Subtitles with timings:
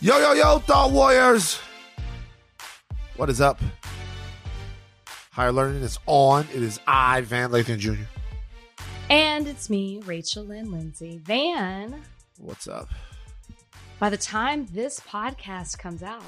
[0.00, 1.58] Yo, yo, yo, Thought Warriors.
[3.16, 3.60] What is up?
[5.32, 6.46] Higher Learning is on.
[6.54, 8.02] It is I, Van Lathan Jr.
[9.10, 11.20] And it's me, Rachel Lynn Lindsay.
[11.24, 12.02] Van,
[12.38, 12.88] What's up?
[13.98, 16.22] by the time this podcast comes out,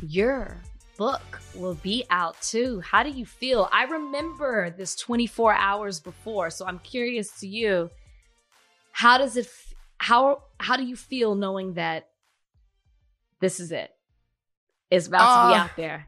[0.00, 0.56] your
[0.96, 2.80] book will be out too.
[2.80, 3.68] How do you feel?
[3.72, 7.90] I remember this 24 hours before, so I'm curious to you.
[8.92, 9.50] How does it
[9.98, 12.08] how how do you feel knowing that
[13.40, 13.90] this is it?
[14.90, 16.06] It's about to be Uh, out there.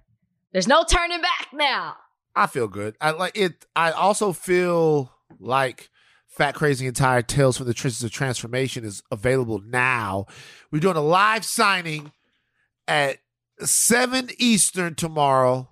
[0.52, 1.96] There's no turning back now.
[2.34, 2.96] I feel good.
[3.00, 3.66] I like it.
[3.76, 5.88] I also feel like
[6.28, 10.26] Fat Crazy and Tired Tales from the Trenches of Transformation is available now.
[10.70, 12.12] We're doing a live signing
[12.88, 13.18] at
[13.60, 15.68] 7 Eastern tomorrow.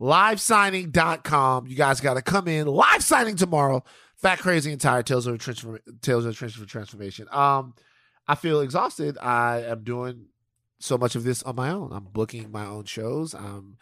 [0.00, 1.66] Livesigning.com.
[1.66, 2.66] You guys got to come in.
[2.66, 3.84] Live signing tomorrow.
[4.16, 7.26] Fat Crazy and Tired Tales of the Transform- Tales of the Trenches of Transformation.
[7.30, 7.74] Um,
[8.28, 9.16] I feel exhausted.
[9.18, 10.26] I am doing
[10.80, 11.92] so much of this on my own.
[11.92, 13.34] I'm booking my own shows.
[13.34, 13.76] I'm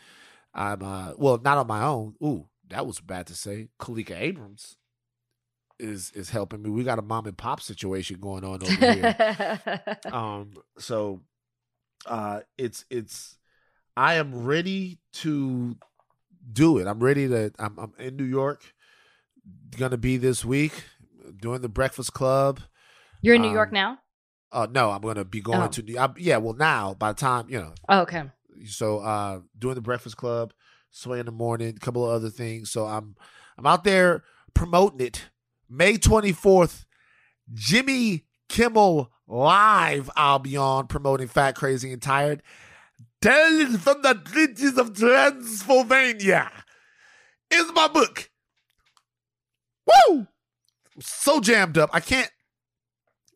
[0.53, 2.14] I'm uh well not on my own.
[2.23, 3.69] Ooh, that was bad to say.
[3.81, 4.77] Kalika Abrams
[5.78, 6.70] is is helping me.
[6.70, 9.86] We got a mom and pop situation going on over here.
[10.12, 11.23] um so
[12.06, 13.36] uh it's it's
[13.97, 15.77] I am ready to
[16.53, 16.86] do it.
[16.86, 18.75] I'm ready to I'm I'm in New York.
[19.77, 20.84] Gonna be this week
[21.41, 22.61] doing the Breakfast Club.
[23.20, 23.98] You're in New Um, York now?
[24.51, 25.69] Uh no, I'm gonna be going Oh.
[25.69, 25.99] to the.
[25.99, 28.25] I, yeah, well now by the time, you know, Oh, okay.
[28.67, 30.53] so uh doing the breakfast club
[30.91, 33.15] sway in the morning a couple of other things so i'm
[33.59, 35.29] i'm out there promoting it
[35.69, 36.87] may 24th
[37.53, 42.43] jimmy kimmel live i'll be on promoting fat crazy and tired
[43.21, 46.51] tales from the trenches of transylvania
[47.51, 48.31] is my book
[49.87, 50.27] woo
[50.97, 52.31] I'm so jammed up i can't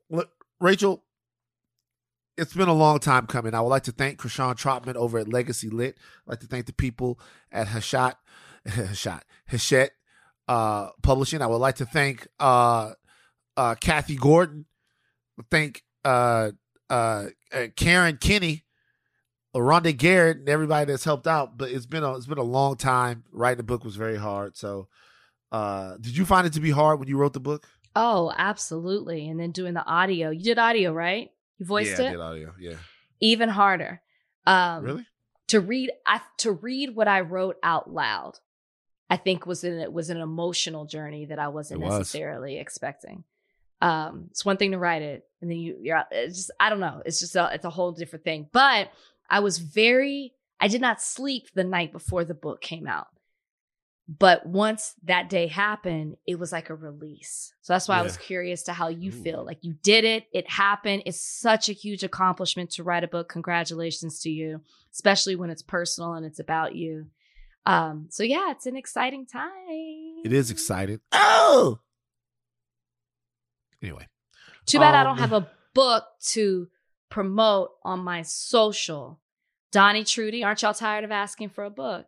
[0.09, 1.02] look rachel
[2.37, 3.55] it's been a long time coming.
[3.55, 5.99] I would like to thank Krishan Trotman over at Legacy Lit.
[6.27, 8.15] I'd like to thank the people at Hashat,
[8.67, 9.91] Hashat, Hachette
[10.49, 11.43] uh, Publishing.
[11.43, 12.93] I would like to thank uh,
[13.57, 14.67] uh, Kathy Gordon.
[15.51, 16.53] Thank uh,
[16.89, 18.65] uh, uh, Karen Kinney,
[19.55, 21.59] Rhonda Garrett, and everybody that's helped out.
[21.59, 23.25] But it's been a it's been a long time.
[23.33, 24.57] Writing the book was very hard.
[24.57, 24.89] So,
[26.01, 27.67] did you find it to be hard when you wrote the book?
[27.95, 29.29] Oh, absolutely.
[29.29, 30.31] And then doing the audio.
[30.31, 31.31] You did audio, right?
[31.59, 32.11] You voiced yeah, I it?
[32.13, 32.55] did audio.
[32.59, 32.77] Yeah,
[33.21, 34.01] Even harder.
[34.47, 35.07] Um really?
[35.49, 38.39] to read I to read what I wrote out loud.
[39.11, 41.99] I think was an it was an emotional journey that I wasn't was.
[41.99, 43.25] necessarily expecting.
[43.81, 46.71] Um it's one thing to write it and then you you're out- it's just I
[46.71, 47.03] don't know.
[47.05, 48.49] It's just a, it's a whole different thing.
[48.53, 48.91] But
[49.31, 53.09] I was very I did not sleep the night before the book came out.
[54.09, 57.55] But once that day happened, it was like a release.
[57.63, 59.23] So that's why I was curious to how you Ooh.
[59.23, 59.45] feel.
[59.45, 61.05] Like you did it, it happened.
[61.07, 63.29] It's such a huge accomplishment to write a book.
[63.29, 64.61] Congratulations to you,
[64.93, 67.07] especially when it's personal and it's about you.
[67.65, 69.51] Um, so yeah, it's an exciting time.
[70.25, 71.01] It is exciting.
[71.13, 71.79] Oh.
[73.81, 74.09] Anyway,
[74.67, 76.69] Too bad I Um, don't have a book to
[77.09, 79.21] promote on my social.
[79.71, 82.07] Donnie Trudy, aren't y'all tired of asking for a book?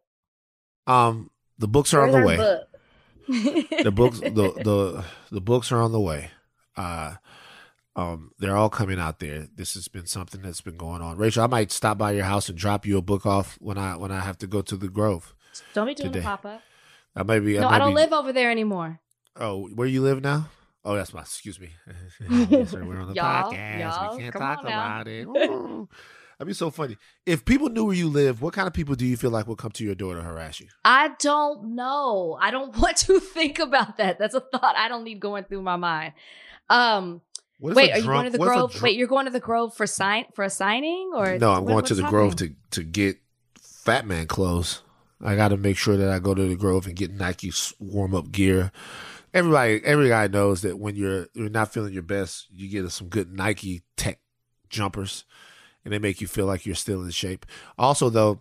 [0.87, 2.37] um, the books are on the way.
[2.37, 2.69] book?
[3.85, 6.31] The books, the the the books are on the way.
[6.77, 7.15] Uh,
[7.97, 9.47] um, they're all coming out there.
[9.55, 11.17] This has been something that's been going on.
[11.17, 13.97] Rachel, I might stop by your house and drop you a book off when I
[13.97, 15.35] when I have to go to the Grove.
[15.73, 16.21] don't be doing today.
[16.25, 16.61] a pop up.
[17.17, 17.55] I might be.
[17.59, 19.01] No, might I don't be- live over there anymore.
[19.37, 20.49] Oh, where you live now?
[20.85, 21.21] Oh, that's my.
[21.23, 21.71] Excuse me.
[22.51, 23.81] yes, sir, we're on the Y'all, podcast.
[23.81, 25.27] y'all, we can't talk about it.
[26.39, 26.97] That'd be so funny.
[27.27, 29.59] If people knew where you live, what kind of people do you feel like would
[29.59, 30.67] come to your door to harass you?
[30.85, 32.37] I don't know.
[32.41, 34.19] I don't want to think about that.
[34.19, 36.13] That's a thought I don't need going through my mind.
[36.69, 37.21] Um,
[37.61, 38.71] wait, are you going to the what if a Grove?
[38.73, 41.65] drunk- wait, you're going to the Grove for sign for a signing or No, I'm
[41.65, 43.19] what- going to the Grove to to get
[43.61, 44.83] Fat Man clothes.
[45.23, 48.15] I got to make sure that I go to the Grove and get Nike warm
[48.15, 48.73] up gear.
[49.33, 53.09] Everybody, every guy knows that when you're you're not feeling your best, you get some
[53.09, 54.21] good Nike Tech
[54.69, 55.25] jumpers,
[55.85, 57.47] and they make you feel like you're still in shape.
[57.79, 58.41] Also, though,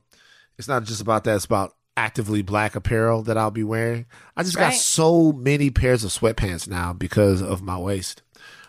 [0.58, 4.06] it's not just about that; it's about actively black apparel that I'll be wearing.
[4.36, 8.24] I just got so many pairs of sweatpants now because of my waist.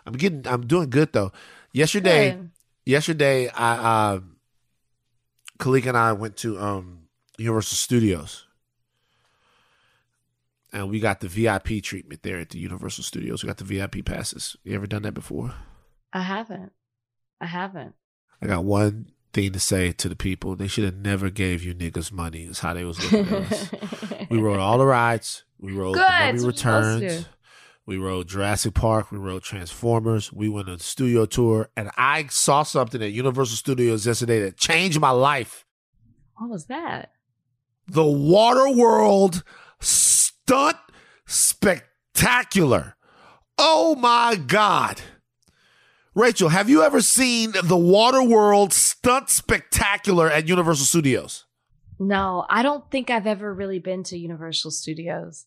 [0.06, 1.32] I'm getting, I'm doing good though.
[1.72, 2.50] Yesterday, Good.
[2.84, 4.20] yesterday I uh
[5.58, 7.04] Khalika and I went to um
[7.38, 8.46] Universal Studios.
[10.72, 13.42] And we got the VIP treatment there at the Universal Studios.
[13.42, 14.56] We got the VIP passes.
[14.64, 15.54] You ever done that before?
[16.12, 16.72] I haven't.
[17.40, 17.94] I haven't.
[18.42, 20.56] I got one thing to say to the people.
[20.56, 22.44] They should have never gave you niggas money.
[22.44, 23.70] Is how they was looking at us.
[24.30, 25.44] We rode all the rides.
[25.58, 27.26] We rode Good, the that's Mummy what you're supposed Returns.
[27.86, 29.12] We rode Jurassic Park.
[29.12, 30.32] We rode Transformers.
[30.32, 34.56] We went on a studio tour, and I saw something at Universal Studios yesterday that
[34.56, 35.66] changed my life.
[36.36, 37.12] What was that?
[37.86, 39.44] The Water World
[39.80, 40.78] Stunt
[41.26, 42.96] Spectacular.
[43.58, 45.02] Oh my God.
[46.14, 51.44] Rachel, have you ever seen the Waterworld Stunt Spectacular at Universal Studios?
[51.98, 55.46] No, I don't think I've ever really been to Universal Studios.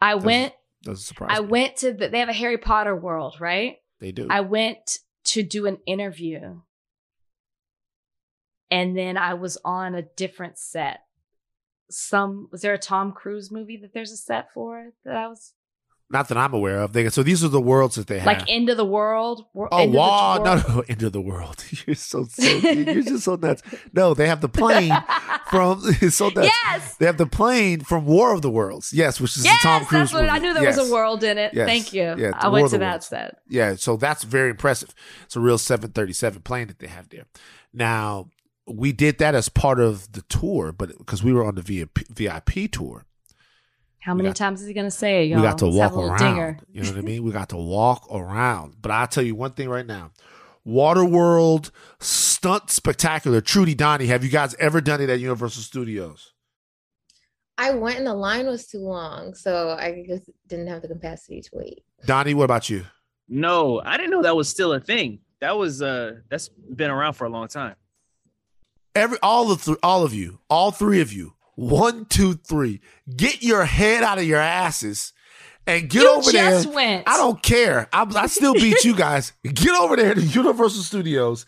[0.00, 1.46] I Doesn't- went Doesn't surprise I me.
[1.48, 3.78] went to the, they have a Harry Potter world, right?
[3.98, 4.26] They do.
[4.30, 6.60] I went to do an interview.
[8.70, 11.00] And then I was on a different set.
[11.88, 15.54] Some was there a Tom Cruise movie that there's a set for that I was
[16.08, 16.92] Not that I'm aware of.
[16.92, 18.26] They, so these are the worlds that they have.
[18.26, 19.44] like End of the World?
[19.52, 20.42] Wor- Oh End of the wow!
[20.44, 21.64] No, no, end of the world.
[21.86, 23.62] You're so, so you're just so nuts.
[23.92, 24.92] No, they have the plane
[25.50, 26.46] from it's so nuts.
[26.46, 26.94] yes.
[26.98, 28.92] They have the plane from War of the Worlds.
[28.92, 30.78] Yes, which is Yes, the Tom Cruise what I knew there Yes.
[30.78, 31.52] was a world in it.
[31.52, 31.66] Yes.
[31.66, 32.14] Thank you.
[32.16, 33.06] Yeah, I went to that Worlds.
[33.08, 33.38] set.
[33.48, 34.94] Yeah, so that's very impressive.
[35.24, 37.24] It's a real 737 plane that they have there.
[37.72, 38.28] Now,
[38.68, 42.06] we did that as part of the tour, but because we were on the VIP,
[42.08, 43.04] VIP tour,
[44.06, 45.30] How many got- times is he gonna say it?
[45.30, 45.40] Y'all?
[45.40, 46.20] we got to walk have a little around.
[46.20, 46.58] dinger.
[46.72, 47.22] You know what I mean?
[47.24, 48.76] We got to walk around.
[48.80, 50.12] But I'll tell you one thing right now.
[50.64, 53.40] Waterworld Stunt Spectacular.
[53.40, 56.32] Trudy Donnie, have you guys ever done it at Universal Studios?
[57.58, 61.40] I went and the line was too long, so I just didn't have the capacity
[61.40, 61.82] to wait.
[62.04, 62.84] Donnie, what about you?
[63.28, 65.20] No, I didn't know that was still a thing.
[65.40, 67.74] That was uh that's been around for a long time.
[68.94, 72.80] Every all of th- all of you, all three of you, one, two, three,
[73.14, 75.12] get your head out of your asses
[75.66, 76.68] and get you over there.
[76.68, 77.08] went.
[77.08, 77.88] I don't care.
[77.92, 79.32] I, I still beat you guys.
[79.42, 81.44] Get over there to Universal Studios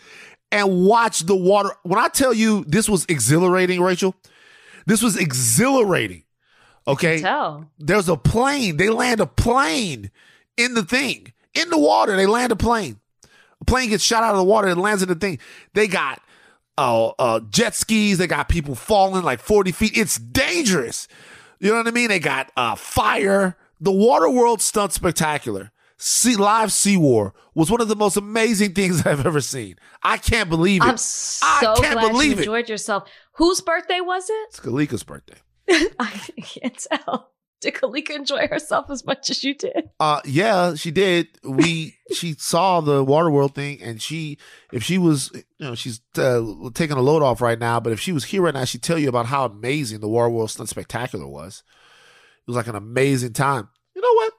[0.50, 1.70] and watch the water.
[1.84, 4.16] When I tell you this was exhilarating, Rachel,
[4.86, 6.24] this was exhilarating.
[6.86, 7.20] Okay.
[7.20, 7.70] tell.
[7.78, 8.76] There's a plane.
[8.76, 10.10] They land a plane
[10.56, 12.16] in the thing, in the water.
[12.16, 12.98] They land a plane.
[13.60, 15.38] A plane gets shot out of the water and lands in the thing.
[15.74, 16.20] They got
[16.78, 18.16] uh, uh, jet skis.
[18.18, 19.96] They got people falling like 40 feet.
[19.96, 21.08] It's dangerous.
[21.60, 22.08] You know what I mean?
[22.08, 23.56] They got uh, fire.
[23.80, 25.72] The Water World Stunt Spectacular.
[26.00, 29.76] Sea, live Sea War was one of the most amazing things I've ever seen.
[30.02, 30.86] I can't believe it.
[30.86, 32.38] I'm so I can't glad believe you it.
[32.38, 33.08] enjoyed yourself.
[33.32, 34.46] Whose birthday was it?
[34.48, 35.34] it's Kalika's birthday.
[35.98, 36.10] I
[36.40, 37.32] can't tell.
[37.60, 39.90] Did Kalika enjoy herself as much as you did?
[39.98, 41.26] Uh, yeah, she did.
[41.42, 44.38] We she saw the Waterworld thing, and she,
[44.72, 46.40] if she was, you know, she's uh,
[46.74, 47.80] taking a load off right now.
[47.80, 50.50] But if she was here right now, she'd tell you about how amazing the Waterworld
[50.50, 51.64] Stunt Spectacular was.
[51.66, 53.68] It was like an amazing time.
[53.96, 54.32] You know what?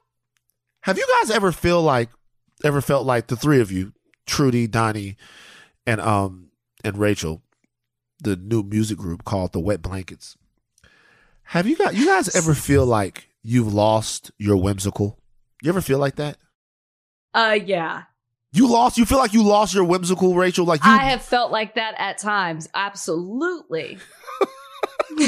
[0.82, 2.08] Have you guys ever feel like,
[2.64, 3.92] ever felt like the three of you,
[4.26, 5.16] Trudy, Donnie,
[5.86, 6.52] and um
[6.82, 7.42] and Rachel,
[8.22, 10.38] the new music group called the Wet Blankets?
[11.50, 15.18] Have you got you guys ever feel like you've lost your whimsical?
[15.60, 16.36] You ever feel like that?
[17.34, 18.04] Uh, yeah.
[18.52, 18.96] You lost.
[18.96, 20.64] You feel like you lost your whimsical, Rachel.
[20.64, 20.90] Like you.
[20.92, 22.68] I have felt like that at times.
[22.72, 23.98] Absolutely.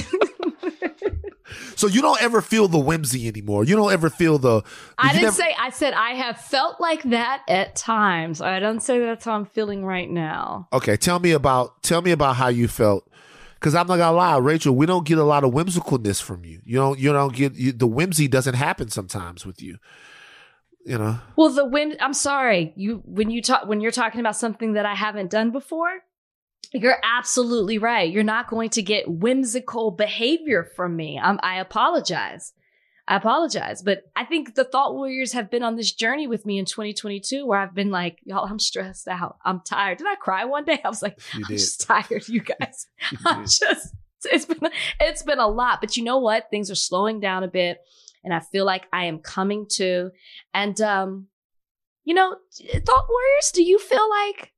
[1.74, 3.64] so you don't ever feel the whimsy anymore.
[3.64, 4.62] You don't ever feel the.
[4.96, 8.40] I didn't never- say, I said I have felt like that at times.
[8.40, 10.69] I don't say that's how I'm feeling right now.
[10.72, 11.82] Okay, tell me about.
[11.82, 13.08] Tell me about how you felt.
[13.62, 14.75] Because I'm not gonna lie, Rachel.
[14.75, 16.61] We don't get a lot of whimsicalness from you.
[16.64, 16.99] You don't.
[16.99, 18.26] You don't get you, the whimsy.
[18.26, 19.79] Doesn't happen sometimes with you.
[20.85, 21.20] You know.
[21.37, 22.73] Well, the whim, I'm sorry.
[22.75, 26.00] You, when you talk, when you're talking about something that I haven't done before,
[26.73, 28.10] you're absolutely right.
[28.10, 31.20] You're not going to get whimsical behavior from me.
[31.22, 32.55] I apologize.
[33.12, 33.82] I apologize.
[33.82, 37.46] But I think the Thought Warriors have been on this journey with me in 2022
[37.46, 39.36] where I've been like, y'all, I'm stressed out.
[39.44, 39.98] I'm tired.
[39.98, 40.81] Did I cry one day?
[40.84, 41.58] I was like, You I'm did.
[41.58, 42.86] just tired, you guys.
[43.12, 44.60] You I'm just it's been
[44.98, 46.48] it's been a lot, but you know what?
[46.50, 47.81] Things are slowing down a bit,
[48.24, 50.10] and I feel like I am coming to.
[50.54, 51.26] And um,
[52.04, 52.36] you know,
[52.86, 54.52] thought warriors, do you feel like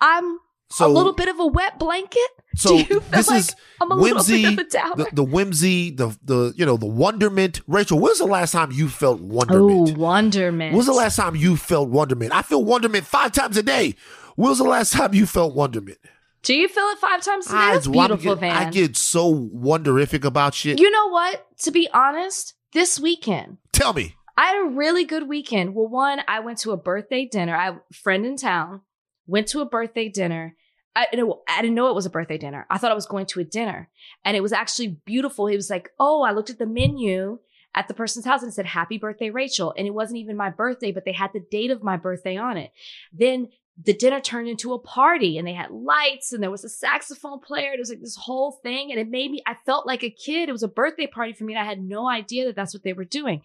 [0.00, 0.38] I'm
[0.74, 2.20] So a little bit of a wet blanket?
[2.56, 5.04] So do you feel this like is I'm a whimsy, little bit of a downer?
[5.10, 7.60] the, the whimsy, the the you know the wonderment.
[7.66, 9.98] Rachel, when's the last time you felt oh, wonderment?
[9.98, 10.72] wonderment.
[10.72, 12.32] When's the last time you felt wonderment?
[12.32, 13.96] I feel wonderment five times a day.
[14.36, 15.98] When's the last time you felt wonderment?
[16.44, 17.56] Do you feel it five times a day?
[17.56, 18.56] I, That's beautiful, get, Van.
[18.56, 20.78] I get so wonderific about shit.
[20.78, 21.44] you know what?
[21.62, 23.58] To be honest, this weekend.
[23.72, 24.14] Tell me.
[24.36, 25.74] I had a really good weekend.
[25.74, 27.56] Well, one, I went to a birthday dinner.
[27.56, 28.82] I friend in town,
[29.26, 30.54] went to a birthday dinner.
[30.96, 32.66] I, I didn't know it was a birthday dinner.
[32.70, 33.88] I thought I was going to a dinner.
[34.24, 35.46] And it was actually beautiful.
[35.46, 37.38] He was like, Oh, I looked at the menu
[37.74, 39.74] at the person's house and said, Happy birthday, Rachel.
[39.76, 42.56] And it wasn't even my birthday, but they had the date of my birthday on
[42.56, 42.72] it.
[43.12, 43.48] Then
[43.82, 47.40] the dinner turned into a party and they had lights and there was a saxophone
[47.40, 47.72] player.
[47.72, 48.92] It was like this whole thing.
[48.92, 50.48] And it made me, I felt like a kid.
[50.48, 51.54] It was a birthday party for me.
[51.54, 53.42] And I had no idea that that's what they were doing.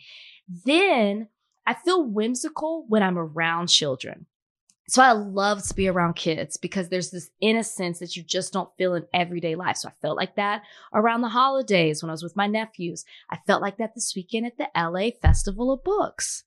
[0.65, 1.29] Then
[1.65, 4.27] I feel whimsical when I'm around children.
[4.89, 8.75] So I love to be around kids because there's this innocence that you just don't
[8.75, 9.77] feel in everyday life.
[9.77, 13.05] So I felt like that around the holidays when I was with my nephews.
[13.29, 16.43] I felt like that this weekend at the LA Festival of Books.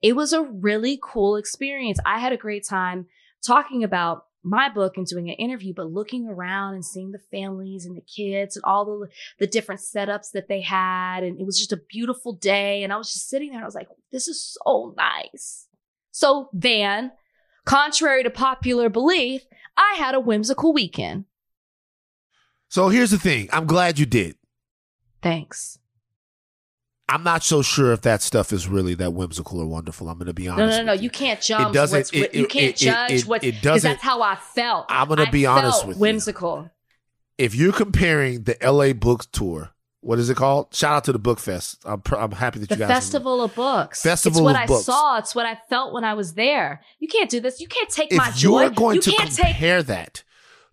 [0.00, 1.98] It was a really cool experience.
[2.06, 3.06] I had a great time
[3.44, 7.84] talking about my book and doing an interview, but looking around and seeing the families
[7.84, 9.08] and the kids and all the,
[9.40, 11.24] the different setups that they had.
[11.24, 12.84] And it was just a beautiful day.
[12.84, 15.66] And I was just sitting there and I was like, this is so nice.
[16.12, 17.10] So, Van,
[17.64, 19.42] contrary to popular belief,
[19.76, 21.24] I had a whimsical weekend.
[22.68, 23.48] So here's the thing.
[23.52, 24.36] I'm glad you did.
[25.22, 25.78] Thanks.
[27.08, 30.08] I'm not so sure if that stuff is really that whimsical or wonderful.
[30.08, 30.78] I'm going to be honest.
[30.78, 31.68] No, no, no, with You can't judge.
[31.68, 34.36] It doesn't- what's, it- you can't it- judge it- what it doesn't- that's how I
[34.36, 34.86] felt.
[34.88, 36.00] I'm gonna be honest with you.
[36.00, 36.70] whimsical.
[37.36, 39.70] If you're comparing the LA Books Tour,
[40.02, 40.74] what is it called?
[40.74, 41.78] Shout out to the Book Fest.
[41.84, 42.88] I'm, pr- I'm happy that The you guys.
[42.88, 44.02] Festival of Books.
[44.02, 44.84] Festival it's what of I Books.
[44.84, 45.18] saw.
[45.18, 46.80] It's what I felt when I was there.
[46.98, 47.60] You can't do this.
[47.60, 48.62] You can't take If my joy.
[48.62, 50.22] you're going you to can't take compare that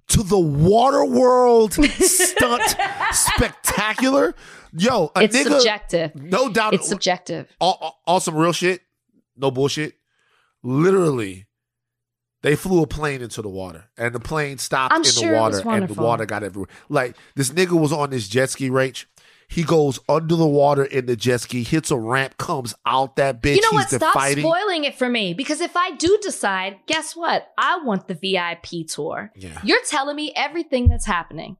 [0.10, 2.64] to the Water World Stunt
[3.14, 4.34] Spectacular,
[4.74, 6.16] yo, a it's nigga, subjective.
[6.16, 7.48] no doubt, It's subjective.
[7.62, 8.82] all, all, all some real shit,
[9.38, 9.94] no bullshit.
[10.64, 11.46] Literally,
[12.42, 15.38] they flew a plane into the water, and the plane stopped I'm in sure the
[15.38, 16.70] water, and the water got everywhere.
[16.90, 19.06] Like this nigga was on this jet ski, Rach.
[19.52, 23.42] He goes under the water in the jet ski, hits a ramp, comes out that
[23.42, 23.56] bitch.
[23.56, 23.90] You know what?
[23.90, 24.44] Stop fighting.
[24.44, 25.34] spoiling it for me.
[25.34, 27.52] Because if I do decide, guess what?
[27.58, 29.32] I want the VIP tour.
[29.36, 31.58] Yeah, You're telling me everything that's happening.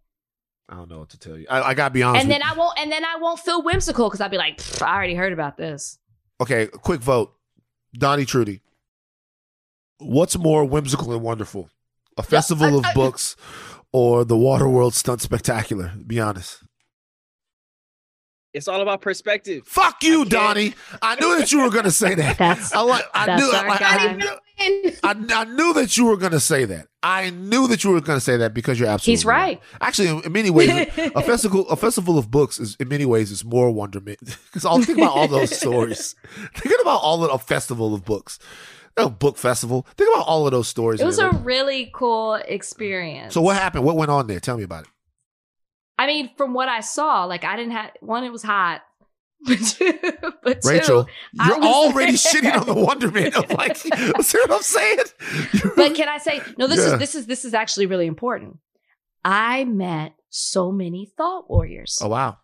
[0.70, 1.48] I don't know what to tell you.
[1.50, 2.22] I, I gotta be honest.
[2.22, 4.62] And with then I won't and then I won't feel whimsical because I'll be like,
[4.84, 5.98] I already heard about this.
[6.40, 7.34] Okay, quick vote.
[7.96, 8.62] Donnie Trudy.
[9.98, 11.72] What's more whimsical and wonderful?
[12.18, 13.36] A festival of I- I- books
[13.92, 15.94] or the Waterworld Stunt Spectacular?
[16.06, 16.62] Be honest.
[18.54, 19.64] It's all about perspective.
[19.68, 20.74] Fuck you, can't- Donnie.
[21.04, 22.38] I knew that you were gonna say that.
[22.40, 23.06] That's I like.
[23.14, 23.52] I That's knew.
[23.52, 26.88] our I, I, knew- I, I knew that you were gonna say that.
[27.04, 29.62] I knew that you were gonna say that because you're absolutely He's right.
[29.82, 33.30] Actually, in, in many ways, a festival a festival of books is in many ways
[33.32, 36.16] is more wonderment because I'll think about all those stories.
[36.56, 38.40] Thinking about all of a festival of books,
[38.98, 39.86] a book festival.
[39.96, 41.00] Think about all of those stories.
[41.02, 41.36] It was man.
[41.36, 43.36] a really cool experience.
[43.36, 43.86] so what happened?
[43.86, 44.40] What went on there?
[44.40, 44.90] Tell me about it.
[46.00, 48.82] I mean, from what I saw, like I didn't have one, it was hot.
[49.48, 49.94] But two,
[50.44, 53.78] but Rachel, you're already shitting on the wonderment of like.
[53.78, 54.98] see what I'm saying?
[55.78, 56.68] but can I say no?
[56.68, 56.94] This Yeah.
[56.94, 58.58] is this is this is actually really important.
[59.24, 62.00] I met so many thought warriors.
[62.02, 62.38] oh wow.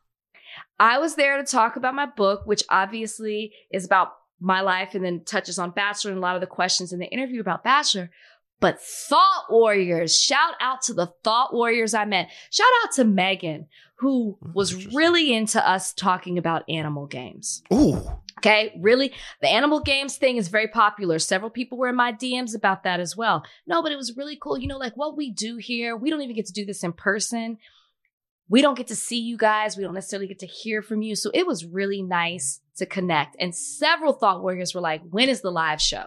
[0.79, 5.03] I was there to talk about my book, which obviously is about my life and
[5.03, 8.09] then touches on Bachelor and a lot of the questions in the interview about Bachelor.
[8.59, 12.29] But thought warriors, shout out to the thought warriors I met.
[12.51, 13.67] Shout out to Megan,
[13.99, 17.61] who Oh, was really into us talking about animal games.
[17.73, 18.01] Ooh.
[18.39, 21.19] Okay, really, the animal games thing is very popular.
[21.19, 23.43] Several people were in my DMs about that as well.
[23.65, 24.57] No, but it was really cool.
[24.57, 26.93] You know, like what we do here, we don't even get to do this in
[26.93, 27.57] person.
[28.47, 29.75] We don't get to see you guys.
[29.75, 31.15] We don't necessarily get to hear from you.
[31.15, 33.35] So it was really nice to connect.
[33.39, 36.05] And several thought warriors were like, when is the live show?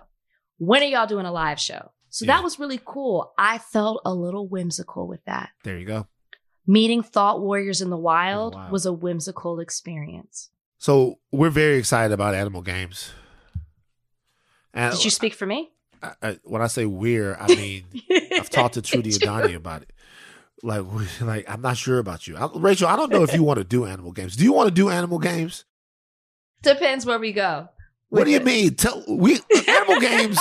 [0.59, 1.93] When are y'all doing a live show?
[2.11, 2.37] So Yeah.
[2.37, 3.33] that was really cool.
[3.39, 5.51] I felt a little whimsical with that.
[5.65, 6.07] There you go.
[6.67, 8.73] Meeting thought warriors in the wild wild.
[8.73, 10.51] was a whimsical experience.
[10.79, 13.13] So we're very excited about animal games.
[14.75, 15.71] And Did you speak for me?
[16.03, 17.85] I, I, when I say we're, I mean
[18.33, 19.93] I've talked to Trudy Donnie about it.
[20.63, 20.83] Like,
[21.21, 22.89] like I'm not sure about you, I, Rachel.
[22.89, 24.37] I don't know if you want to do animal games.
[24.37, 25.65] Do you want to do animal games?
[26.63, 27.69] Depends where we go.
[28.11, 28.45] What do you it.
[28.45, 28.75] mean?
[28.75, 29.39] Tell we
[29.69, 30.39] animal games.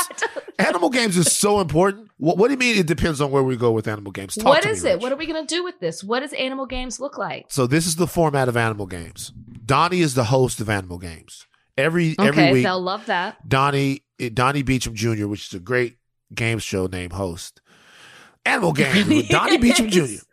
[0.57, 2.09] Animal games is so important.
[2.17, 2.77] What, what do you mean?
[2.77, 4.35] It depends on where we go with animal games.
[4.35, 4.97] Talk What to me, it?
[4.97, 5.01] Rach.
[5.01, 6.03] What are we going to do with this?
[6.03, 7.45] What does animal games look like?
[7.49, 9.31] So this is the format of animal games.
[9.65, 11.45] Donnie is the host of animal games.
[11.77, 13.47] Every every Okay, week, they'll love that.
[13.47, 15.97] Donnie eh, Donnie Beecham Jr., which is a great
[16.33, 17.61] game show name host.
[18.45, 20.23] Animal Games with Donnie Beecham Jr.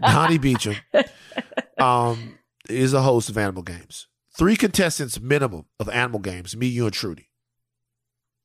[0.00, 0.76] Donnie Beecham
[1.78, 4.06] um, is a host of Animal Games.
[4.36, 6.56] Three contestants minimum of Animal Games.
[6.56, 7.28] Me, you, and Trudy.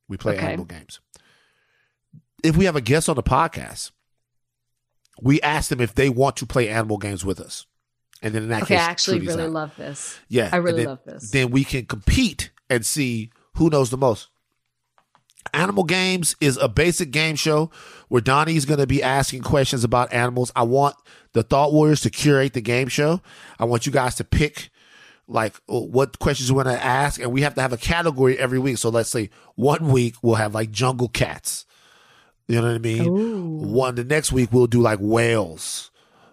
[0.09, 0.45] We play Okay.
[0.47, 0.99] Animal Games.
[2.43, 3.91] If we have a guest on the podcast,
[5.21, 7.65] we ask them if they want to play Animal Games with us,
[8.21, 9.53] and then in that Okay, I actually Trudy's really out.
[9.53, 10.19] love this.
[10.29, 11.31] Yeah, I really then- love this.
[11.31, 14.27] then we can compete and see who knows the most.
[15.53, 17.71] Animal Games is a basic game show
[18.09, 20.51] where Donnie's going to be asking questions about animals.
[20.55, 20.95] I want
[21.33, 23.21] the Thought Warriors to curate the game show.
[23.57, 24.69] I want you guys to pick
[25.27, 28.59] like what questions you want to ask, and we have to have a category every
[28.59, 28.77] week.
[28.77, 31.65] So let's say one week we'll have like jungle cats.
[32.47, 33.07] You know what I mean?
[33.07, 33.67] Ooh.
[33.67, 35.91] One the next week we'll do like whales.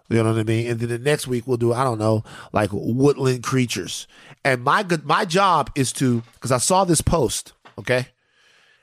[0.09, 0.71] You know what I mean?
[0.71, 2.23] And then the next week we'll do I don't know
[2.53, 4.07] like woodland creatures.
[4.45, 8.09] And my good my job is to because I saw this post, okay,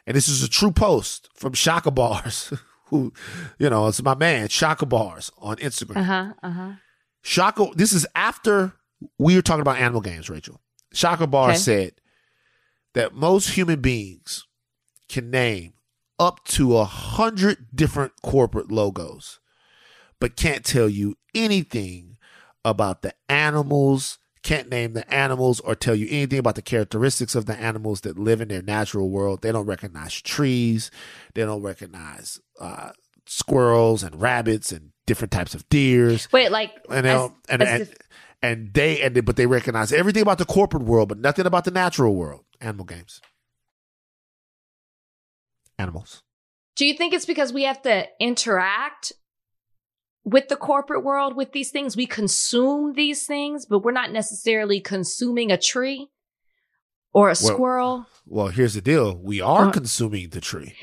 [0.06, 2.52] and this is a true post from Shaka Bars,
[2.86, 3.14] who
[3.60, 5.98] you know it's my man Shaka Bars on Instagram.
[5.98, 6.34] Uh huh.
[6.44, 6.72] Uh huh.
[7.22, 8.74] Shaka, this is after
[9.18, 10.60] we were talking about animal games, Rachel.
[10.94, 11.58] Shaka Bar Okay.
[11.58, 11.94] said
[12.94, 14.46] that most human beings
[15.10, 15.74] can name
[16.20, 19.40] up to a hundred different corporate logos,
[20.20, 22.18] but can't tell you anything
[22.64, 27.46] about the animals, can't name the animals or tell you anything about the characteristics of
[27.46, 29.42] the animals that live in their natural world.
[29.42, 30.92] They don't recognize trees,
[31.34, 32.92] they don't recognize uh,
[33.26, 37.94] squirrels and rabbits and different types of deers Wait, like and as- and and,
[38.42, 41.66] and they and they, but they recognize everything about the corporate world, but nothing about
[41.66, 42.46] the natural world.
[42.60, 43.22] Animal games,
[45.78, 46.24] animals.
[46.76, 49.12] Do you think it's because we have to interact
[50.24, 51.98] with the corporate world with these things?
[51.98, 56.10] We consume these things, but we're not necessarily consuming a tree
[57.14, 58.06] or a squirrel.
[58.26, 60.76] Well, here's the deal: we are Uh, consuming the tree.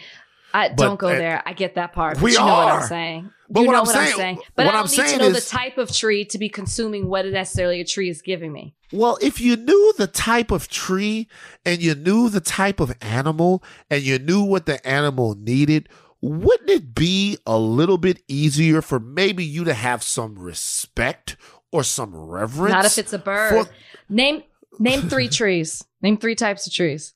[0.55, 1.43] I but- don't go uh, there.
[1.45, 2.21] I get that part.
[2.21, 2.73] we you know what.
[2.73, 3.31] I'm saying.
[3.50, 4.38] But you what know I'm what saying- I'm saying.
[4.57, 6.49] But what I I'm don't need to know is- the type of tree to be
[6.49, 8.75] consuming what necessarily a tree is giving me.
[8.93, 11.28] Well, if you knew the type of tree
[11.64, 15.88] and you knew the type of animal and you knew what the animal needed,
[16.21, 21.37] wouldn't it be a little bit easier for maybe you to have some respect
[21.71, 22.73] or some reverence?
[22.73, 23.67] Not if it's a bird.
[23.67, 23.73] for-
[24.09, 24.43] name
[24.78, 25.85] name three trees.
[26.02, 27.12] Name three types of trees.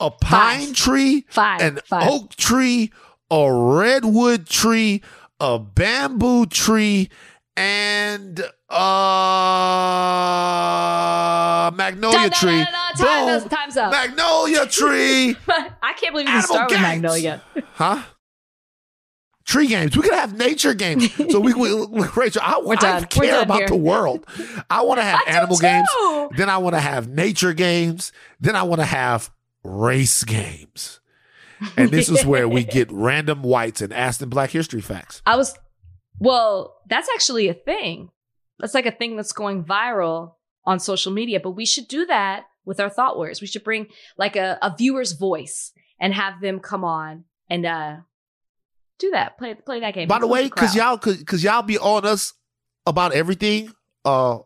[0.00, 0.74] A pine Five.
[0.74, 1.60] tree, Five.
[1.60, 2.08] an Five.
[2.08, 2.92] oak tree,
[3.30, 5.02] a redwood tree,
[5.40, 7.10] a bamboo tree,
[7.56, 8.40] and
[8.70, 8.74] a
[11.74, 12.64] magnolia tree.
[12.98, 13.48] Boom.
[13.48, 13.90] time's up.
[13.92, 15.36] Magnolia tree.
[15.82, 16.82] I can't believe you Animal start with games.
[17.02, 17.42] Magnolia.
[17.74, 18.02] Huh?
[19.44, 19.96] Tree games.
[19.96, 21.10] We could have nature games.
[21.30, 21.70] So we, we
[22.16, 23.02] Rachel, I, We're I done.
[23.02, 23.68] We're care done about here.
[23.68, 24.26] the world.
[24.68, 25.88] I want to have I do animal games.
[25.98, 26.28] too.
[26.36, 28.12] Then I want to have nature games.
[28.40, 29.30] Then I want to have
[29.64, 31.00] race games.
[31.76, 35.22] And this is where we get random whites and Aston Black history facts.
[35.26, 35.56] I was,
[36.18, 38.10] well, that's actually a thing.
[38.60, 42.44] That's like a thing that's going viral on social media, but we should do that
[42.64, 43.40] with our thought warriors.
[43.40, 47.96] We should bring like a, a viewer's voice and have them come on and uh
[48.98, 49.38] do that.
[49.38, 50.08] Play play that game.
[50.08, 52.34] By the way, because y'all, because y'all be on us
[52.86, 53.72] about everything.
[54.04, 54.38] Uh,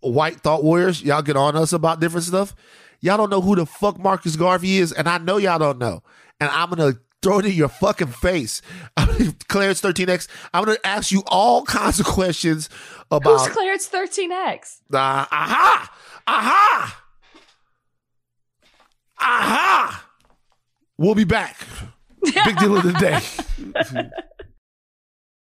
[0.00, 2.54] white thought warriors, y'all get on us about different stuff.
[3.00, 6.02] Y'all don't know who the fuck Marcus Garvey is, and I know y'all don't know.
[6.40, 8.62] And I'm gonna throw it in your fucking face.
[9.48, 10.28] Clarence 13X.
[10.52, 12.68] I'm gonna ask you all kinds of questions
[13.10, 13.40] about.
[13.40, 14.80] Who's Clarence 13X?
[14.92, 15.92] Uh, aha!
[16.26, 17.04] Aha!
[19.20, 20.08] Aha!
[20.96, 21.56] We'll be back.
[22.22, 24.04] Big deal of the day.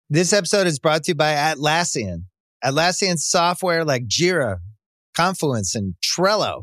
[0.09, 2.27] This episode is brought to you by Atlassian.
[2.65, 4.59] Atlassian software like Jira,
[5.17, 6.63] Confluence, and Trello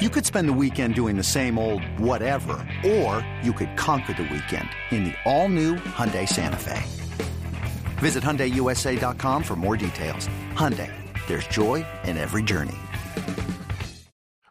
[0.00, 4.24] You could spend the weekend doing the same old whatever, or you could conquer the
[4.24, 6.82] weekend in the all-new Hyundai Santa Fe.
[7.98, 10.26] Visit HyundaiUSA.com for more details.
[10.54, 10.90] Hyundai,
[11.28, 12.74] there's joy in every journey.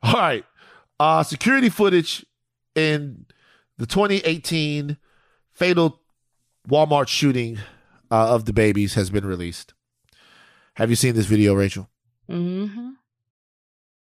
[0.01, 0.45] All right.
[0.97, 2.25] Uh security footage
[2.73, 3.25] in
[3.77, 4.95] the 2018
[5.51, 5.99] fatal
[6.69, 7.58] Walmart shooting
[8.10, 9.73] uh, of DaBaby's has been released.
[10.75, 11.89] Have you seen this video, Rachel?
[12.29, 12.91] Mm-hmm.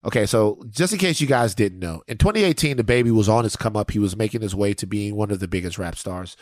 [0.06, 3.56] Okay, so just in case you guys didn't know, in 2018, DaBaby was on his
[3.56, 3.92] come up.
[3.92, 6.38] He was making his way to being one of the biggest rap stars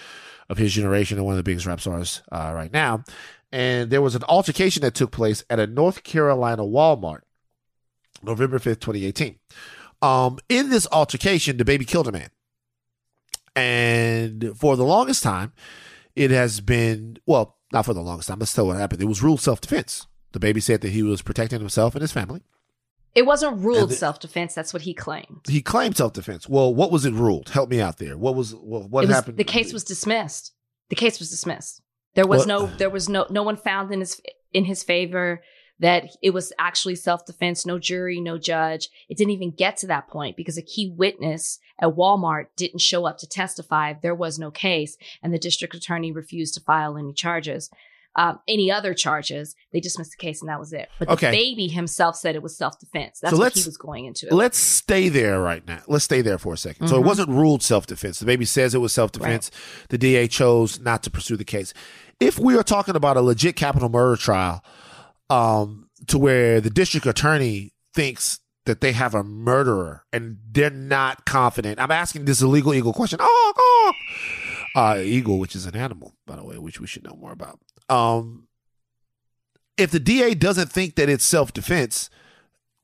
[0.50, 3.04] of his generation and one of the biggest rap stars uh, right now.
[3.52, 7.22] And there was an altercation that took place at a North Carolina Walmart,
[8.22, 9.39] November 5th, 2018.
[10.02, 12.30] Um, in this altercation, DaBaby killed a man.
[13.56, 15.54] And for the longest time,
[16.15, 19.02] it has been, well, not for the longest time, let's tell what happened.
[19.02, 20.08] It was ruled self defense.
[20.34, 22.44] DaBaby said that he was protecting himself and his family.
[23.15, 24.54] It wasn't ruled the- self defense.
[24.54, 25.41] That's what he claimed.
[25.47, 26.47] He claimed self defense.
[26.49, 27.49] Well, what was it ruled?
[27.49, 28.17] Help me out there.
[28.17, 29.38] What was what, what was, happened?
[29.38, 30.51] The case was dismissed.
[30.89, 31.82] The case was dismissed.
[32.13, 32.75] There was Well- no.
[32.75, 33.25] There was no.
[33.30, 34.21] No one found in his
[34.54, 35.41] in his favor
[35.80, 37.65] that it was actually self defense.
[37.65, 38.89] No jury, no judge.
[39.10, 43.06] It didn't even get to that point because a key witness at Walmart didn't show
[43.06, 43.93] up to testify.
[43.93, 47.69] There was no case, and the district attorney refused to file any charges.
[48.17, 49.56] Um, any other charges.
[49.73, 50.88] They dismissed the case and that was it.
[50.99, 53.19] But DaBaby himself said it was self defense.
[53.21, 54.28] That's So what he was going into.
[54.28, 54.34] It.
[54.34, 55.82] Let's stay there right now.
[55.88, 57.06] Let's stay there for a 2nd So it Mhm.
[57.06, 58.21] wasn't ruled self defense.
[58.21, 59.51] DaBaby says it was self defense.
[59.89, 61.73] The DA chose not to pursue the case.
[62.21, 64.63] If we are talking about a legit capital murder trial,
[65.30, 71.25] um, to where the district attorney thinks that they have a murderer and they're not
[71.25, 71.80] confident.
[71.80, 73.19] I'm asking this illegal eagle question.
[73.21, 73.93] Oh, oh.
[74.75, 77.60] Uh, eagle, which is an animal, by the way, which we should know more about.
[77.89, 78.48] Um,
[79.78, 82.10] if the DA doesn't think that it's self defense,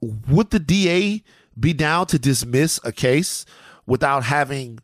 [0.01, 1.23] would the DA
[1.59, 3.45] be down to dismiss a case
[3.85, 4.79] without having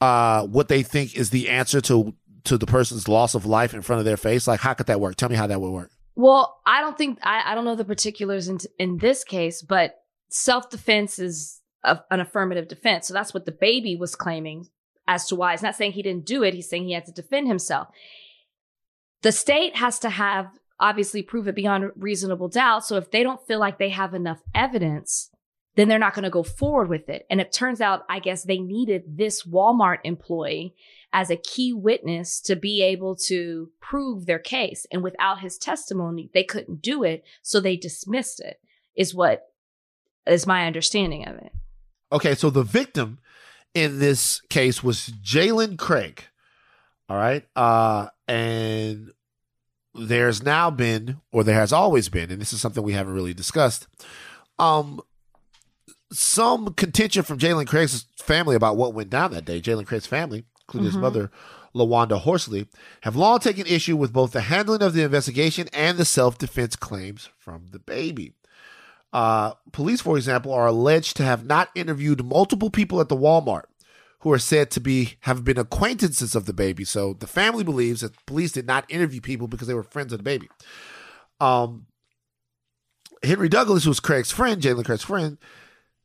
[0.00, 3.82] uh, what they think is the answer to to the person's loss of life in
[3.82, 4.46] front of their face?
[4.46, 5.16] Like, how could that work?
[5.16, 5.90] Tell me how that would work.
[6.14, 9.96] Well, I don't think I, I don't know the particulars in in this case, but
[10.28, 13.08] self defense is a, an affirmative defense.
[13.08, 14.68] So that's what DaBaby was claiming
[15.06, 15.52] as to why.
[15.52, 16.54] He's not saying he didn't do it.
[16.54, 17.88] He's saying he had to defend himself.
[19.22, 22.84] The state has to have obviously prove it beyond reasonable doubt.
[22.84, 25.30] So if they don't feel like they have enough evidence,
[25.76, 27.24] then they're not going to go forward with it.
[27.30, 30.74] And it turns out, I guess they needed this Walmart employee
[31.12, 34.86] as a key witness to be able to prove their case.
[34.90, 37.24] And without his testimony, they couldn't do it.
[37.42, 38.60] So they dismissed it,
[38.96, 39.46] is what
[40.26, 41.52] is my understanding of it.
[42.10, 43.18] Okay, so the victim
[43.74, 46.24] in this case was Jalen Craig.
[47.08, 47.44] All right.
[47.54, 49.12] Uh, and
[49.94, 53.34] there's now been, or there has always been, and this is something we haven't really
[53.34, 53.86] discussed,
[54.58, 55.00] um,
[56.10, 59.60] some contention from Jalen Craig's family about what went down that day.
[59.60, 61.00] Jalen Craig's family, including his Mhm.
[61.02, 61.30] mother,
[61.74, 62.68] LaWanda Horsley,
[63.02, 66.74] have long taken issue with both the handling of the investigation and the self defense
[66.74, 68.32] claims from DaBaby.
[69.12, 73.64] Uh, police, for example, are alleged to have not interviewed multiple people at the Walmart
[74.22, 76.86] who are said to be have been acquaintances of DaBaby.
[76.86, 80.22] So the family believes that police did not interview people because they were friends of
[80.22, 80.48] DaBaby.
[81.40, 81.86] Um,
[83.22, 85.38] Henry Douglas, who's Craig's friend, Jalen Craig's friend,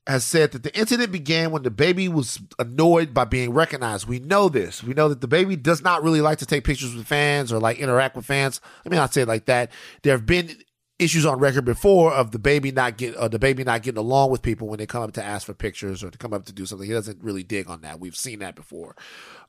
[0.07, 4.07] has said that the incident began when DaBaby was annoyed by being recognized.
[4.07, 4.83] We know this.
[4.83, 7.77] We know that DaBaby does not really like to take pictures with fans or like
[7.77, 8.61] interact with fans.
[8.83, 9.71] Let me not say it like that.
[10.01, 10.57] There have been
[10.99, 14.67] issues on record before of DaBaby not get uh, DaBaby not getting along with people
[14.67, 16.87] when they come up to ask for pictures or to come up to do something.
[16.87, 17.99] He doesn't really dig on that.
[17.99, 18.95] We've seen that before.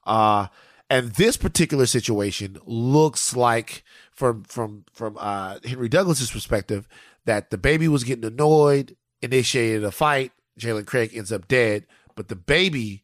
[0.04, 0.48] Uh,
[0.90, 6.88] and this particular situation looks like from from from uh, Henry Douglas's perspective
[7.24, 10.32] that DaBaby was getting annoyed, initiated a fight.
[10.58, 13.02] Jalen Craig ends up dead, but DaBaby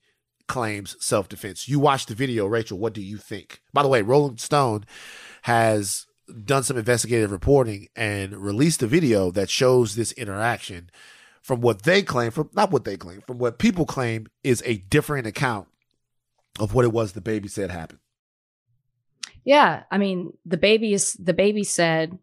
[0.49, 1.69] claims self defense.
[1.69, 2.79] You watched the video, Rachel.
[2.79, 3.61] What do you think?
[3.73, 4.85] By the way, Rolling Stone
[5.43, 6.07] has
[6.45, 10.91] done some investigative reporting and released a video that shows this interaction
[11.43, 14.79] from what they claim from not what they claim from what people claim is a
[14.79, 15.69] different account
[16.59, 18.01] of what it was DaBaby said happened
[19.45, 22.19] Yeah, I mean, DaBaby is DaBaby said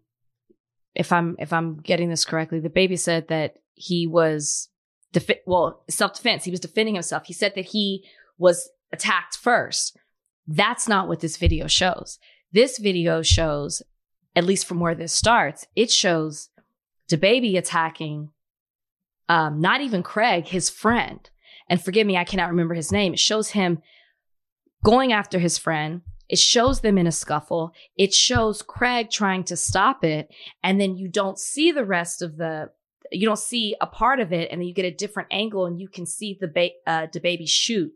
[0.95, 4.69] if I'm if I'm getting this correctly, DaBaby said that he was
[5.13, 6.43] defi- well, self-defense.
[6.43, 7.25] He was defending himself.
[7.25, 8.03] He said that he
[8.37, 9.97] was attacked first.
[10.47, 12.19] That's not what this video shows.
[12.51, 13.81] This video shows
[14.35, 16.49] at least from where this starts, it shows
[17.09, 18.29] DaBaby attacking
[19.29, 21.29] um not even Craig, his friend.
[21.69, 23.13] And forgive me, I cannot remember his name.
[23.13, 23.81] It shows him
[24.83, 26.01] going after his friend.
[26.27, 27.73] It shows them in a scuffle.
[27.97, 30.29] It shows Craig trying to stop it.
[30.63, 32.71] And then you don't see the rest of the,
[33.11, 34.49] you don't see a part of it.
[34.51, 37.45] And then you get a different angle and you can see the, ba- uh, baby
[37.45, 37.91] shoot.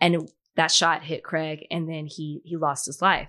[0.00, 3.28] And it- that shot hit Craig and then he, he lost his life.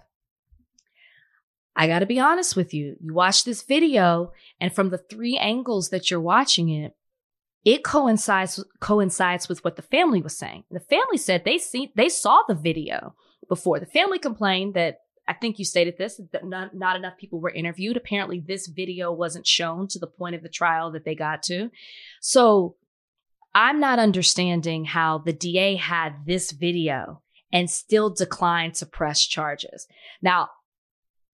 [1.77, 2.97] I got to be honest with you.
[2.99, 6.95] You watch this video and from the three angles that you're watching it,
[7.63, 10.63] it coincides coincides with what the family was saying.
[10.71, 13.13] The family said they see they saw the video
[13.47, 13.79] before.
[13.79, 17.51] The family complained that I think you stated this that not, not enough people were
[17.51, 17.97] interviewed.
[17.97, 21.69] Apparently, this video wasn't shown to the point of the trial that they got to.
[22.21, 22.75] So
[23.53, 29.87] I'm not understanding how the DA had this video and still declined to press charges.
[30.21, 30.49] Now,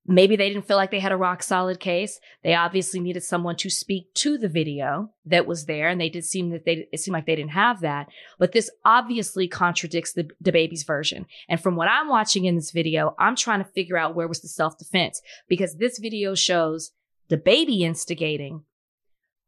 [0.06, 2.20] maybe they didn't feel like they had a rock solid case.
[2.44, 6.26] They obviously needed someone to speak to the video that was there, and they did
[6.26, 8.08] seem that they it seemed like they didn't have that.
[8.40, 11.26] But this obviously contradicts the, DaBaby's version.
[11.48, 14.42] And from what I'm watching in this video, I'm trying to figure out where was
[14.42, 16.92] the self defense because this video shows
[17.30, 18.64] DaBaby instigating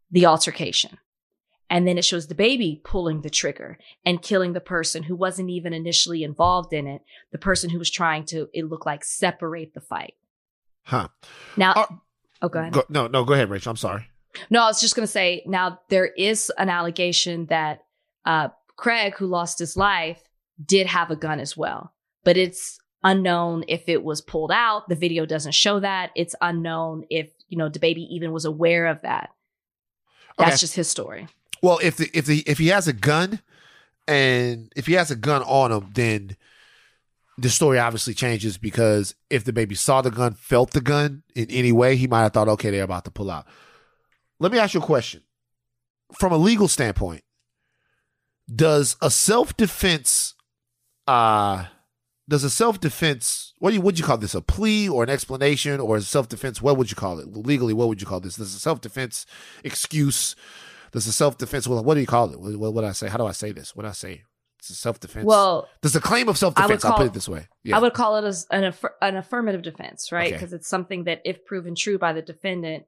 [0.09, 0.97] the altercation.
[1.67, 5.73] And then it shows DaBaby pulling the trigger and killing the person who wasn't even
[5.73, 9.81] initially involved in it, the person who was trying to, it looked like, separate the
[9.81, 10.13] fight.
[10.85, 11.07] Huh
[11.57, 11.85] Now, Uh,
[12.41, 12.73] oh, go ahead.
[12.73, 14.07] go, no no go ahead rachel i'm sorry
[14.49, 17.83] No, I was just going to say now there is an allegation that
[18.25, 20.21] uh, Craig, who lost his life,
[20.63, 21.93] did have a gun as well,
[22.25, 24.89] but it's unknown if it was pulled out.
[24.89, 26.11] The video doesn't show that.
[26.15, 29.29] It's unknown if, you know, DaBaby even was aware of that.
[30.37, 30.57] That's Okay.
[30.59, 31.27] just his story.
[31.61, 33.39] Well, if the if the if he has a gun,
[34.07, 36.35] and if he has a gun on him, then
[37.37, 41.71] the story obviously changes because if DaBaby saw the gun, felt the gun in any
[41.71, 43.45] way, he might have thought, okay, they're about to pull out.
[44.39, 45.21] Let me ask you a question.
[46.17, 47.23] From a legal standpoint,
[48.53, 50.35] does a self defense,
[51.07, 51.65] uh,
[52.29, 54.35] does a self defense, what do you would you call this?
[54.35, 56.61] A plea or an explanation or a self defense?
[56.61, 57.73] What would you call it legally?
[57.73, 58.35] What would you call this?
[58.35, 59.25] Does a self defense
[59.63, 60.35] excuse?
[60.91, 61.67] Does a self defense?
[61.67, 62.39] What, what do you call it?
[62.39, 63.07] What, what would I say?
[63.09, 63.75] How do I say this?
[63.75, 64.23] What I say?
[64.69, 65.25] It's self defense.
[65.25, 66.83] Well, there's a claim of self defense.
[66.85, 67.47] I'll put it this way.
[67.63, 67.77] Yeah.
[67.77, 70.27] I would call it as an, affir- an affirmative defense, right?
[70.27, 70.35] Okay.
[70.35, 72.85] Because it's something that, if proven true by the defendant,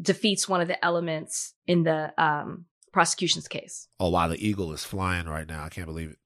[0.00, 3.88] defeats one of the elements in the um, prosecution's case.
[3.98, 5.64] oh wow, the eagle is flying right now.
[5.64, 6.18] I can't believe it.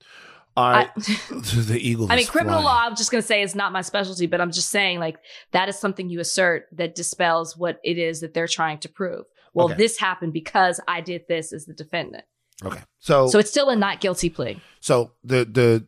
[0.56, 2.10] All right, I, the eagle.
[2.12, 2.64] I mean, criminal flying.
[2.64, 5.16] law, I'm just going to say is not my specialty, but I'm just saying, like,
[5.50, 9.24] that is something you assert that dispels what it is that they're trying to prove.
[9.52, 9.76] Well, Okay.
[9.76, 12.24] this happened because I did this as the defendant.
[12.62, 14.60] Okay, so So it's still a not guilty plea.
[14.80, 15.86] So the the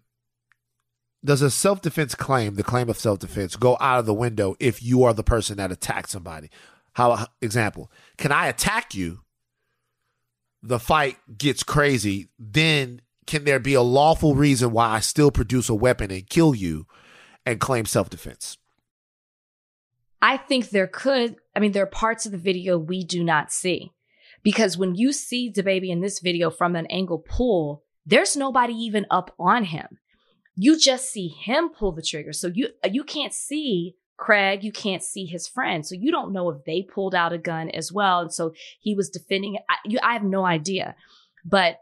[1.25, 4.57] does a self defense claim, the claim of self defense, go out of the window
[4.59, 6.51] if you are the person that attacked somebody?
[6.95, 9.21] How example, can I attack you?
[10.63, 15.69] The fight gets crazy, then can there be a lawful reason why I still produce
[15.69, 16.87] a weapon and kill you
[17.45, 18.57] and claim self defense?
[20.23, 23.53] I think there could, I mean, there are parts of the video we do not
[23.53, 23.93] see.
[24.47, 29.05] Because when you see DaBaby in this video from an angle pull, there's nobody even
[29.11, 29.99] up on him.
[30.55, 32.33] You just see him pull the trigger.
[32.33, 35.85] So you uh, you can't see Craig, you can't see his friend.
[35.85, 38.21] So you don't know if they pulled out a gun as well.
[38.21, 39.59] And so he was defending.
[39.69, 40.95] I, you, I have no idea.
[41.45, 41.81] But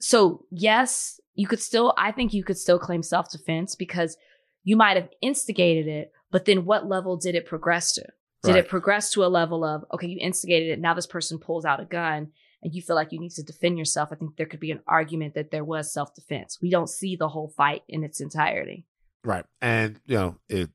[0.00, 4.16] so yes, you could still, I think you could still claim self defense because
[4.64, 8.04] you might have instigated it, but then what level did it progress to?
[8.44, 8.58] Did Right.
[8.64, 10.80] it progress to a level of, okay, you instigated it.
[10.80, 12.30] Now this person pulls out a gun
[12.62, 14.10] and you feel like you need to defend yourself.
[14.12, 16.58] I think there could be an argument that there was self defense.
[16.62, 18.86] We don't see the whole fight in its entirety.
[19.24, 19.44] Right.
[19.62, 20.70] And, you know, it,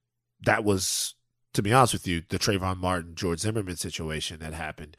[0.46, 1.16] that was,
[1.54, 4.98] to be honest with you, the Trayvon Martin, George Zimmerman situation that happened.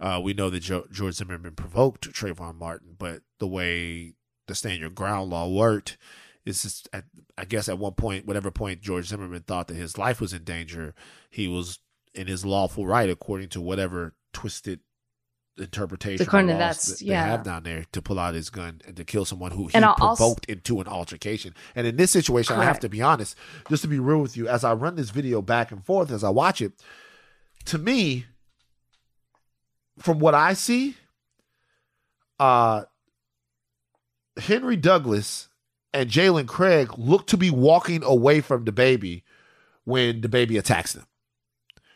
[0.00, 4.14] Uh, we know that jo- George Zimmerman provoked Trayvon Martin, but the way
[4.46, 5.96] the stand your ground law worked
[6.44, 7.04] is just, at,
[7.38, 10.44] I guess at one point, whatever point George Zimmerman thought that his life was in
[10.44, 10.94] danger,
[11.30, 11.78] he was
[12.14, 14.80] in his lawful right, according to whatever twisted
[15.56, 18.80] interpretation of According to that's- that they have down there to pull out his gun
[18.86, 21.54] and to kill someone who he And I'll also- provoked into an altercation.
[21.76, 23.36] And in this situation, I have to be honest,
[23.68, 26.24] just to be real with you, as I run this video back and forth as
[26.24, 26.72] I watch it,
[27.66, 28.26] to me,
[29.98, 30.96] from what I see,
[32.40, 32.84] uh
[34.36, 35.48] Henry Douglas
[35.92, 39.22] and Jalen Craig look to be walking away from DaBaby
[39.84, 41.06] when DaBaby attacks them.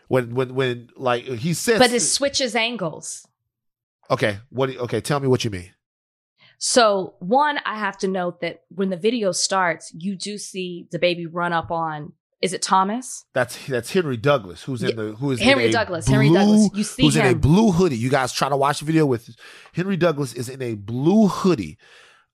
[0.09, 3.27] When when when like he says But it switches angles.
[4.11, 5.71] Okay, what do you- okay, tell me what you mean.
[6.61, 11.27] So, one, I have to note that when the video starts, you do see DaBaby
[11.31, 13.25] run up on, is it Thomas?
[13.33, 16.71] That's that's Henry Douglas, who's in the who is in Henry Douglas, Henry Douglas.
[16.75, 17.97] You see who's in a blue hoodie.
[17.97, 19.29] You guys try to watch the video with
[19.73, 21.79] Henry Douglas is in a blue hoodie,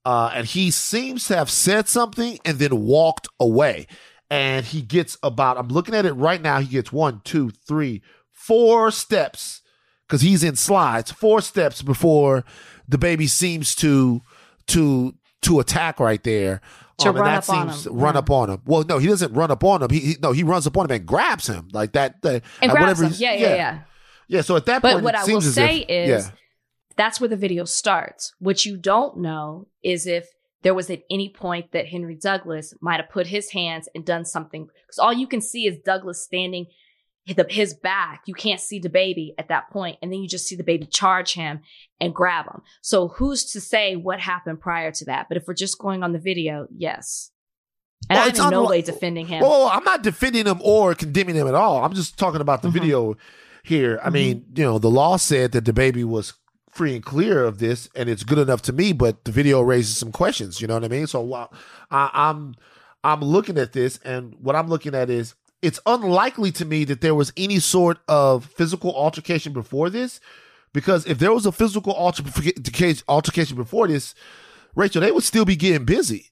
[0.05, 3.87] uh, and he seems to have said something and then walked away.
[4.31, 6.61] And he gets about I'm looking at it right now.
[6.61, 9.61] He gets one, two, three, four steps
[10.09, 11.11] because he's in slides.
[11.11, 12.45] Four steps before
[12.91, 14.23] DaBaby seems to
[14.69, 16.61] to to attack right there.
[16.99, 17.99] To Um, and run that up on him.
[17.99, 18.19] run Yeah.
[18.21, 18.63] up on him.
[18.67, 19.91] Well, no, he doesn't run up on him.
[19.91, 22.23] He, he no, he runs up on him and grabs him like that.
[22.23, 23.09] that And uh, grabs him.
[23.09, 23.79] he's- Yeah, yeah, yeah.
[24.29, 24.41] yeah.
[24.43, 26.31] So at that But point, what it I will seems say if- is yeah.
[26.97, 28.33] that's where the video starts.
[28.39, 30.29] What you don't know is if
[30.65, 34.25] there was at any point that Henry Douglas might have put his hands and done
[34.25, 34.65] something.
[34.65, 36.67] Because all you can see is Douglas standing
[37.49, 38.23] his back.
[38.27, 41.61] You can't see DaBaby at that point, And then you just see DaBaby charge him
[42.01, 42.63] and grab him.
[42.83, 45.29] So who's to say what happened prior to that?
[45.29, 47.31] But if we're just going on the video, yes.
[48.11, 49.41] And Well, I'm it's in no way defending him.
[49.43, 51.83] Well, I'm not defending him or condemning him at all.
[51.83, 52.73] I'm just talking about the Mhm.
[52.75, 53.17] video
[53.65, 53.99] here.
[54.03, 56.35] I mean, you know, the law said that DaBaby was
[56.75, 58.93] free and clear of this, and it's good enough to me.
[58.93, 60.61] But the video raises some questions.
[60.61, 61.07] You know what I mean?
[61.07, 61.53] So while
[61.91, 62.57] I, I'm
[63.03, 67.01] I'm looking at this, and what I'm looking at is it's unlikely to me that
[67.01, 70.21] there was any sort of physical altercation before this,
[70.73, 74.15] because if there was a physical altercation altercation before this,
[74.75, 76.31] Rachel, they would still be getting busy.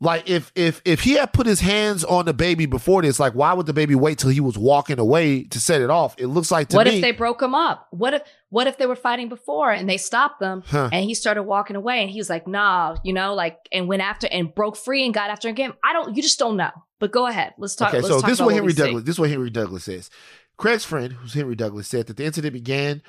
[0.00, 3.52] Like if if if he had put his hands on DaBaby before this, like why
[3.54, 6.14] would DaBaby wait till he was walking away to set it off?
[6.18, 6.96] It looks like to what me.
[6.96, 7.86] if they broke him up?
[7.90, 10.90] What if what if they were fighting before and they stopped them Huh.
[10.92, 14.02] and he started walking away and he was like, nah, you know, like and went
[14.02, 15.72] after and broke free and got after him again.
[15.82, 16.70] I don't you just don't know.
[16.98, 17.54] But go ahead.
[17.56, 17.88] Let's talk.
[17.88, 18.72] Okay, let's so talk this is what Henry.
[18.72, 19.04] Douglas.
[19.04, 20.10] This is what Henry Douglas says.
[20.56, 23.02] Craig's friend, who's Henry Douglas, said that the incident began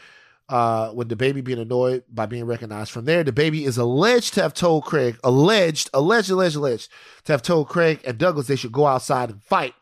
[0.49, 2.91] uh, when DaBaby being annoyed by being recognized.
[2.91, 6.89] From there, DaBaby is alleged to have told Craig, alleged, alleged, alleged, alleged,
[7.25, 9.73] to have told Craig and Douglas they should go outside and fight.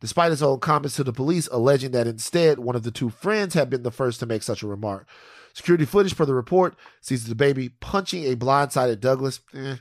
[0.00, 3.54] Despite his own comments to the police, alleging that instead one of the two friends
[3.54, 5.06] had been the first to make such a remark.
[5.54, 9.76] Security footage for the report sees DaBaby punching a blindsided Douglas, eh,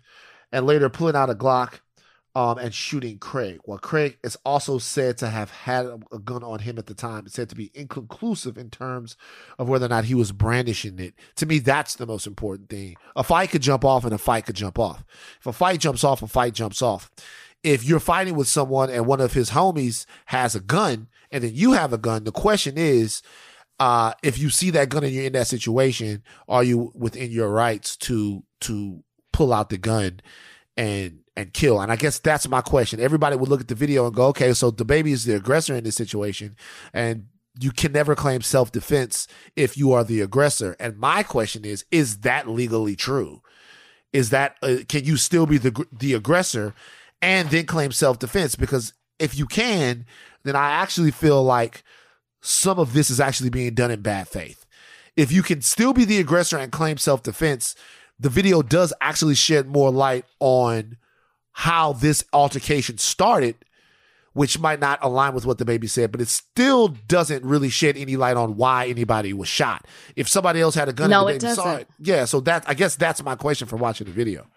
[0.51, 1.79] and later pulling out a Glock
[2.35, 3.59] um, and shooting Craig.
[3.65, 6.93] While Craig is also said to have had a, a gun on him at the
[6.93, 9.17] time, it's said to be inconclusive in terms
[9.59, 11.13] of whether or not he was brandishing it.
[11.37, 12.95] To me, that's the most important thing.
[13.15, 15.03] A fight could jump off and a fight could jump off.
[15.39, 17.11] If a fight jumps off, a fight jumps off.
[17.63, 21.51] If you're fighting with someone and one of his homies has a gun and then
[21.53, 23.21] you have a gun, the question is,
[23.79, 27.49] uh, if you see that gun and you're in that situation, are you within your
[27.49, 30.19] rights to to pull out the gun
[30.77, 31.81] and and kill?
[31.81, 32.99] And I guess that's my question.
[32.99, 35.83] Everybody would look at the video and go, okay, so DaBaby is the aggressor in
[35.83, 36.55] this situation,
[36.93, 37.27] and
[37.59, 40.75] you can never claim self defense if you are the aggressor.
[40.79, 43.41] And my question is, is that legally true?
[44.13, 46.73] Is that uh, can you still be the the aggressor
[47.21, 48.55] and then claim self defense?
[48.55, 50.05] Because if you can,
[50.43, 51.83] then I actually feel like
[52.41, 54.65] some of this is actually being done in bad faith.
[55.15, 57.75] If you can still be the aggressor and claim self defense,
[58.19, 60.97] the video does actually shed more light on
[61.53, 63.55] how this altercation started,
[64.33, 68.15] which might not align with what DaBaby said, but it still doesn't really shed any
[68.15, 69.85] light on why anybody was shot.
[70.15, 71.81] If somebody else had a gun, No, and it DaBaby saw doesn't.
[71.81, 72.25] it, yeah.
[72.25, 74.47] So that I guess that's my question for watching the video.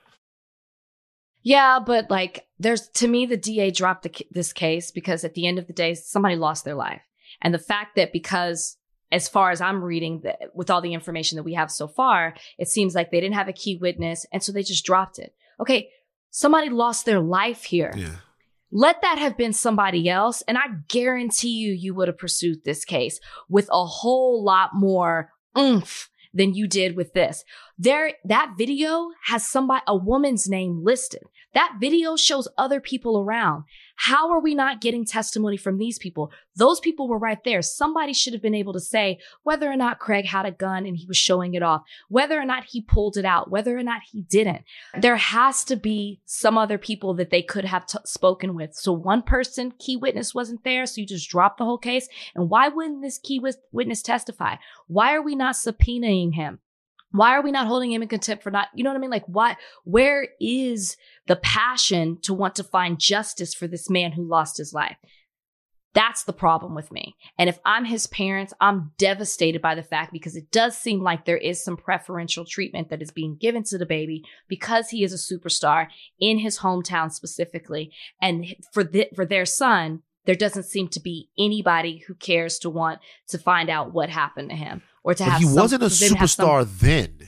[1.43, 5.47] Yeah, but like, there's to me, the DA dropped the, this case because at the
[5.47, 7.03] end of the day, somebody lost their life.
[7.43, 8.77] And the fact that because,
[9.13, 12.35] as far as I'm reading, that with all the information that we have so far,
[12.59, 14.25] it seems like they didn't have a key witness.
[14.33, 15.35] And so they just dropped it.
[15.61, 15.91] Okay.
[16.37, 17.93] Somebody lost their life here.
[17.97, 18.17] Yeah.
[18.73, 20.43] Let that have been somebody else.
[20.49, 25.31] And I guarantee you, you would have pursued this case with a whole lot more
[25.57, 27.45] oomph than you did with this.
[27.79, 31.23] There, that video has somebody, a woman's name listed.
[31.55, 33.65] That video shows other people around.
[33.97, 36.33] How are we not getting testimony from these people?
[36.57, 37.63] Those people were right there.
[37.63, 40.97] Somebody should have been able to say whether or not Craig had a gun and
[40.97, 44.03] he was showing it off, whether or not he pulled it out, whether or not
[44.11, 44.65] he didn't.
[44.99, 48.75] There has to be some other people that they could have t- spoken with.
[48.75, 50.87] So one person, key witness wasn't there.
[50.87, 52.09] So you just dropped the whole case.
[52.35, 53.41] And why wouldn't this key
[53.71, 54.57] witness testify?
[54.89, 56.59] Why are we not subpoenaing him?
[57.15, 59.11] Why are we not holding him in contempt for not, you know what I mean?
[59.11, 60.97] Like, why, where is
[61.29, 64.97] the passion to want to find justice for this man who lost his life?
[65.93, 67.15] That's the problem with me.
[67.39, 71.25] And if I'm his parents, I'm devastated by the fact because it does seem like
[71.25, 75.35] there is some preferential treatment that is being given to DaBaby because he is a
[75.35, 75.87] superstar
[76.19, 77.93] in his hometown specifically.
[78.21, 82.99] And for for their son, there doesn't seem to be anybody who cares to want
[83.29, 85.97] to find out what happened to him or to But have he wasn't a for
[85.97, 87.19] them to have some- superstar then.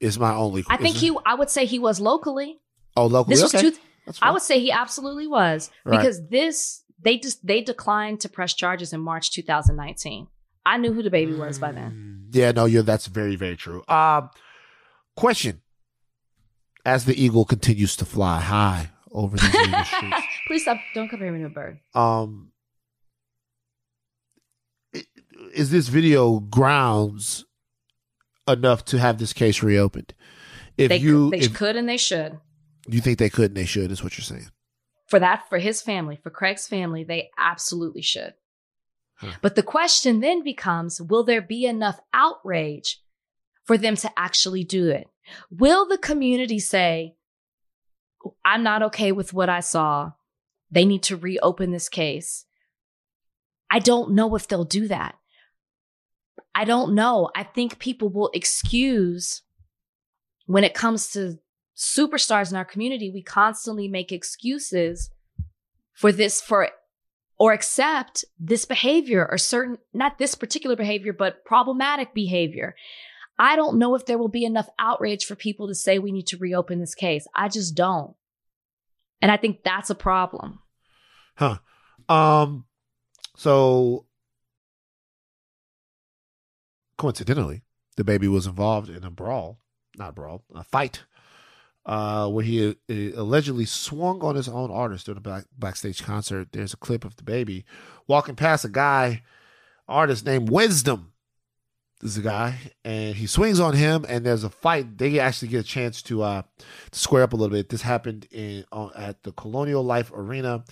[0.00, 0.62] Is my only.
[0.68, 1.16] I think he.
[1.24, 2.58] I would say he was locally.
[2.96, 3.34] Oh, locally.
[3.36, 3.72] This was two.
[4.20, 5.96] I would say he absolutely was Right.
[5.98, 10.26] because this they just they declined to press charges in March 2019.
[10.66, 12.28] I knew who DaBaby was by then.
[12.30, 13.82] Mm, Yeah, no, yeah, that's very, very true.
[13.88, 14.28] Um,
[15.16, 15.62] question:
[16.84, 20.78] As the eagle continues to fly high over these York streets, Please stop!
[20.94, 21.80] Don't compare me to a bird.
[21.94, 22.52] um,
[25.52, 27.44] is this video grounds
[28.46, 30.14] enough to have this case reopened?
[30.76, 32.38] If they you, they if could and they should.
[32.88, 34.50] you think they could and they should, is what you're saying.
[35.06, 38.34] For that, for his family, for Craig's family, they absolutely should.
[39.14, 39.32] Huh.
[39.40, 43.00] But the question then becomes will there be enough outrage
[43.64, 45.08] for them to actually do it?
[45.50, 47.16] Will the community say,
[48.44, 50.12] I'm not okay with what I saw?
[50.70, 52.44] They need to reopen this case.
[53.70, 55.16] I don't know if they'll do that.
[56.56, 57.30] I don't know.
[57.36, 59.42] I think people will excuse
[60.46, 61.38] when it comes to
[61.76, 65.10] superstars in our community, we constantly make excuses
[65.92, 66.70] for this, for
[67.38, 72.74] or accept this behavior or certain, not this particular behavior, but problematic behavior.
[73.38, 76.26] I don't know if there will be enough outrage for people to say we need
[76.28, 77.26] to reopen this case.
[77.34, 78.14] I just don't.
[79.20, 80.60] And I think that's a problem.
[81.34, 81.58] Huh.
[82.08, 82.64] Um.
[83.36, 84.05] So,
[86.96, 87.62] coincidentally,
[87.96, 89.58] DaBaby was involved in a brawl,
[89.96, 91.04] not brawl, a fight,
[91.84, 92.74] uh, where he uh,
[93.16, 96.48] allegedly swung on his own artist during a back, backstage concert.
[96.52, 97.64] There's a clip of DaBaby
[98.06, 99.22] walking past a guy,
[99.88, 101.12] artist named Wisdom.
[102.00, 104.98] This is a guy, and he swings on him, and there's a fight.
[104.98, 106.42] They actually get a chance to uh,
[106.90, 107.70] to square up a little bit.
[107.70, 110.64] This happened in uh, at the Colonial Life Arena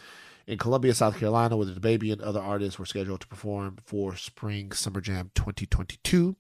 [0.47, 4.73] in Columbia, South Carolina, where DaBaby and other artists were scheduled to perform for Spring
[4.73, 6.37] Summer Jam 2022.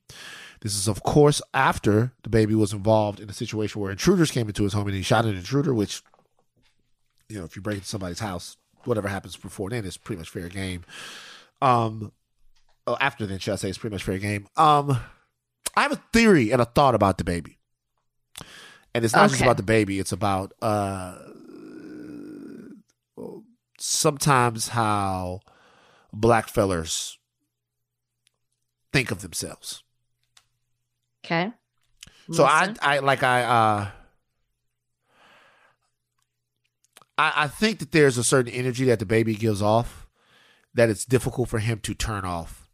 [0.60, 4.64] This is, of course, after DaBaby was involved in a situation where intruders came into
[4.64, 6.02] his home and he shot an intruder, which,
[7.28, 10.28] you know, if you break into somebody's house, whatever happens before then is pretty much
[10.28, 10.84] fair game.
[11.62, 12.12] Um,
[12.86, 14.48] oh, after then, should I say, it's pretty much fair game.
[14.56, 15.00] Um,
[15.76, 17.56] I have a theory and a thought about DaBaby.
[18.94, 21.16] And it's not just about DaBaby, it's about uh
[23.84, 25.40] sometimes how
[26.10, 27.18] black fellers
[28.92, 29.82] think of themselves.
[31.24, 31.52] Okay.
[32.32, 33.88] So I, I like I, uh,
[37.18, 40.06] I, I think that there's a certain energy that DaBaby gives off
[40.72, 42.70] that it's difficult for him to turn off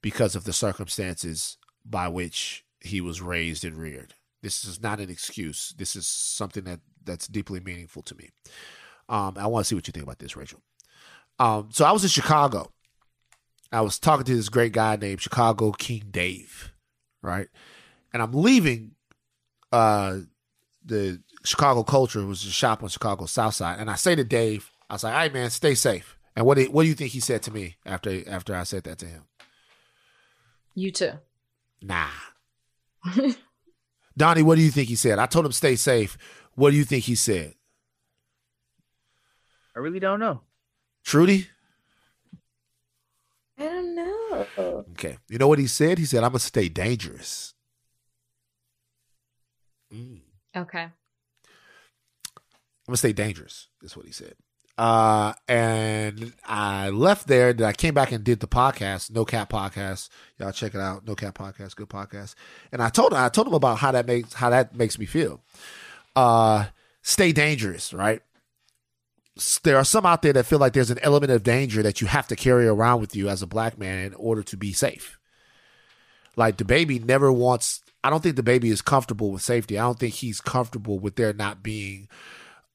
[0.00, 4.14] because of the circumstances by which he was raised and reared.
[4.42, 5.74] This is not an excuse.
[5.76, 8.30] This is something that that's deeply meaningful to me.
[9.08, 10.60] Um, I want to see what you think about this, Rachel.
[11.38, 12.72] Um, so I was in Chicago.
[13.72, 16.72] I was talking to this great guy named Chicago King Dave,
[17.22, 17.48] right?
[18.16, 18.92] and I'm leaving
[19.72, 20.20] uh
[20.82, 23.78] the Chicago culture was a shop on Chicago South Side.
[23.78, 26.56] And I say to Dave, I was like, "All right, man, stay safe." And what
[26.56, 29.06] do, what do you think he said to me after after I said that to
[29.06, 29.24] him?
[30.74, 31.12] you too.
[31.82, 32.08] Nah.
[34.16, 35.18] Donnie, what do you think he said?
[35.18, 36.16] I told him stay safe.
[36.54, 37.54] What do you think he said?
[39.76, 40.40] I really don't know.
[41.04, 41.48] Trudy?
[43.58, 44.46] I don't know.
[44.92, 45.18] Okay.
[45.28, 45.98] You know what he said?
[45.98, 47.52] He said, I'm gonna stay dangerous.
[49.92, 50.20] Mm.
[50.56, 50.82] Okay.
[50.82, 50.92] I'm
[52.86, 53.68] gonna stay dangerous.
[53.82, 54.34] Is what he said.
[54.78, 57.52] Uh, and I left there.
[57.52, 60.08] Then I came back and did the podcast, No Cap Podcast.
[60.38, 62.34] Y'all check it out, No Cap Podcast, good podcast.
[62.72, 65.04] And I told him, I told him about how that makes how that makes me
[65.04, 65.42] feel.
[66.14, 66.66] Uh,
[67.02, 68.22] stay dangerous, right?
[69.62, 72.06] There are some out there that feel like there's an element of danger that you
[72.06, 75.18] have to carry around with you as a black man in order to be safe.
[76.36, 77.82] Like DaBaby never wants.
[78.02, 79.78] I don't think DaBaby is comfortable with safety.
[79.78, 82.08] I don't think he's comfortable with there not being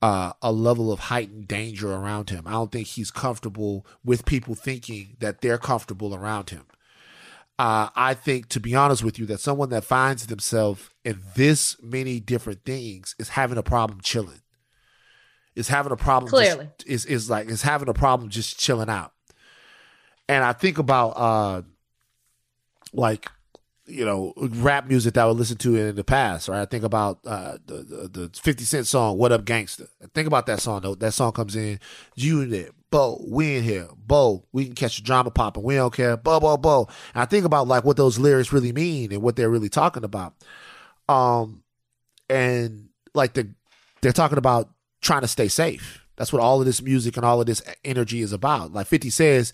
[0.02, 2.44] uh, a level of heightened danger around him.
[2.48, 6.66] I don't think he's comfortable with people thinking that they're comfortable around him.
[7.60, 11.78] Uh, I think, to be honest with you, that someone that finds themselves in this
[11.82, 14.42] many different things is having a problem chilling.
[15.56, 16.32] Is having a problem.
[16.32, 16.70] just- Clearly.
[16.86, 19.12] is is like is having a problem just chilling out.
[20.30, 21.62] And I think about uh,
[22.94, 23.30] like
[23.86, 26.62] you know rap music that I would listen to in the past, right?
[26.62, 30.28] I think about uh, the, the the Fifty Cent song "What Up Gangster." I think
[30.28, 30.96] about that song though.
[30.96, 31.80] That song comes in,
[32.16, 35.76] you in it, Bo, we in here, Bo, we can catch the drama popping, we
[35.76, 36.88] don't care, Bo, Bo, Bo.
[37.14, 40.04] And I think about like what those lyrics really mean and what they're really talking
[40.06, 40.34] about.
[41.10, 41.64] Um,
[42.30, 43.50] and like the
[44.02, 44.70] they're talking about
[45.02, 46.06] trying to stay safe.
[46.16, 48.74] That's what all of this music and all of this energy is about.
[48.74, 49.54] Like Fifty says,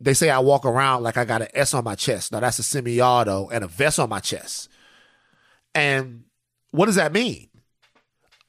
[0.00, 2.32] they say I walk around like I got an S on my chest.
[2.32, 4.68] Now that's a semi-auto and a vest on my chest.
[5.74, 6.24] And
[6.70, 7.48] what does that mean?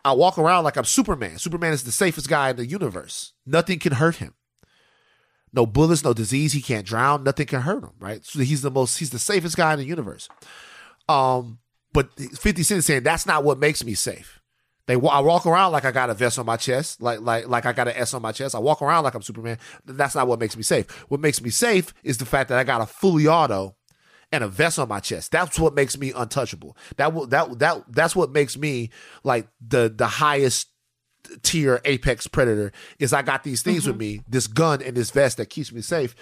[0.03, 1.37] I walk around like I'm Superman.
[1.37, 3.33] Superman is the safest guy in the universe.
[3.45, 4.33] Nothing can hurt him.
[5.53, 6.53] No bullets, no disease.
[6.53, 7.23] He can't drown.
[7.23, 7.91] Nothing can hurt him.
[7.99, 8.23] Right.
[8.25, 8.99] So he's the most.
[8.99, 10.29] He's the safest guy in the universe.
[11.07, 11.59] Um,
[11.93, 14.38] but Fifty Cent is saying that's not what makes me safe.
[14.89, 17.67] They I walk around like I got a vest on my chest, like like like
[17.67, 18.55] I got an S on my chest.
[18.55, 19.59] I walk around like I'm Superman.
[19.85, 20.89] That's not what makes me safe.
[21.09, 23.75] What makes me safe is the fact that I got a fully auto
[24.31, 25.31] and a vest on my chest.
[25.31, 26.75] That's what makes me untouchable.
[26.97, 28.89] That will that that that's what makes me
[29.23, 30.69] like the the highest
[31.43, 34.15] tier apex predator is I got these things with mm-hmm.
[34.15, 36.15] me, this gun and this vest that keeps me safe.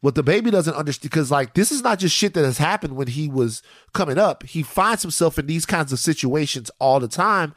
[0.00, 3.08] What DaBaby doesn't understand, because like this is not just shit that has happened when
[3.08, 4.44] he was coming up.
[4.44, 7.56] He finds himself in these kinds of situations all the time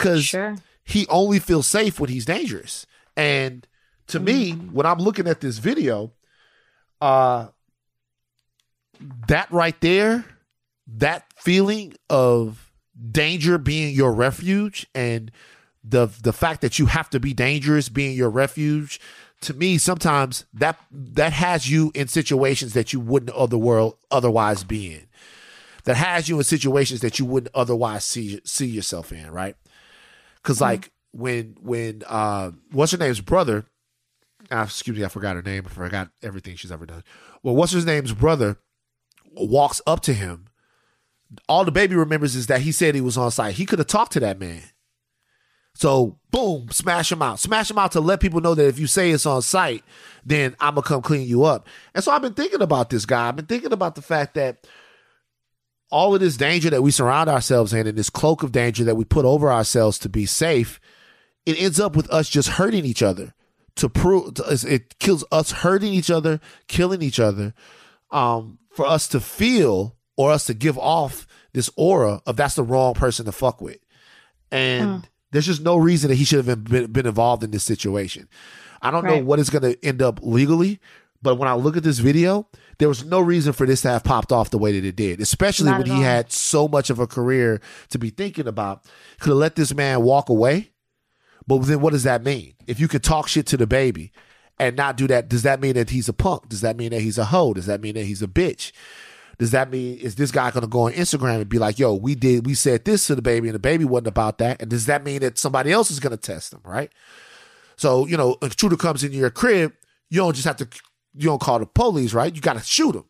[0.00, 0.56] because Sure.
[0.82, 2.86] he only feels safe when he's dangerous.
[3.16, 3.66] And
[4.08, 6.12] to me, when I'm looking at this video,
[7.00, 7.48] uh,
[9.28, 10.24] that right there,
[10.86, 12.72] that feeling of
[13.10, 15.30] danger being your refuge and
[15.84, 19.00] the the fact that you have to be dangerous being your refuge
[19.40, 24.62] to me sometimes that that has you in situations that you wouldn't other world otherwise
[24.64, 25.06] be in
[25.84, 29.56] that has you in situations that you wouldn't otherwise see see yourself in right
[30.42, 33.64] because like when when uh what's her name's brother
[34.50, 37.02] ah, excuse me i forgot her name i forgot everything she's ever done
[37.42, 38.56] well what's her name's brother
[39.34, 40.46] walks up to him
[41.48, 44.12] all DaBaby remembers is that he said he was on site he could have talked
[44.12, 44.62] to that man
[45.74, 47.38] So boom, smash him out.
[47.38, 49.84] Smash him out to let people know that if you say it's on site,
[50.24, 51.68] then I'm gonna come clean you up.
[51.94, 53.28] And so I've been thinking about this guy.
[53.28, 54.66] I've been thinking about the fact that
[55.90, 58.96] all of this danger that we surround ourselves in and this cloak of danger that
[58.96, 60.80] we put over ourselves to be safe,
[61.44, 63.34] it ends up with us just hurting each other.
[63.76, 67.54] To prove it kills us hurting each other, killing each other,
[68.10, 72.62] um, for us to feel or us to give off this aura of that's the
[72.62, 73.78] wrong person to fuck with.
[74.50, 78.28] And there's just no reason that he should have been, been involved in this situation.
[78.82, 80.80] I don't know what is going to end up legally,
[81.22, 82.48] but when I look at this video,
[82.78, 85.20] there was no reason for this to have popped off the way that it did,
[85.20, 86.00] especially Not when he all.
[86.02, 87.60] had so much of a career
[87.90, 88.84] to be thinking about.
[89.20, 90.70] Could have let this man walk away,
[91.46, 92.54] but then what does that mean?
[92.66, 94.10] If you could talk shit to DaBaby
[94.58, 96.48] and not do that, does that mean that he's a punk?
[96.48, 97.52] Does that mean that he's a hoe?
[97.54, 98.72] Does that mean that he's a bitch?
[99.38, 102.14] Does that mean is this guy gonna go on Instagram and be like, "Yo, we
[102.14, 104.60] did, we said this to DaBaby, and DaBaby wasn't about that"?
[104.60, 106.90] And does that mean that somebody else is gonna test him, right?
[107.76, 109.72] So you know, if Truder comes into your crib,
[110.10, 110.68] you don't just have to,
[111.14, 112.34] you don't call the police, right?
[112.34, 113.04] You got to shoot them.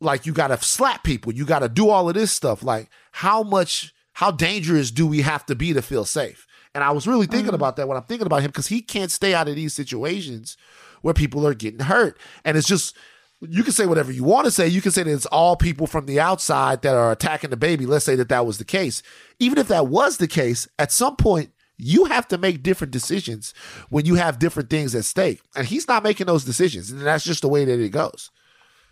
[0.00, 1.32] Like you got to slap people.
[1.32, 2.62] You got to do all of this stuff.
[2.62, 6.46] Like how much, how dangerous do we have to be to feel safe?
[6.74, 7.56] And I was really thinking mm-hmm.
[7.56, 10.56] about that when I'm thinking about him because he can't stay out of these situations
[11.02, 12.18] where people are getting hurt.
[12.44, 12.96] And it's just,
[13.40, 14.68] you can say whatever you want to say.
[14.68, 17.86] You can say that it's all people from the outside that are attacking DaBaby.
[17.86, 19.02] Let's say that that was the case.
[19.38, 21.50] Even if that was the case, at some point,
[21.80, 23.54] you have to make different decisions
[23.88, 25.40] when you have different things at stake.
[25.54, 26.90] And he's not making those decisions.
[26.90, 28.30] And that's just the way that it goes.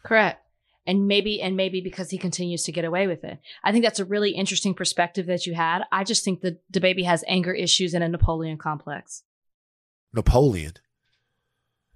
[0.02, 0.42] Correct.
[0.86, 3.38] And maybe and maybe because he continues to get away with it.
[3.62, 5.82] I think that's a really interesting perspective that you had.
[5.92, 9.22] I just think that DaBaby has anger issues and a Napoleon complex.
[10.14, 10.72] Napoleon.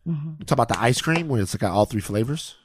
[0.07, 0.43] Mm-hmm.
[0.45, 2.57] Talk about the ice cream where it's got all three flavors.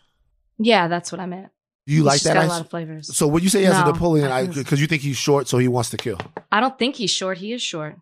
[0.57, 1.49] Yeah, that's what I meant.
[1.85, 3.15] You He's like that got a lot of flavors.
[3.15, 5.69] So when you say he has a Napoleon, because you think he's short, so he
[5.69, 6.19] wants to kill.
[6.51, 7.37] I don't think he's short.
[7.37, 7.95] He is short.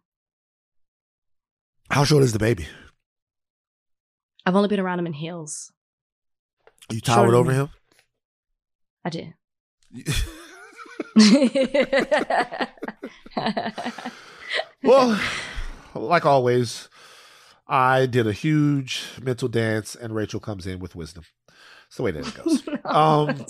[1.90, 2.66] How short is DaBaby?
[4.46, 5.72] I've only been around him in heels.
[6.92, 7.70] You towered over him.
[9.04, 9.34] I did.
[14.84, 15.20] well,
[15.94, 16.90] like always,
[17.68, 21.24] I did a huge mental dance, and Rachel comes in with wisdom.
[21.88, 22.64] It's the way that it goes.
[22.84, 23.46] Um,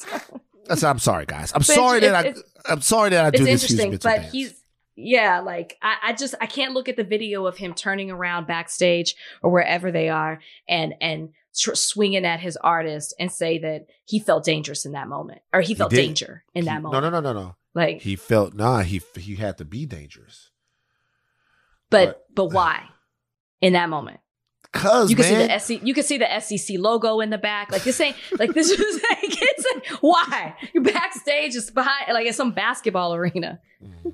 [0.68, 1.52] That's, I'm sorry, guys.
[1.54, 2.34] I'm But sorry that I.
[2.72, 4.32] I'm sorry that I do this huge interesting, mental but dance.
[4.32, 4.54] he's
[4.96, 8.48] yeah, like I, I just I can't look at the video of him turning around
[8.48, 10.39] backstage or wherever they are
[10.70, 15.08] and and tr- swinging at his artist and say that he felt dangerous in that
[15.08, 15.98] moment or he felt did.
[15.98, 17.04] danger in He- that moment.
[17.04, 17.56] No, no, no, no, no.
[17.74, 18.80] Like, He felt nah.
[18.84, 20.52] He he had to be dangerous.
[21.89, 22.84] but but why
[23.62, 24.20] in that moment?
[24.72, 27.38] Cause You can man, see the SC, you can see the SEC logo in the
[27.38, 27.72] back.
[27.72, 28.80] Like this ain't like this is
[29.10, 33.60] like it's like, why you're backstage is behind like it's some basketball arena.
[33.84, 34.14] Mhm.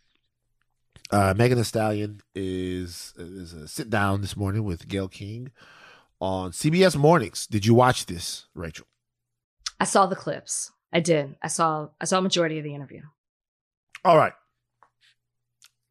[1.11, 5.51] Uh, Megan Thee Stallion is is a sit down this morning with Gayle King
[6.21, 7.47] on CBS Mornings.
[7.47, 8.87] Did you watch this, Rachel?
[9.79, 10.71] I saw the clips.
[10.93, 11.35] I did.
[11.41, 13.01] I saw I saw a majority of the interview.
[14.05, 14.33] All right.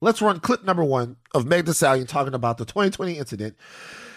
[0.01, 3.57] Let's run clip number one of Megan Thee Stallion talking about the 2020 incident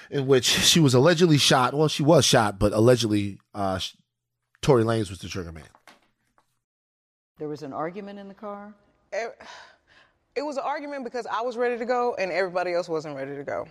[0.10, 1.74] in which she was allegedly shot.
[1.74, 3.80] Well, she was shot, but allegedly uh,
[4.62, 5.66] Tory Lanez was the trigger man.
[7.39, 8.74] There was an argument in the car.
[9.12, 9.28] Eh,
[10.36, 13.36] It was an argument because I was ready to go and everybody else wasn't ready
[13.36, 13.67] to go.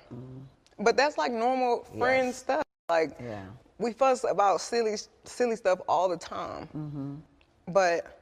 [0.78, 2.36] But that's like normal friend Yes.
[2.38, 2.62] stuff.
[2.88, 3.44] Like Yeah.
[3.78, 6.68] we fuss about silly silly stuff all the time.
[6.76, 7.14] Mm-hmm.
[7.72, 8.18] But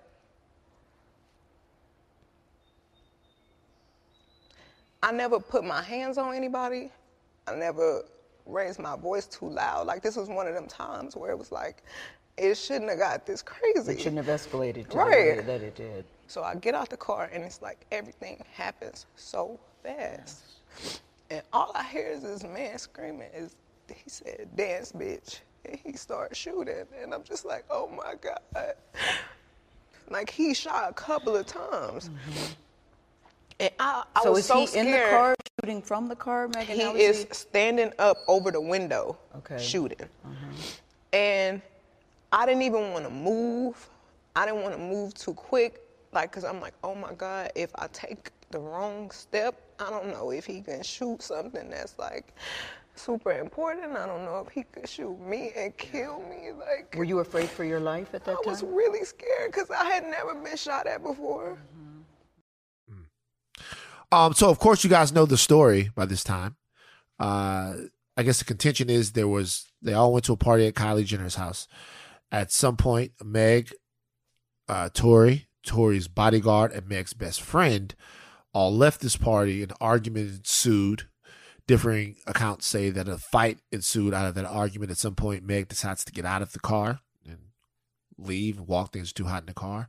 [5.02, 6.90] I never put my hands on anybody.
[7.46, 8.04] I never
[8.46, 9.86] raised my voice too loud.
[9.86, 11.82] Like this was one of them times where it was like,
[12.40, 13.92] it shouldn't have got this crazy.
[13.92, 15.36] It shouldn't have escalated to Right.
[15.36, 16.04] the way that it did.
[16.26, 20.44] So I get out the car and it's like everything happens so fast.
[21.30, 23.54] And all I hear is this man screaming is
[23.88, 25.40] he said, dance bitch.
[25.66, 26.86] And he starts shooting.
[27.02, 28.74] And I'm just like, oh my God.
[30.08, 32.08] Like he shot a couple of times.
[32.08, 32.52] Mm-hmm.
[33.60, 34.86] And I, I so was is so he scared.
[34.86, 36.74] in the car shooting from the car, Megan?
[36.76, 39.58] He is standing up over the window Okay.
[39.62, 40.08] shooting.
[40.24, 40.46] Uh-huh.
[41.12, 41.60] And
[42.32, 43.88] I didn't even want to move.
[44.36, 45.80] I didn't want to move too quick,
[46.12, 50.08] like, cause I'm like, oh my God, if I take the wrong step, I don't
[50.08, 52.34] know if he can shoot something that's like
[52.94, 53.96] super important.
[53.96, 56.50] I don't know if he could shoot me and kill me.
[56.52, 58.42] Like, Were you afraid for your life at that I time?
[58.46, 61.58] I was really scared because I had never been shot at before.
[64.12, 66.56] Um, so of course you guys know the story by this time.
[67.18, 67.74] Uh,
[68.16, 71.04] I guess the contention is there was they all went to a party at Kylie
[71.04, 71.68] Jenner's house.
[72.32, 73.72] At some point, Meg,
[74.68, 77.94] uh, Tory, Tory's bodyguard, and Meg's best friend
[78.52, 79.62] all left this party.
[79.62, 81.06] An argument ensued.
[81.66, 84.90] Differing accounts say that a fight ensued out of that argument.
[84.90, 87.38] At some point, Meg decides to get out of the car and
[88.18, 89.88] leave, walk things too hot in the car.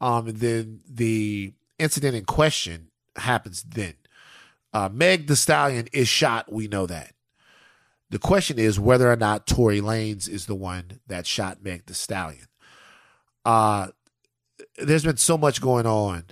[0.00, 3.94] Um, and then the incident in question happens then.
[4.72, 6.52] Uh, Meg Thee Stallion is shot.
[6.52, 7.14] We know that.
[8.10, 11.94] The question is whether or not Tory Lanez is the one that shot Meg Thee
[11.94, 12.46] Stallion.
[13.44, 13.88] Uh,
[14.78, 16.24] there's been so much going on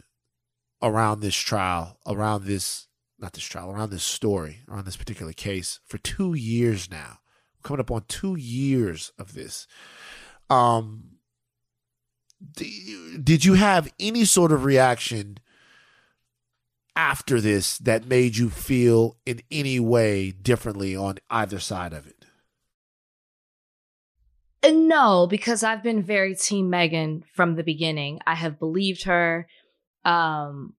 [0.83, 5.81] around this trial, around this, not this trial, around this story, around this particular case
[5.85, 7.19] for two years now.
[7.63, 9.67] Coming up on two years of this.
[10.49, 11.17] Um,
[12.53, 15.39] did you have any sort of reaction
[16.97, 22.25] after this that made you feel in any way differently on either side of it?
[24.63, 28.21] Uh, No, because I've been very team Megan from the beginning.
[28.27, 29.47] I have believed her.
[30.05, 30.75] Um,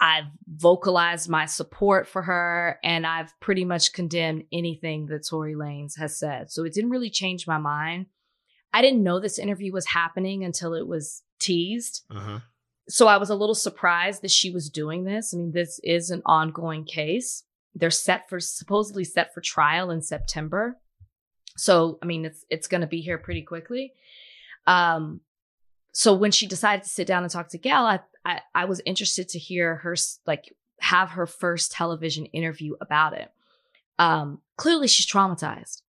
[0.00, 5.98] I've vocalized my support for her, and I've pretty much condemned anything that Tory Lanez
[5.98, 6.50] has said.
[6.50, 8.06] So it didn't really change my mind.
[8.72, 12.02] I didn't know this interview was happening until it was teased.
[12.10, 12.40] Uh-huh.
[12.88, 15.32] So I was a little surprised that she was doing this.
[15.32, 17.44] I mean, this is an ongoing case.
[17.74, 20.76] They're set for supposedly set for trial in September.
[21.56, 23.92] So, I mean, it's it's going to be here pretty quickly.
[24.66, 25.20] Um
[25.92, 28.80] so when she decided to sit down and talk to Gayle, I, I I was
[28.84, 29.94] interested to hear her
[30.26, 33.30] like have her first television interview about it.
[33.98, 35.82] Um clearly she's traumatized.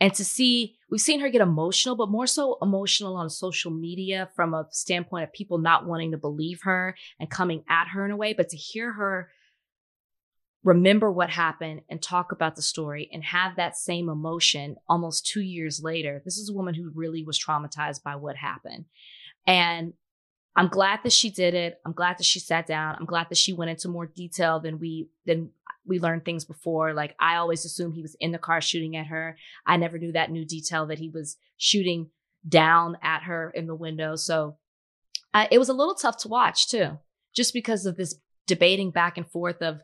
[0.00, 4.28] And to see we've seen her get emotional, but more so emotional on social media
[4.36, 8.10] from a standpoint of people not wanting to believe her and coming at her in
[8.10, 9.30] a way, but to hear her
[10.66, 15.40] remember what happened and talk about the story and have that same emotion almost two
[15.40, 16.20] years later.
[16.24, 18.86] This is a woman who really was traumatized by what happened.
[19.46, 19.92] And
[20.56, 21.78] I'm glad that she did it.
[21.84, 22.96] I'm glad that she sat down.
[22.98, 25.50] I'm glad that she went into more detail than we than
[25.84, 26.94] we learned things before.
[26.94, 29.36] Like I always assumed he was in the car shooting at her.
[29.66, 32.10] I never knew that new detail that he was shooting
[32.48, 34.16] down at her in the window.
[34.16, 34.56] So
[35.34, 36.98] uh, it was a little tough to watch too,
[37.34, 38.14] just because of this
[38.46, 39.80] debating back and forth of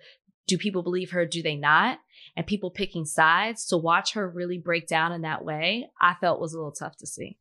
[0.46, 1.98] do people believe her, do they not?
[2.36, 3.66] And people picking sides.
[3.66, 6.96] To watch her really break down in that way, I felt was a little tough
[6.96, 7.38] to see.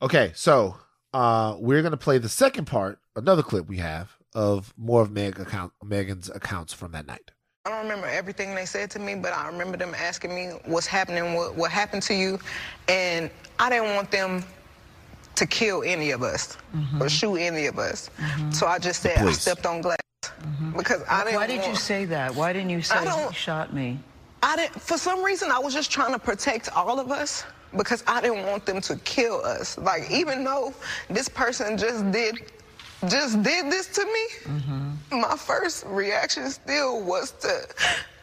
[0.00, 0.76] Okay, so
[1.12, 5.40] uh, we're gonna play the second part, another clip we have of more of Meg
[5.40, 7.30] account Megan's accounts from that night.
[7.64, 10.86] I don't remember everything they said to me, but I remember them asking me what's
[10.86, 12.38] happening, what, what happened to you.
[12.88, 14.42] And I didn't want them
[15.34, 17.02] to kill any of us mm-hmm.
[17.02, 18.10] or shoot any of us.
[18.16, 18.52] Mm-hmm.
[18.52, 20.78] So I just said I stepped on glass mm-hmm.
[20.78, 22.34] because I didn't Why did you say that?
[22.34, 23.98] Why didn't you say I don't- he shot me?
[24.42, 27.44] I didn't, for some reason, I was just trying to protect all of us
[27.76, 29.78] because I didn't want them to kill us.
[29.78, 30.74] Like, even though
[31.08, 32.50] this person just did,
[33.08, 35.20] just did this to me, mm-hmm.
[35.20, 37.68] my first reaction still was to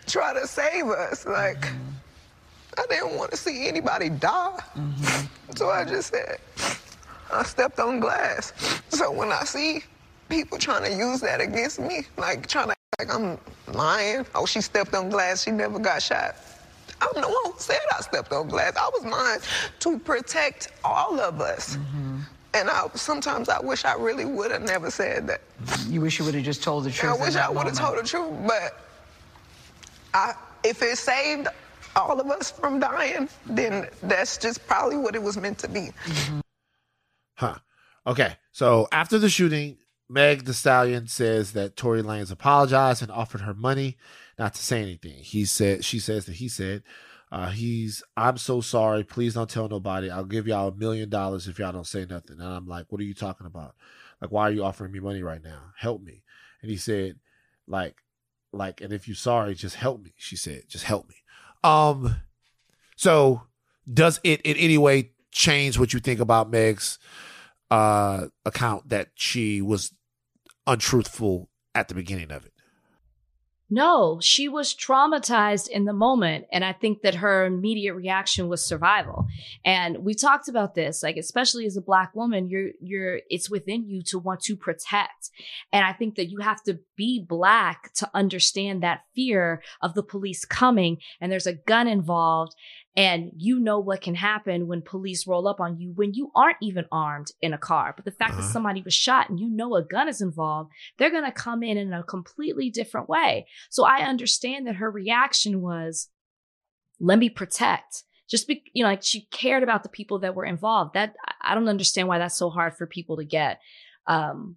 [0.07, 1.25] try to save us.
[1.25, 2.79] Like, mm-hmm.
[2.79, 4.59] I didn't want to see anybody die.
[4.75, 5.25] Mm-hmm.
[5.55, 6.37] So I just said,
[7.31, 8.53] I stepped on glass.
[8.89, 9.83] So when I see
[10.29, 13.37] people trying to use that against me, like trying to act like I'm
[13.73, 16.35] lying, oh, she stepped on glass, she never got shot.
[17.01, 18.75] I'm the one who said I stepped on glass.
[18.77, 19.39] I was mine
[19.79, 21.77] to protect all of us.
[21.77, 22.19] Mm-hmm.
[22.53, 25.41] And I, sometimes I wish I really would have never said that.
[25.87, 27.19] You wish you would have just told the truth.
[27.19, 28.79] I wish I would have told the truth, but
[30.13, 30.33] I,
[30.63, 31.49] if it saved
[31.97, 35.91] all of us from dying, then that's just probably what it was meant to be.
[36.05, 36.39] Mm-hmm.
[37.35, 37.55] Huh.
[38.07, 38.37] Okay.
[38.53, 39.77] So after the shooting,
[40.07, 43.97] Meg Thee Stallion says that Tory Lanez apologized and offered her money
[44.37, 45.17] not to say anything.
[45.17, 46.83] He said she says that he said,
[47.31, 49.03] uh, he's I'm so sorry.
[49.03, 50.09] Please don't tell nobody.
[50.09, 52.39] I'll give y'all a million dollars if y'all don't say nothing.
[52.39, 53.75] And I'm like, what are you talking about?
[54.21, 55.59] Like, why are you offering me money right now?
[55.77, 56.23] Help me.
[56.61, 57.17] And he said,
[57.67, 57.97] like,
[58.51, 60.13] like, and if you're sorry, just help me.
[60.17, 61.15] She said, just help me.
[61.63, 62.15] Um,
[62.95, 63.41] so
[63.91, 66.97] does it in any way change what you think about Meg's
[67.71, 69.91] uh account that she was
[70.67, 72.53] untruthful at the beginning of it?
[73.69, 76.45] No, she was traumatized in the moment.
[76.51, 79.25] And I think that her immediate reaction was survival.
[79.63, 83.87] And we talked about this, like, especially as a black woman, you're, you're, it's within
[83.87, 85.31] you to want to protect.
[85.73, 90.03] And I think that you have to be black to understand that fear of the
[90.03, 92.53] police coming and there's a gun involved.
[92.97, 96.57] And you know what can happen when police roll up on you when you aren't
[96.61, 97.93] even armed in a car.
[97.93, 98.53] But the fact that Uh-huh.
[98.53, 101.77] somebody was shot and you know a gun is involved, they're going to come in
[101.77, 103.47] in a completely different way.
[103.69, 106.07] So I understand that her reaction was,
[106.99, 108.03] let me protect.
[108.29, 110.93] Just be, you know, like she cared about the people that were involved.
[110.93, 113.59] That I don't understand why that's so hard for people to get
[114.07, 114.55] um,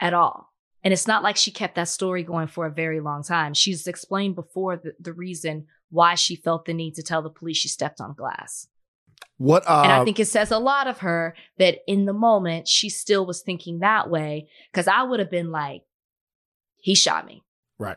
[0.00, 0.52] at all.
[0.82, 3.54] And it's not like she kept that story going for a very long time.
[3.54, 7.56] She's explained before the, the reason why she felt the need to tell the police
[7.56, 8.68] she stepped on glass.
[9.38, 12.68] What uh And I think it says a lot of her that in the moment
[12.68, 14.48] she still was thinking that way.
[14.72, 15.82] Cause I would have been like,
[16.76, 17.42] he shot me.
[17.78, 17.96] right.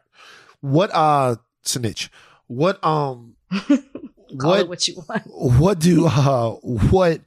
[0.62, 2.10] What uh snitch?
[2.48, 5.24] What um Call what it what you want.
[5.26, 7.22] what do uh what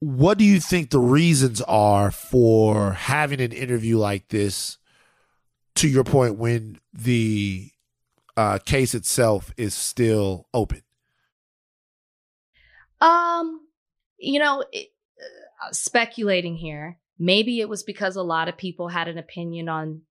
[0.00, 4.78] what do you think the reasons are for having an interview like this
[5.76, 7.70] to your point when the
[8.36, 10.82] uh case itself is still open
[13.00, 13.60] Um,
[14.18, 14.88] you know, it,
[15.20, 16.98] uh, speculating here.
[17.18, 20.02] Maybe it was because a lot of people had an opinion on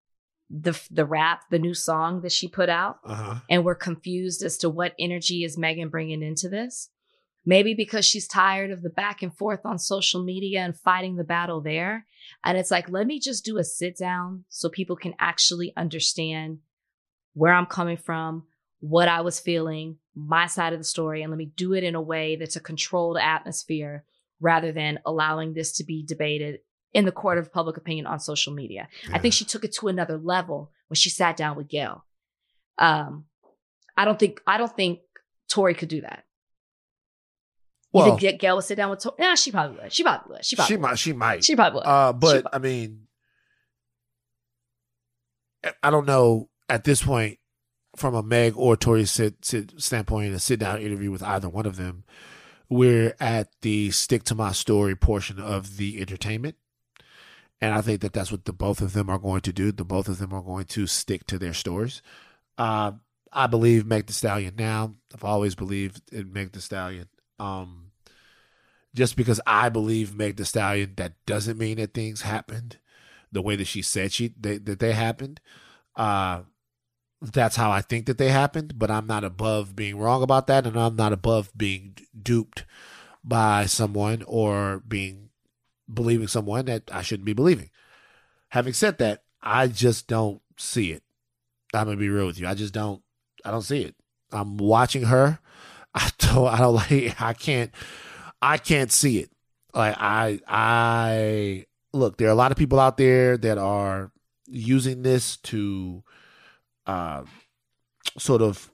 [0.49, 4.57] the the rap, the new song that she put out, uh-huh and were confused as
[4.59, 6.89] to what energy is Megan bringing into this.
[7.47, 11.23] Maybe because she's tired of the back and forth on social media and fighting the
[11.23, 12.07] battle there.
[12.43, 16.59] And it's like, let me just do a sit down so people can actually understand
[17.35, 18.43] where I'm coming from,
[18.79, 21.93] what I was feeling, my side of the story, and let me do it in
[21.93, 24.03] a way that's a controlled atmosphere
[24.41, 26.59] rather than allowing this to be debated
[26.93, 28.87] in the court of public opinion on social media.
[29.11, 32.05] I think she took it to another level when she sat down with Gayle.
[32.77, 33.25] Um,
[33.97, 34.99] I don't think I don't think
[35.49, 36.23] Tory could do that.
[37.93, 39.15] You think Gayle would sit down with Tory?
[39.19, 39.93] Nah, she probably would.
[39.93, 40.45] She probably would.
[40.45, 40.81] She she, probably would.
[40.81, 41.87] might she might She probably would.
[41.87, 43.07] Uh, but She- I mean,
[45.81, 47.39] I don't know at this point
[47.95, 51.65] from a Meg or Tory sit, sit standpoint, a sit down interview with either one
[51.65, 52.03] of them.
[52.69, 56.55] We're at the stick to my story portion of the entertainment.
[57.61, 59.71] And I think that that's what the both of them are going to do.
[59.71, 62.01] The both of them are going to stick to their stories.
[62.57, 62.93] Uh,
[63.31, 64.95] I believe Meg Thee Stallion now.
[65.13, 67.07] I've always believed in Meg Thee Stallion.
[67.39, 67.91] Um,
[68.93, 72.77] just because I believe Meg Thee Stallion, that doesn't mean that things happened
[73.31, 75.41] the way that she said she they, that they happened.
[75.95, 76.41] Uh,
[77.31, 80.65] that's how I think that they happened, but I'm not above being wrong about that,
[80.65, 82.65] and I'm not above being duped
[83.23, 85.29] by someone or being
[85.91, 87.69] believing someone that I shouldn't be believing.
[88.49, 91.03] Having said that, I just don't see it.
[91.73, 92.47] I'm gonna be real with you.
[92.47, 93.01] I just don't.
[93.43, 93.95] I don't see it.
[94.31, 95.39] I'm watching her.
[95.93, 96.47] I don't.
[96.47, 97.21] I don't like.
[97.21, 97.71] I can't.
[98.41, 99.31] I can't see it.
[99.73, 100.39] Like I.
[100.47, 102.17] I look.
[102.17, 104.11] There are a lot of people out there that are
[104.47, 106.03] using this to,
[106.87, 107.23] uh,
[108.17, 108.71] sort of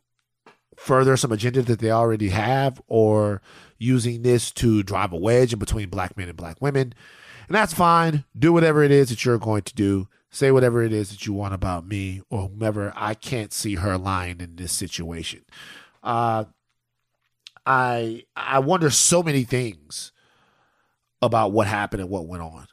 [0.78, 3.42] further some agenda that they already have, or
[3.78, 6.94] using this to drive a wedge in between black men and black women.
[7.48, 8.26] And that's fine.
[8.38, 10.08] Do whatever it is that you're going to do.
[10.30, 12.94] Say whatever it is that you want about me or whomever.
[12.96, 15.44] I can't see her lying in this situation.
[16.02, 16.46] Uh,
[17.66, 20.14] I I wonder so many things
[21.22, 22.68] about what happened and what went on.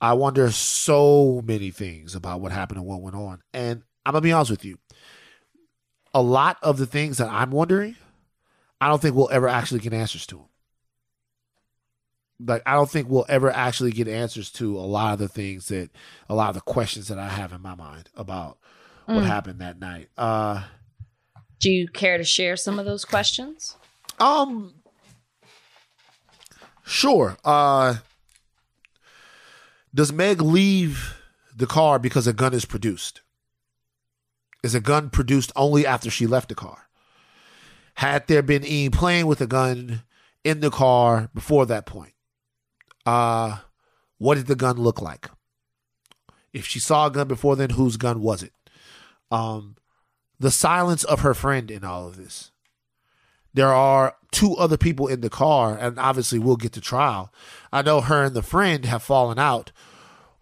[0.00, 3.42] I wonder so many things about what happened and what went on.
[3.52, 4.78] And I'm gonna be honest with you.
[6.14, 7.94] A lot of the things that I'm wondering,
[8.80, 10.44] I don't think we'll ever actually get answers to them.
[12.40, 15.68] Like I don't think we'll ever actually get answers to a lot of the things
[15.68, 15.90] that
[16.26, 18.56] a lot of the questions that I have in my mind about
[19.04, 19.26] what Mm.
[19.26, 20.08] happened that night.
[20.16, 20.62] Uh
[21.60, 23.76] Do you care to share some of those questions?
[24.18, 24.72] Um
[26.86, 27.36] sure.
[27.44, 27.96] Uh
[29.94, 31.14] Does Meg leave
[31.54, 33.20] the car because a gun is produced?
[34.62, 36.88] Is a gun produced only after she left the car?
[37.94, 40.02] Had there been any playing with a gun
[40.44, 42.14] in the car before that point?
[43.06, 43.58] Uh,
[44.18, 45.28] what did the gun look like?
[46.52, 48.52] If she saw a gun before then, whose gun was it?
[49.30, 49.76] Um,
[50.38, 52.50] the silence of her friend in all of this.
[53.54, 57.32] There are two other people in the car, and obviously we'll get to trial.
[57.72, 59.72] I know her and the friend have fallen out.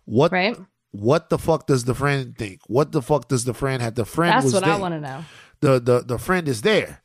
[0.05, 0.57] What Right?
[1.01, 2.61] What the fuck does the friend think?
[2.67, 3.95] What the fuck does the friend have?
[3.95, 4.75] The friend That's was what there.
[4.75, 5.25] I want to know.
[5.61, 7.03] The the the friend is there.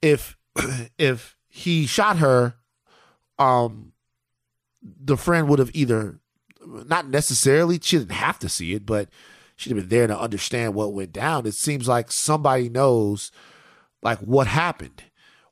[0.00, 0.36] If
[0.98, 2.54] if he shot her,
[3.38, 3.92] um,
[4.82, 6.20] the friend would have either
[6.66, 9.08] not necessarily she didn't have to see it, but
[9.56, 11.46] she'd have been there to understand what went down.
[11.46, 13.30] It seems like somebody knows
[14.02, 15.02] like what happened.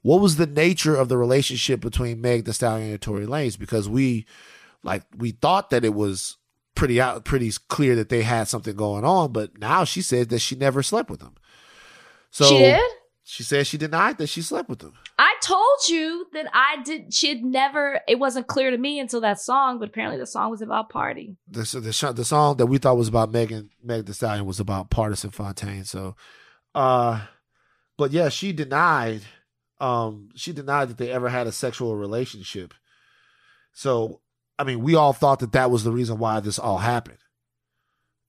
[0.03, 3.59] What was the nature of the relationship between Meg Thee Stallion and Tory Lanez?
[3.59, 4.25] Because we
[4.83, 6.39] like we thought that it was
[6.81, 10.39] pretty out pretty clear that they had something going on, but now she says that
[10.39, 11.35] she never slept with him.
[12.31, 12.91] So she did?
[13.23, 14.95] She said she denied that she slept with him.
[15.19, 17.13] I told you that I did.
[17.13, 18.01] She had never.
[18.09, 21.37] It wasn't clear to me until that song, but apparently the song was about party.
[21.49, 24.91] The the, the song that we thought was about Megan Meg Thee Stallion was about
[24.91, 25.85] Pardison Fontaine.
[25.85, 26.17] So,
[26.75, 27.21] uh,
[27.99, 29.21] but yeah, she denied.
[29.81, 32.73] Um, she denied that they ever had a sexual relationship.
[33.75, 34.23] So,
[34.61, 37.17] I mean, we all thought that that was the reason why this all happened.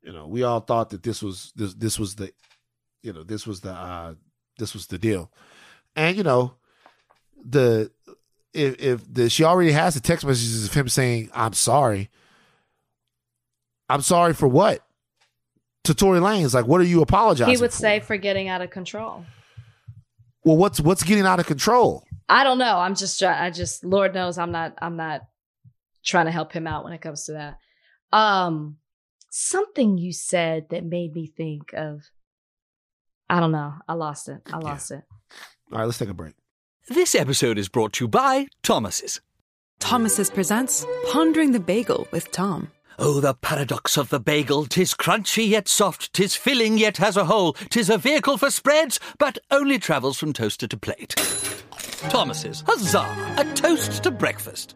[0.01, 2.31] You know, we all thought that this was this this was the,
[3.03, 4.13] you know, this was the uh
[4.57, 5.29] this was the deal,
[5.93, 6.53] and you know,
[7.43, 7.91] the
[8.53, 12.09] if if the she already has the text messages of him saying I'm sorry.
[13.89, 14.85] I'm sorry for what?
[15.83, 17.53] To Tory Lanez, like, what are you apologizing?
[17.53, 17.77] he would for?
[17.77, 19.25] say for getting out of control.
[20.45, 22.05] well, what's what's getting out of control?
[22.29, 22.77] I don't know.
[22.77, 23.21] I'm just.
[23.21, 23.83] I just.
[23.83, 24.75] Lord knows, I'm not.
[24.81, 25.23] I'm not
[26.03, 27.57] trying to help him out when it comes to that.
[28.11, 28.77] Um,
[29.29, 32.01] something you said that made me think of.
[33.29, 33.73] I don't know.
[33.87, 34.41] I lost it.
[34.51, 35.03] I lost it.
[35.71, 36.33] All right, let's take a break.
[36.89, 39.21] This episode is brought to you by Thomas's.
[39.79, 42.71] Thomas's presents Pondering the Bagel with Tom.
[42.99, 44.65] Oh, the paradox of the bagel!
[44.65, 48.99] Tis crunchy yet soft, tis filling yet has a hole, tis a vehicle for spreads,
[49.17, 51.15] but only travels from toaster to plate.
[52.09, 53.35] Thomas's, huzzah!
[53.37, 54.75] A toast to breakfast.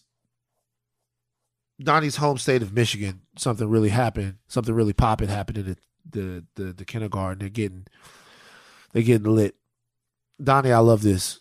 [1.83, 4.35] Donnie's home state of Michigan, something really happened.
[4.47, 5.77] Something really popping happened in the
[6.09, 7.39] the the, the kindergarten.
[7.39, 7.87] They're getting
[8.93, 9.55] they're getting lit.
[10.41, 11.39] Donnie, I love this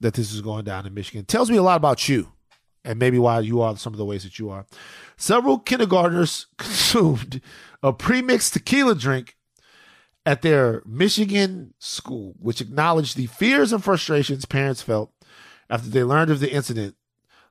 [0.00, 1.24] that this is going down in Michigan.
[1.24, 2.32] Tells me a lot about you
[2.84, 4.66] and maybe why you are some of the ways that you are.
[5.16, 7.40] Several kindergartners consumed
[7.82, 9.36] a pre-mixed tequila drink
[10.24, 15.12] at their Michigan school, which acknowledged the fears and frustrations parents felt
[15.68, 16.96] after they learned of the incident,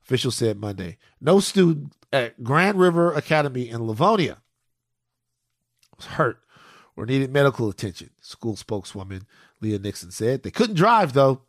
[0.04, 0.98] officials said Monday.
[1.22, 4.42] No student at Grand River Academy in Livonia
[5.96, 6.40] was hurt
[6.96, 9.24] or needed medical attention, school spokeswoman
[9.62, 10.44] Leah Nixon said.
[10.44, 11.42] They couldn't drive, though.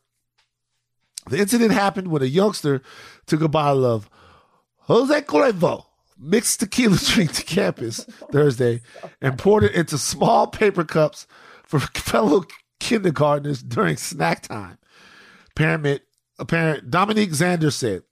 [1.29, 2.83] The incident happened when a youngster
[3.27, 4.09] took a bottle of
[4.83, 5.85] Jose Cuervo
[6.19, 8.83] mixed tequila drink to campus Thursday
[9.21, 11.27] and poured it into small paper cups
[11.65, 12.45] for fellow
[12.79, 14.79] kindergartners during snack time.
[15.55, 16.03] Parent,
[16.47, 18.03] parent Dominique Zander said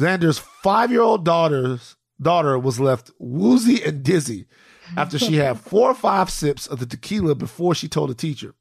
[0.00, 4.46] Zander's five-year-old daughter's daughter was left woozy and dizzy
[4.96, 8.54] after she had four or five sips of the tequila before she told a teacher.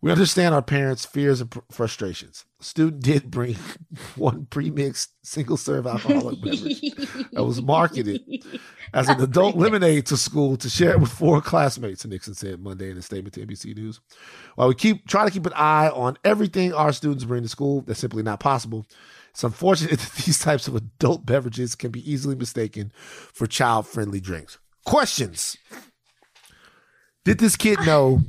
[0.00, 2.44] We understand our parents' fears and pr- frustrations.
[2.60, 3.56] Student did bring
[4.16, 6.80] one pre-mixed single-serve alcoholic beverage
[7.32, 8.22] that was marketed
[8.92, 12.90] as an adult lemonade to school to share it with four classmates, Nixon said Monday
[12.90, 14.00] in a statement to NBC News.
[14.56, 17.80] While we keep try to keep an eye on everything our students bring to school,
[17.82, 18.86] that's simply not possible.
[19.34, 24.58] It's unfortunate that these types of adult beverages can be easily mistaken for child-friendly drinks.
[24.86, 25.56] Questions.
[27.24, 28.20] Did this kid know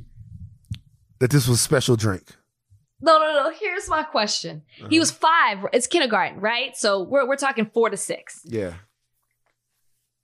[1.20, 2.36] that this was a special drink?
[3.01, 3.51] No, no, no.
[3.51, 4.64] Here's my question.
[4.89, 5.20] He was uh-huh.
[5.20, 5.66] five.
[5.74, 6.76] It's kindergarten, right?
[6.76, 8.41] So we're we're talking four to six.
[8.45, 8.74] Yeah.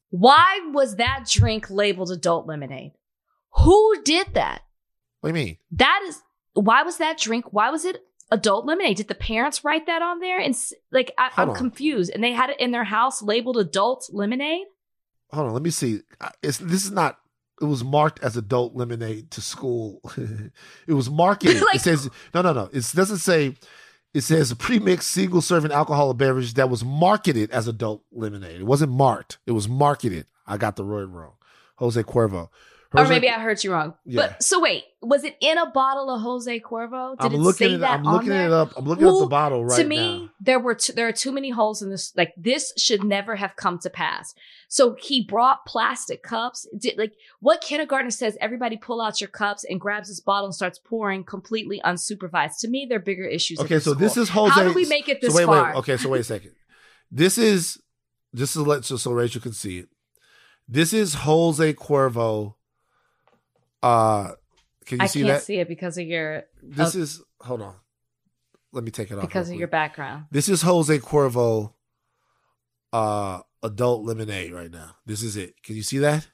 [0.10, 2.94] Why was that drink labeled adult lemonade?
[3.58, 4.62] Who did that?
[5.20, 5.58] What do you mean?
[5.72, 6.22] That is
[6.54, 7.52] why was that drink?
[7.52, 7.98] Why was it
[8.32, 8.98] adult lemonade?
[8.98, 10.40] Did the parents write that on there?
[10.40, 10.56] And
[10.92, 11.56] like I, i'm on.
[11.56, 12.12] confused.
[12.14, 14.68] And they had it in their house labeled adult lemonade.
[15.32, 16.02] Hold on, let me see.
[16.42, 17.18] It's this is not.
[17.62, 20.02] It was marked as adult lemonade to school.
[20.88, 21.62] it was marketed.
[21.66, 22.70] Like- it says no, no, no.
[22.74, 23.56] It doesn't say.
[24.14, 28.60] It says a pre-mixed single serving alcoholic beverage that was marketed as adult lemonade.
[28.60, 29.38] It wasn't marked.
[29.46, 30.26] It was marketed.
[30.46, 31.36] I got the word wrong.
[31.78, 32.50] Jose Cuervo.
[32.94, 33.94] Or maybe I heard you wrong.
[34.06, 34.22] Yeah.
[34.22, 37.18] But so wait, was it in a bottle of Jose Cuervo?
[37.18, 37.78] Did I'm it looking say it.
[37.80, 38.48] that I'm on looking there?
[38.48, 38.74] it up.
[38.76, 40.30] I'm looking up the bottle right to me, now.
[40.42, 42.14] there were t- there are too many holes in this.
[42.18, 44.34] Like this should never have come to pass.
[44.68, 46.68] So he brought plastic cups.
[46.78, 48.38] Did like what kindergarten says?
[48.42, 52.60] Everybody pull out your cups and grabs this bottle and starts pouring completely unsupervised.
[52.60, 53.60] To me, there are bigger issues.
[53.60, 54.54] Okay, so this is Jose.
[54.54, 55.72] How do we make it this so wait, far?
[55.72, 56.52] Wait, okay, so wait a second.
[57.10, 57.82] This is
[58.34, 59.88] this is let so, so Rachel can see it.
[60.68, 62.56] This is Jose Cuervo.
[63.84, 64.32] Uh,
[64.86, 65.44] can you I see can't that?
[65.44, 67.76] see it because of your This of- is hold on.
[68.74, 70.26] Let me take it off because of your background.
[70.32, 71.74] This is Jose Cuervo.
[72.94, 74.96] Uh, adult lemonade right now.
[75.06, 75.62] This is it.
[75.64, 76.28] Can you see that?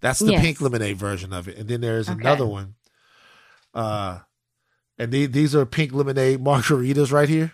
[0.00, 0.40] That's the Yes.
[0.42, 2.18] pink lemonade version of it, and then there's Okay.
[2.20, 2.74] another one.
[3.74, 4.20] Uh,
[4.98, 7.52] and the- these are pink lemonade margaritas right here.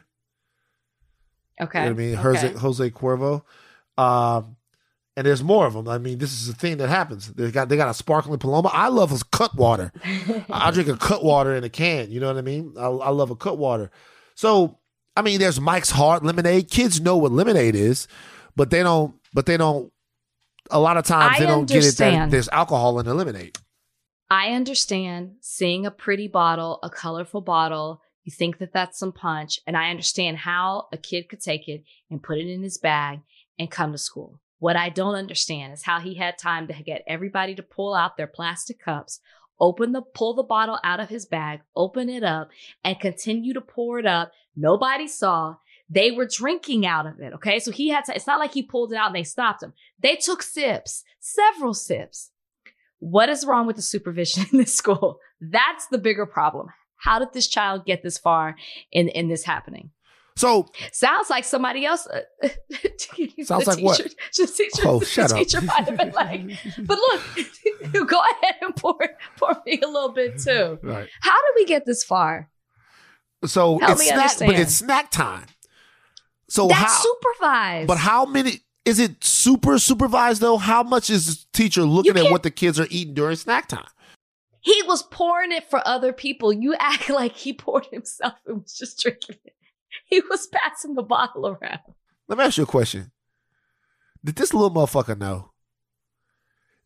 [1.60, 2.14] Okay, You know I mean?
[2.14, 2.58] Jose, okay.
[2.58, 3.42] Jose Cuervo.
[3.98, 4.56] Um,
[5.16, 5.88] and there's more of them.
[5.88, 7.32] I mean, this is a thing that happens.
[7.32, 8.70] They got they got a sparkling Paloma.
[8.72, 9.92] I love a Cutwater.
[10.50, 12.10] I drink a Cutwater in a can.
[12.10, 12.74] You know what I mean?
[12.78, 13.90] I, I love a Cutwater.
[14.34, 14.78] So
[15.16, 16.70] I mean, there's Mike's Hard Lemonade.
[16.70, 18.06] Kids know what lemonade is,
[18.54, 19.14] but they don't.
[19.32, 19.90] But they don't.
[20.70, 23.56] A lot of times I they don't get it that there's alcohol in the lemonade.
[24.28, 28.02] I understand seeing a pretty bottle, a colorful bottle.
[28.24, 31.84] You think that that's some punch, and I understand how a kid could take it
[32.10, 33.20] and put it in his bag
[33.56, 34.40] and come to school.
[34.58, 38.16] What I don't understand is how he had time to get everybody to pull out
[38.16, 39.20] their plastic cups,
[39.60, 42.48] open the pull the bottle out of his bag, open it up,
[42.82, 44.32] and continue to pour it up.
[44.56, 45.56] Nobody saw.
[45.88, 47.32] They were drinking out of it.
[47.34, 47.58] Okay.
[47.60, 49.72] So he had to, it's not like he pulled it out and they stopped him.
[50.00, 52.30] They took sips, several sips.
[52.98, 55.20] What is wrong with the supervision in this school?
[55.40, 56.68] That's the bigger problem.
[56.96, 58.56] How did this child get this far
[58.90, 59.90] in, in this happening?
[60.36, 62.06] So Sounds like somebody else.
[62.06, 62.20] uh,
[63.42, 63.96] Sounds the like what?
[63.96, 65.38] teacher- The teacher, Oh, the shut up.
[65.38, 66.42] teacher might have been like,
[66.78, 67.22] but look,
[68.08, 68.98] go ahead and pour,
[69.38, 70.78] pour me a little bit too.
[70.82, 71.08] right.
[71.22, 72.50] How did we get this far?
[73.44, 75.46] So Help it's snack, but it's snack time.
[76.48, 77.02] So That's how?
[77.02, 77.88] supervised.
[77.88, 78.60] But how many?
[78.84, 80.58] Is it super supervised though?
[80.58, 83.88] How much is the teacher looking at what the kids are eating during snack time?
[84.60, 86.52] He was pouring it for other people.
[86.52, 89.54] You act like he poured himself and was just drinking it.
[90.08, 91.80] He was passing the bottle around.
[92.28, 93.10] Let me ask you a question.
[94.24, 95.50] Did this little motherfucker know?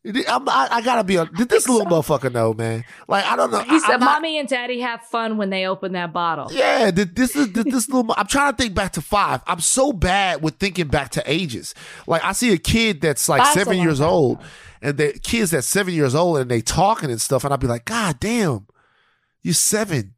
[0.03, 1.17] I'm- I, I gotta be.
[1.17, 2.83] A, did this little motherfucker know, man?
[3.07, 3.59] Like I don't know.
[3.61, 6.47] He I- said, I'm not- "Mommy and Daddy have fun when they open that bottle."
[6.51, 8.11] Yeah, did this is did this little.
[8.17, 9.41] I'm trying to think back to five.
[9.45, 11.75] I'm so bad with thinking back to ages.
[12.07, 14.39] Like I see a kid that's like Five's seven years old,
[14.81, 17.67] and the kids that's seven years old and they talking and stuff, and I'd be
[17.67, 18.65] like, God damn,
[19.43, 20.15] you seven.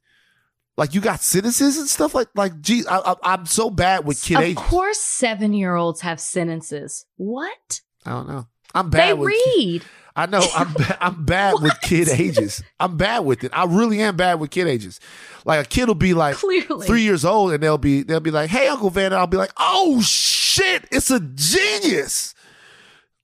[0.77, 2.59] Like you got sentences and stuff like like.
[2.61, 4.57] Gee, I, I'm so bad with kid ages.
[4.57, 4.69] of age.
[4.69, 7.05] course, seven-year-olds have sentences.
[7.17, 7.81] What?
[8.05, 8.47] I don't know.
[8.73, 9.09] I'm bad.
[9.09, 9.83] They with read.
[10.15, 12.63] I know I'm I'm bad with kid ages.
[12.79, 13.51] I'm bad with it.
[13.53, 14.99] I really am bad with kid ages.
[15.45, 16.87] Like a kid will be like Clearly.
[16.87, 19.37] three years old and they'll be they'll be like, "Hey, Uncle Van," and I'll be
[19.37, 22.33] like, "Oh shit, it's a genius."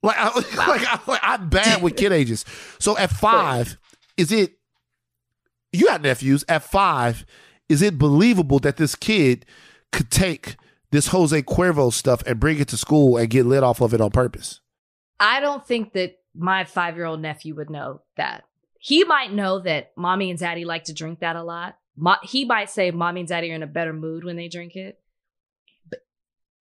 [0.01, 2.45] Like, I, like, I, like I'm bad with kid ages.
[2.79, 3.77] So at five,
[4.17, 4.53] is it?
[5.71, 6.43] You got nephews.
[6.47, 7.25] At five,
[7.67, 9.45] is it believable that this kid
[9.91, 10.55] could take
[10.91, 14.01] this Jose Cuervo stuff and bring it to school and get lit off of it
[14.01, 14.61] on purpose?
[15.19, 18.45] I don't think that my five-year-old nephew would know that.
[18.79, 21.77] He might know that mommy and daddy like to drink that a lot.
[21.97, 24.75] Mo- he might say mommy and daddy are in a better mood when they drink
[24.75, 24.99] it.
[25.89, 25.99] But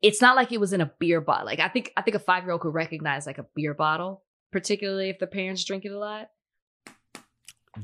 [0.02, 1.46] it's not like it was in a beer bottle.
[1.46, 5.20] Like I think I think a five-year-old could recognize like a beer bottle, particularly if
[5.20, 6.28] the parents drink it a lot.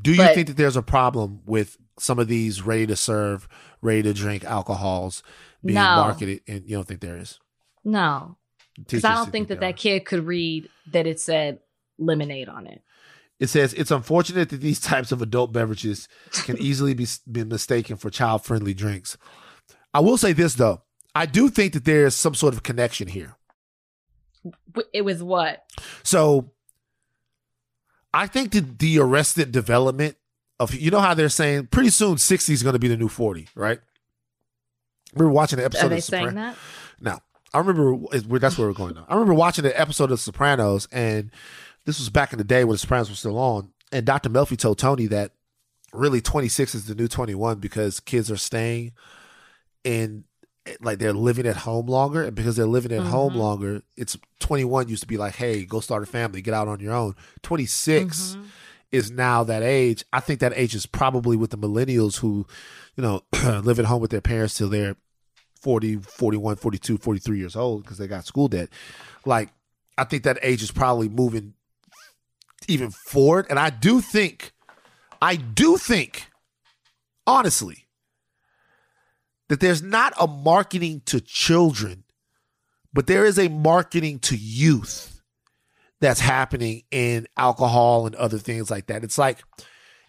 [0.02, 3.48] Do you But- think that there's a problem with some of these ready to serve,
[3.80, 5.22] ready to drink alcohols
[5.64, 5.82] being No.
[5.96, 6.40] marketed?
[6.48, 7.38] And you don't think there is?
[7.84, 8.36] No,
[8.76, 11.60] because I don't think that that kid could read that it said
[11.98, 12.82] lemonade on it.
[13.38, 16.08] It says it's unfortunate that these types of adult beverages
[16.44, 19.16] can easily be, be mistaken for child friendly drinks.
[19.92, 20.82] I will say this though,
[21.14, 23.36] I do think that there is some sort of connection here.
[24.92, 25.64] It was what?
[26.02, 26.50] So
[28.14, 30.16] I think that the arrested development
[30.60, 33.08] of you know how they're saying pretty soon 60 is going to be the new
[33.08, 33.80] 40, right?
[35.14, 36.56] We were watching the episode Are they of saying Sopran- that?
[37.00, 37.18] No,
[37.52, 39.04] I remember that's where we're going now.
[39.08, 41.30] I remember watching the episode of Sopranos, and
[41.84, 43.72] this was back in the day when the Sopranos were still on.
[43.92, 44.30] And Dr.
[44.30, 45.32] Melfi told Tony that
[45.92, 48.92] really 26 is the new 21 because kids are staying
[49.84, 50.24] in
[50.80, 53.36] like they're living at home longer and because they're living at home Mhm.
[53.36, 56.80] longer it's 21 used to be like hey go start a family get out on
[56.80, 58.44] your own 26 Mhm.
[58.90, 62.46] is now that age i think that age is probably with the millennials who
[62.96, 63.22] you know
[63.62, 64.96] live at home with their parents till they're
[65.60, 68.68] 40 41 42 43 years old because they got school debt
[69.26, 69.50] like
[69.98, 71.52] i think that age is probably moving
[72.68, 74.52] even forward and i do think
[75.20, 76.30] i do think
[77.26, 77.83] honestly
[79.54, 82.04] that there's not a marketing to children
[82.92, 85.20] but there is a marketing to youth
[86.00, 89.42] that's happening in alcohol and other things like that it's like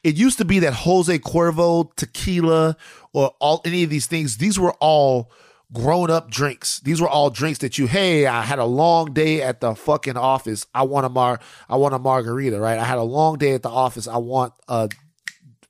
[0.05, 2.77] it used to be that Jose Cuervo tequila
[3.11, 5.31] or all any of these things, these were all
[5.73, 6.79] grown up drinks.
[6.81, 10.15] These were all drinks that you, hey, I had a long day at the fucking
[10.15, 10.67] office.
[10.75, 12.77] I want a mar I want a margarita, right?
[12.77, 14.07] I had a long day at the office.
[14.07, 14.89] I want a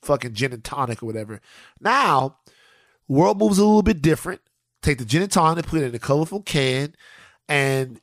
[0.01, 1.39] fucking gin and tonic or whatever.
[1.79, 2.35] Now,
[3.07, 4.41] world moves a little bit different.
[4.81, 6.95] Take the gin and tonic, put it in a colorful can,
[7.49, 7.99] and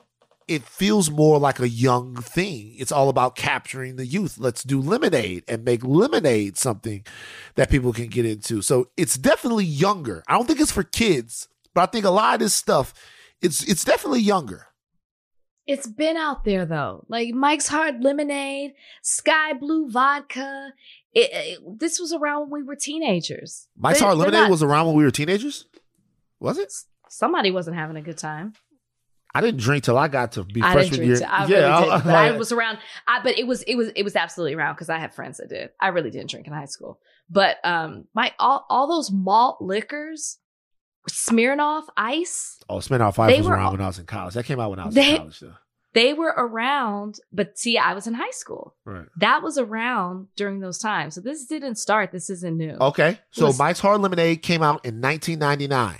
[0.48, 2.74] it feels more like a young thing.
[2.78, 4.38] It's all about capturing the youth.
[4.38, 7.04] Let's do lemonade and make lemonade something
[7.54, 8.62] that people can get into.
[8.62, 10.22] So it's definitely younger.
[10.26, 12.92] I don't think it's for kids, but I think a lot of this stuff,
[13.40, 14.66] it's it's definitely younger.
[15.66, 18.72] It's been out there though, like Mike's Hard Lemonade,
[19.04, 20.72] Skyy Blue Vodka.
[21.14, 23.68] It, it- this was around when we were teenagers.
[23.76, 25.66] My They- Lemonade not- was around when we were teenagers.
[26.40, 26.72] Was it?
[27.08, 28.54] somebody wasn't having a good time.
[29.34, 31.20] I didn't drink till I got to be I freshman year.
[31.26, 32.04] I yeah, really did.
[32.04, 32.78] But I was around.
[33.06, 35.48] I, but it was it was it was absolutely around because I had friends that
[35.48, 35.70] did.
[35.80, 37.00] I really didn't drink in high school.
[37.30, 40.38] But um, my all all those malt liquors,
[41.10, 44.34] Smirnoff Ice, Oh, Smirnoff Ice was were around when I was in college.
[44.34, 45.40] That came out when I was They- in college.
[45.40, 45.54] Though.
[45.94, 47.18] They were around.
[47.32, 48.74] But see, I was in high school.
[48.84, 49.06] Right.
[49.16, 51.14] That was around during those times.
[51.14, 52.12] So this didn't start.
[52.12, 52.76] This isn't new.
[52.80, 55.98] Okay, so Was- Mike's Hard Lemonade came out in 1999,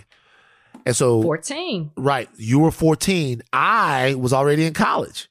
[0.87, 1.91] and so 14.
[1.97, 2.29] Right.
[2.37, 3.43] You were 14.
[3.53, 5.29] I was already in college.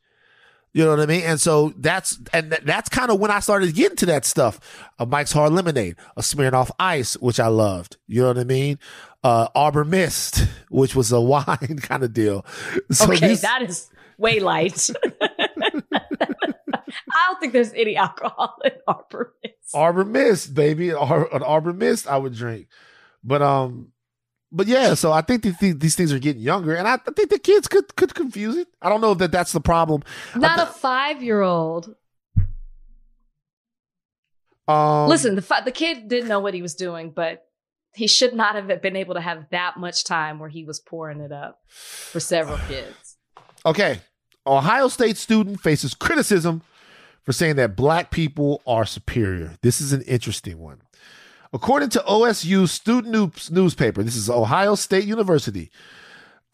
[0.73, 1.23] You know what I mean?
[1.23, 4.87] And so that's and th- that's kind of when I started getting to that stuff.
[4.99, 7.97] A Mike's Hard Lemonade, a Smirnoff Ice, which I loved.
[8.07, 8.79] You know what I mean?
[9.21, 12.45] Uh, Arbor Mist, which was a wine kind of deal.
[12.89, 14.89] So okay, that is way light.
[17.13, 19.55] I don't think there's any alcohol in Arbor Mist.
[19.73, 22.67] Arbor Mist, baby, an Arbor Mist I would drink.
[23.23, 23.91] But um,
[24.51, 27.11] but yeah, so I think that th- these things are getting younger, and I, I
[27.15, 28.67] think the kids could could confuse it.
[28.81, 30.03] I don't know if that that's the problem.
[30.35, 31.95] Not a five year old.
[34.67, 37.45] Um, Listen, the fi- the kid didn't know what he was doing, but
[37.93, 41.19] he should not have been able to have that much time where he was pouring
[41.19, 42.95] it up for several kids.
[43.65, 44.01] Okay.
[44.45, 46.61] Ohio State student faces criticism
[47.23, 49.55] for saying that black people are superior.
[49.61, 50.81] This is an interesting one.
[51.53, 55.69] According to OSU student news- newspaper, this is Ohio State University,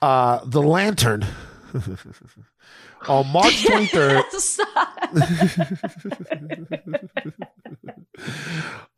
[0.02, 1.24] uh, The Lantern,
[3.08, 4.24] on March 23rd,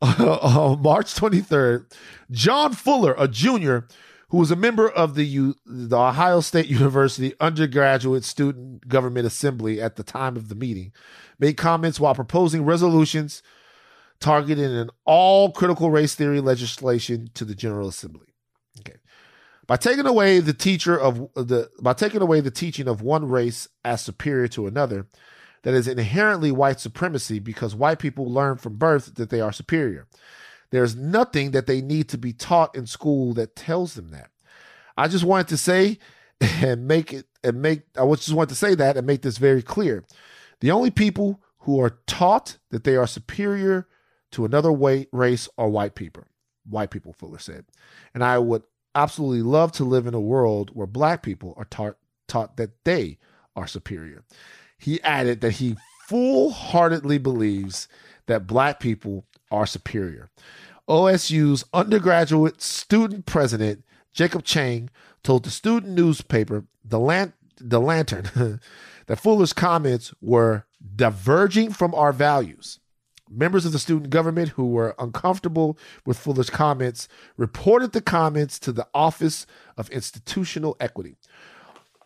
[0.02, 1.92] on March 23rd,
[2.30, 3.86] John Fuller, a junior
[4.30, 9.80] who was a member of the, U- the Ohio State University Undergraduate Student Government Assembly
[9.80, 10.92] at the time of the meeting,
[11.38, 13.42] made comments while proposing resolutions
[14.20, 18.26] targeting an all critical race theory legislation to the General Assembly.
[18.80, 18.98] Okay.
[19.66, 23.68] By taking away the teacher of the by taking away the teaching of one race
[23.84, 25.06] as superior to another,
[25.62, 30.06] that is inherently white supremacy because white people learn from birth that they are superior.
[30.70, 34.30] There's nothing that they need to be taught in school that tells them that.
[34.96, 35.98] I just wanted to say
[36.40, 39.62] and make it and make I just wanted to say that and make this very
[39.62, 40.04] clear.
[40.60, 43.88] The only people who are taught that they are superior
[44.32, 46.24] to another way, race are white people.
[46.68, 47.64] White people, Fuller said.
[48.14, 48.62] And I would
[48.94, 51.96] absolutely love to live in a world where black people are taught
[52.28, 53.18] taught that they
[53.56, 54.24] are superior.
[54.78, 55.76] He added that he
[56.08, 57.88] full heartedly believes
[58.26, 60.30] that black people are superior.
[60.88, 64.90] OSU's undergraduate student president, Jacob Chang,
[65.22, 68.60] told the student newspaper, The, Lan- the Lantern,
[69.06, 70.64] that Fuller's comments were
[70.96, 72.80] diverging from our values.
[73.32, 77.06] Members of the student government who were uncomfortable with Fuller's comments
[77.36, 79.46] reported the comments to the Office
[79.76, 81.16] of Institutional Equity.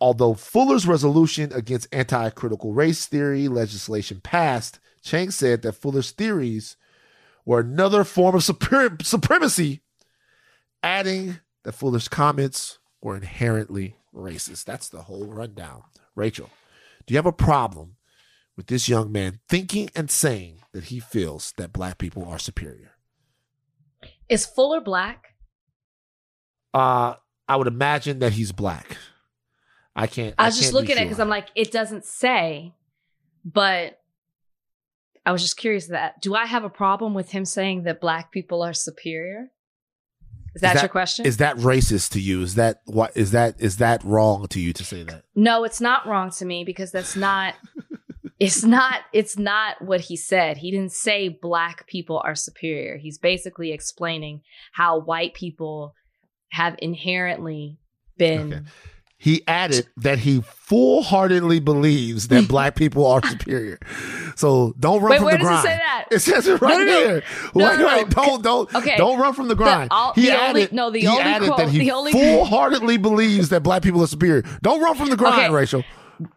[0.01, 6.77] Although Fuller's resolution against anti critical race theory legislation passed Chang said that Fuller's theories
[7.45, 9.83] were another form of super- supremacy,
[10.83, 14.65] adding that Fuller's comments were inherently racist.
[14.65, 15.83] That's the whole rundown.
[16.15, 16.51] Rachel,
[17.07, 17.97] do you have a problem
[18.57, 22.93] with this young man thinking and saying that he feels that black people are superior?
[24.29, 25.35] Is Fuller black?
[26.73, 27.15] Uh,
[27.49, 28.97] I would imagine that he's black.
[29.95, 30.35] I can't.
[30.39, 31.21] I was just can't be looking at it because.
[31.21, 32.75] I'm like, it doesn't say,
[33.45, 34.01] but
[35.27, 38.31] I was just curious that do I have a problem with him saying that black
[38.31, 39.51] people are superior?
[40.55, 41.27] Is that, your question?
[41.27, 42.43] Is that racist to you?
[42.43, 43.17] Is that what?
[43.17, 45.25] Is that is that wrong to you to say that?
[45.35, 47.55] no, it's not wrong to me because that's not.
[48.39, 49.01] it's not.
[49.13, 50.59] It's not what he said.
[50.59, 52.99] He didn't say black people are superior.
[52.99, 54.43] He's basically explaining
[54.73, 55.95] how white people
[56.51, 57.79] have inherently
[58.17, 58.67] been.
[59.25, 63.79] He added that he full heartedly believes that black people are superior.
[64.37, 65.63] So don't run Wait, from where the does it grind.
[65.65, 66.05] say that?
[66.11, 67.21] It says it right no, no.
[67.55, 68.97] No, wait, no, wait, don't don't Okay.
[68.99, 69.89] don't run from the grind.
[69.91, 72.13] all- he the added only- no, the he only added quote- that he the only-
[72.13, 74.43] full heartedly believes that black people are superior.
[74.63, 75.51] Don't run from the grind, Okay.
[75.55, 75.85] Rachel.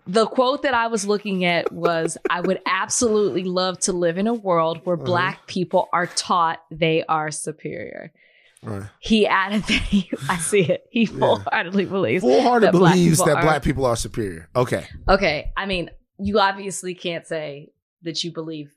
[0.08, 4.28] the quote that I was looking at was I would absolutely love to live in
[4.28, 5.06] a world where Uh-huh.
[5.06, 8.14] black people are taught they are superior.
[8.64, 8.84] Right.
[9.00, 10.86] He added that he, I see it.
[10.90, 13.96] He full heartedly believes Full hearted that black believes people that are- black people are
[13.96, 14.50] superior.
[14.56, 14.86] Okay.
[15.08, 17.70] Okay, I mean, you obviously can't say
[18.02, 18.74] that you believe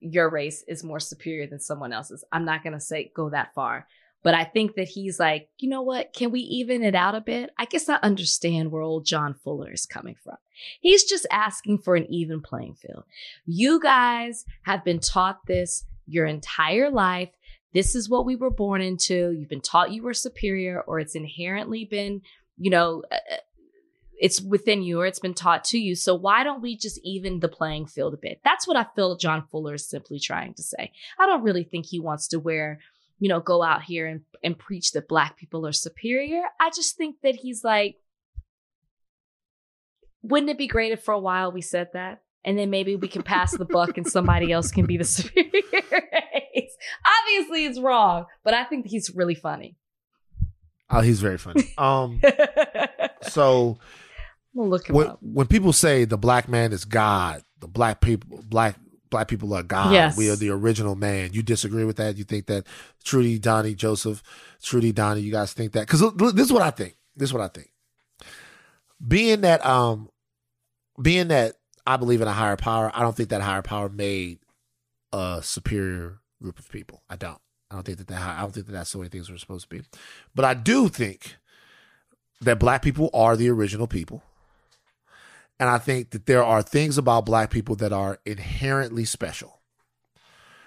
[0.00, 2.24] your race is more superior than someone else's.
[2.32, 3.86] I'm not going to say go that far.
[4.24, 6.12] But I think that he's like, you know what?
[6.12, 7.50] Can we even it out a bit?
[7.56, 10.36] I guess I understand where old John Fuller is coming from.
[10.80, 13.04] He's just asking for an even playing field.
[13.46, 17.28] You guys have been taught this your entire life.
[17.74, 19.32] This is what we were born into.
[19.32, 22.22] You've been taught you were superior, or it's inherently been,
[22.56, 23.36] you know, uh,
[24.18, 25.94] it's within you or it's been taught to you.
[25.94, 28.40] So why don't we just even the playing field a bit?
[28.44, 30.92] That's what I feel John Fuller is simply trying to say.
[31.18, 32.80] I don't really think he wants to wear,
[33.20, 36.42] you know, go out here and, and preach that black people are superior.
[36.60, 37.96] I just think that he's like,
[40.22, 42.22] wouldn't it be great if for a while we said that?
[42.44, 45.82] And then maybe we can pass the buck and somebody else can be the superior
[47.22, 49.76] Obviously it's wrong, but I think he's really funny.
[50.90, 51.64] Oh, he's very funny.
[51.78, 52.20] Um
[53.22, 53.78] so
[54.54, 55.18] We'll look him when, up.
[55.20, 58.76] when people say the black man is God, the black people black
[59.10, 59.92] black people are God.
[59.92, 60.16] Yes.
[60.16, 61.32] We are the original man.
[61.32, 62.16] You disagree with that?
[62.16, 62.66] You think that
[63.04, 64.22] Trudy, Donnie, Joseph,
[64.62, 65.86] Trudy, Donnie, you guys think that?
[65.86, 66.00] Because
[66.34, 66.96] this is what I think.
[67.16, 67.70] This is what I think.
[69.06, 70.08] Being that um
[71.00, 71.54] being that
[71.86, 74.40] I believe in a higher power, I don't think that higher power made
[75.12, 77.02] a superior group of people.
[77.08, 77.40] I don't.
[77.70, 79.68] I don't think that, that I don't think that that's the way things were supposed
[79.68, 79.84] to be.
[80.34, 81.36] But I do think
[82.40, 84.22] that black people are the original people.
[85.60, 89.58] And I think that there are things about black people that are inherently special.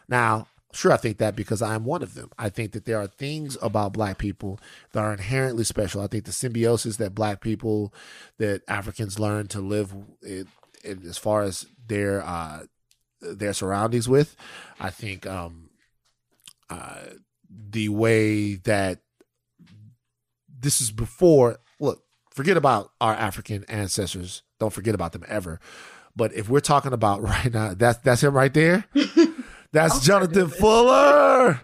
[0.10, 2.30] Now, sure, I think that because I'm one of them.
[2.38, 4.60] I think that there are things about black people
[4.92, 6.02] that are inherently special.
[6.02, 7.94] I think the symbiosis that black people,
[8.38, 10.48] that Africans learn to live in,
[10.84, 12.64] in as far as their uh,
[13.22, 14.36] their surroundings with,
[14.80, 15.70] I think um,
[16.70, 17.02] uh,
[17.50, 19.02] the way that
[20.48, 21.60] this is before.
[21.80, 24.44] Look, forget about our African ancestors.
[24.60, 25.60] Don't forget about them ever.
[26.16, 28.86] But if we're talking about right now, that's that's him right there.
[29.74, 31.62] That's Jonathan Fuller.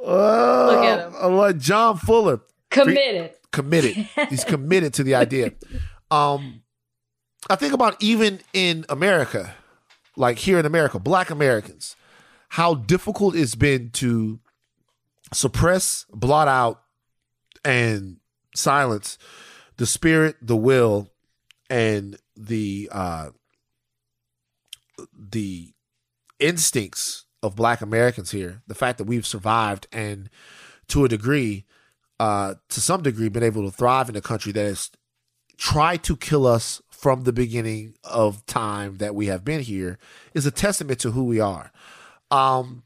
[0.00, 1.14] Oh, Look at him.
[1.18, 2.40] I like John Fuller.
[2.70, 3.32] Committed.
[3.50, 4.08] Committed.
[4.28, 5.52] He's committed to the idea.
[6.10, 6.62] Um,
[7.50, 9.54] I think about even in America,
[10.18, 11.96] like here in America, Black Americans,
[12.50, 14.40] how difficult it's been to
[15.32, 16.82] suppress, blot out,
[17.64, 18.18] and
[18.54, 19.18] silence
[19.76, 21.08] the spirit, the will,
[21.70, 23.30] and the uh,
[25.16, 25.72] the
[26.40, 28.62] instincts of Black Americans here.
[28.66, 30.28] The fact that we've survived and,
[30.88, 31.64] to a degree,
[32.18, 34.90] uh, to some degree, been able to thrive in a country that has
[35.56, 39.98] tried to kill us from the beginning of time that we have been here
[40.34, 41.70] is a testament to who we are.
[42.32, 42.82] Um,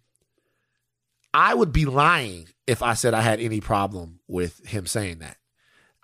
[1.33, 5.39] I would be lying if I said I had any problem with him saying that.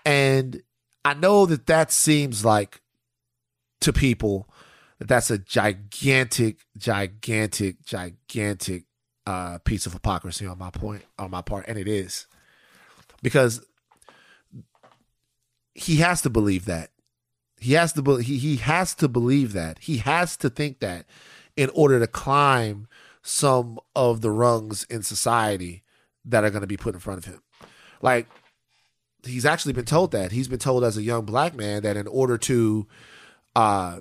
[0.06, 0.62] And
[1.04, 2.80] I know that that seems like
[3.82, 4.48] to people
[4.98, 8.84] that that's a gigantic, gigantic, gigantic
[9.26, 12.26] uh, piece of hypocrisy on my point, on my part, and it is
[13.22, 13.62] because
[15.74, 16.88] he has to believe that.
[17.60, 19.78] He has to be, he he has to believe that.
[19.80, 21.06] He has to think that
[21.56, 22.86] in order to climb
[23.22, 25.82] some of the rungs in society
[26.24, 27.42] that are going to be put in front of him.
[28.00, 28.26] Like
[29.24, 30.32] he's actually been told that.
[30.32, 32.86] He's been told as a young black man that in order to
[33.56, 34.00] uh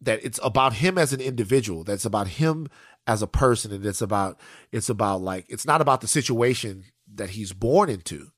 [0.00, 1.82] that it's about him as an individual.
[1.84, 2.68] That's about him
[3.06, 4.38] as a person, and it's about
[4.72, 6.84] it's about like it's not about the situation
[7.14, 8.30] that he's born into.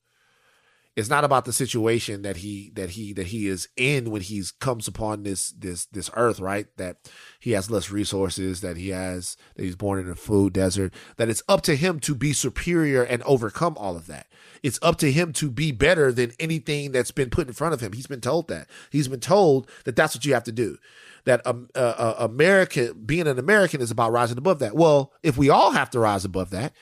[0.97, 4.43] It's not about the situation that he that he that he is in when he
[4.61, 6.67] comes upon this this this earth, right?
[6.79, 6.97] That
[7.39, 11.29] he has less resources, that he has that he's born in a food desert, that
[11.29, 14.27] it's up to him to be superior and overcome all of that.
[14.63, 17.83] It's up to him to be better than anything that's been put in front of
[17.83, 17.93] him.
[17.93, 18.67] He's been told that.
[18.91, 20.79] He's been told that that's what you have to do.
[21.25, 24.75] That um, uh, uh, America, being an American, is about rising above that.
[24.75, 26.73] Well, if we all have to rise above that,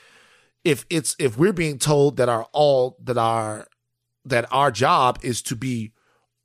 [0.63, 3.67] if it's if we're being told that our all that our
[4.25, 5.93] that our job is to be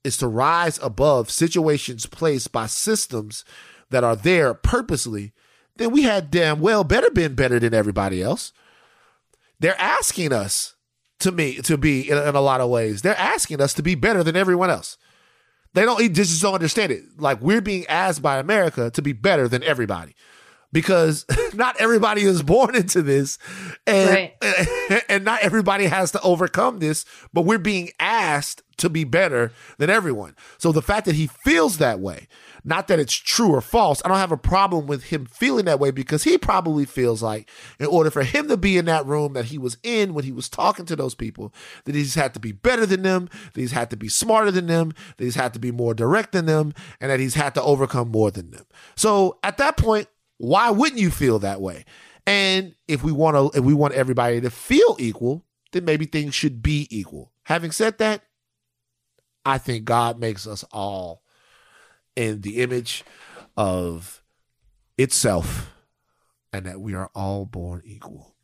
[0.03, 3.45] is to rise above situations placed by systems
[3.91, 5.33] that are there purposely,
[5.77, 8.53] then we had damn well better been better than everybody else.
[9.59, 10.75] They're asking us
[11.19, 13.03] to me to be in, in a lot of ways.
[13.03, 14.97] They're asking us to be better than everyone else.
[15.75, 17.03] They don't they just don't understand it.
[17.19, 20.15] Like we're being asked by America to be better than everybody
[20.73, 23.39] because not everybody is born into this
[23.87, 25.05] and right.
[25.09, 29.91] and not everybody has to overcome this but we're being asked to be better than
[29.91, 32.27] everyone so the fact that he feels that way
[32.65, 35.79] not that it's true or false i don't have a problem with him feeling that
[35.79, 39.35] way because he probably feels like in order for him to be in that room
[39.35, 41.53] that he was in when he was talking to those people
[41.85, 44.67] that he's had to be better than them that he's had to be smarter than
[44.67, 47.63] them that he's had to be more direct than them and that he's had to
[47.63, 48.65] overcome more than them
[48.97, 50.09] so at that point
[50.41, 51.85] why wouldn't you feel that way?
[52.27, 56.35] And if we want to, if we want everybody to feel equal, then maybe things
[56.35, 57.33] should be equal.
[57.43, 58.23] Having said that,
[59.45, 61.23] I think God makes us all
[62.17, 63.05] in the image
[63.55, 64.23] of
[64.97, 65.75] itself
[66.55, 68.35] and that we are all born equal.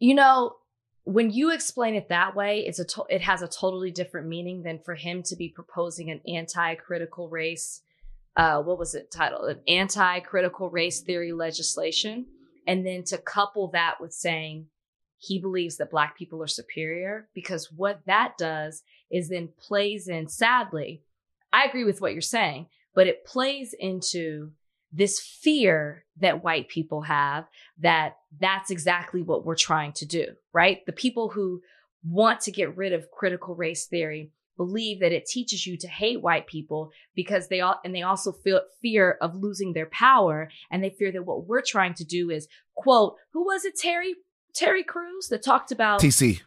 [0.00, 0.56] You know,
[1.04, 4.64] when you explain it that way, it's a to- it has a totally different meaning
[4.64, 7.82] than for him to be proposing an anti-critical race
[8.36, 9.48] uh, what was it titled?
[9.48, 12.26] An anti critical race theory legislation.
[12.66, 14.66] And then to couple that with saying
[15.18, 20.28] he believes that black people are superior, because what that does is then plays in,
[20.28, 21.02] sadly,
[21.52, 24.52] I agree with what you're saying, but it plays into
[24.92, 27.46] this fear that white people have
[27.78, 30.84] that that's exactly what we're trying to do, right?
[30.86, 31.62] The people who
[32.04, 36.22] want to get rid of critical race theory believe that it teaches you to hate
[36.22, 40.82] white people because they all and they also feel fear of losing their power and
[40.82, 44.14] they fear that what we're trying to do is quote who was it terry
[44.54, 46.40] terry crews that talked about tc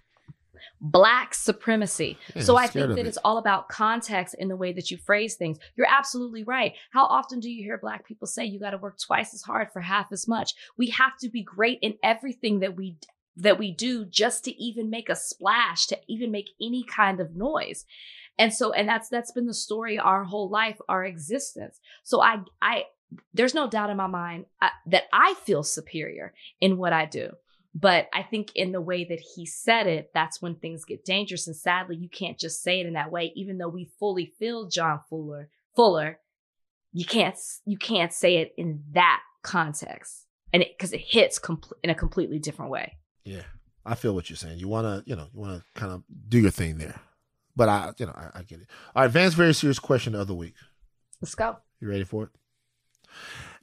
[0.79, 2.17] black supremacy?
[2.35, 3.07] Yeah, so i think that it.
[3.07, 5.57] it's all about context in the way that you phrase things.
[5.75, 6.73] You're absolutely right.
[6.91, 9.71] How often do you hear black people say you got to work twice as hard
[9.71, 12.97] for half as much we have to be great in everything that we
[13.37, 17.35] that we do just to even make a splash, to even make any kind of
[17.35, 17.85] noise.
[18.39, 21.79] And so, and that's, that's been the story our whole life, our existence.
[22.03, 22.83] So I, I,
[23.33, 27.31] there's no doubt in my mind uh, that I feel superior in what I do.
[27.73, 31.45] But I think in the way that he said it, that's when things get dangerous.
[31.45, 34.67] And sadly, you can't just say it in that way, even though we fully feel
[34.67, 36.19] John Fuller, Fuller,
[36.91, 40.25] you can't, you can't say it in that context.
[40.51, 42.97] And it, cause it hits compl- in a completely different way.
[43.27, 43.41] Yeah,
[43.85, 44.57] I feel what you're saying.
[44.57, 46.97] You want to, you know, you want to kind of do your thing there.
[47.57, 48.67] But I, you know, I, I get it.
[48.95, 50.53] All right, Van's very serious question of the week.
[51.21, 51.57] Let's go.
[51.81, 52.29] You ready for it?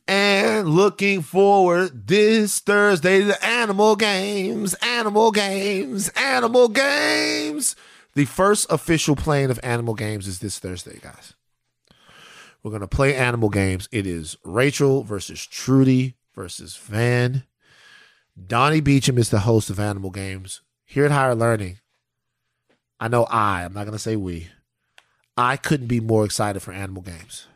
[0.06, 7.74] And looking forward this Thursday to the Animal Games, Animal Games, Animal Games.
[8.12, 11.32] The first official playing of Animal Games is this Thursday, guys.
[12.62, 13.88] We're going to play Animal Games.
[13.90, 17.44] It is Rachel versus Trudy versus Van.
[18.42, 20.60] Donnie Beecham is the host of Animal Games.
[20.84, 21.78] Here at Higher Learning,
[23.00, 24.48] I know I, I'm not going to say we,
[25.36, 27.46] I couldn't be more excited for Animal Games.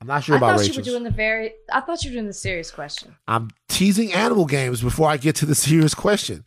[0.00, 0.76] I'm not sure I about thought Rachel's.
[0.86, 1.52] you were doing the very.
[1.72, 3.16] I thought you were doing the serious question.
[3.26, 6.44] I'm teasing Animal Games before I get to the serious question.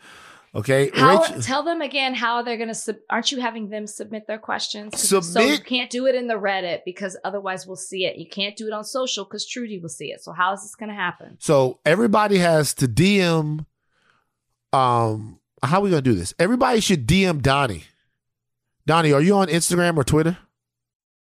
[0.55, 0.89] Okay.
[0.93, 2.75] How, Rachel, tell them again how they're going to.
[2.75, 4.99] Sub, aren't you having them submit their questions?
[4.99, 5.23] Submit.
[5.25, 8.17] So you can't do it in the Reddit because otherwise we'll see it.
[8.17, 10.21] You can't do it on social because Trudy will see it.
[10.21, 11.37] So how is this going to happen?
[11.39, 13.65] So everybody has to DM.
[14.73, 16.33] Um, how are we going to do this?
[16.39, 17.83] Everybody should DM Donnie.
[18.85, 20.37] Donnie, are you on Instagram or Twitter?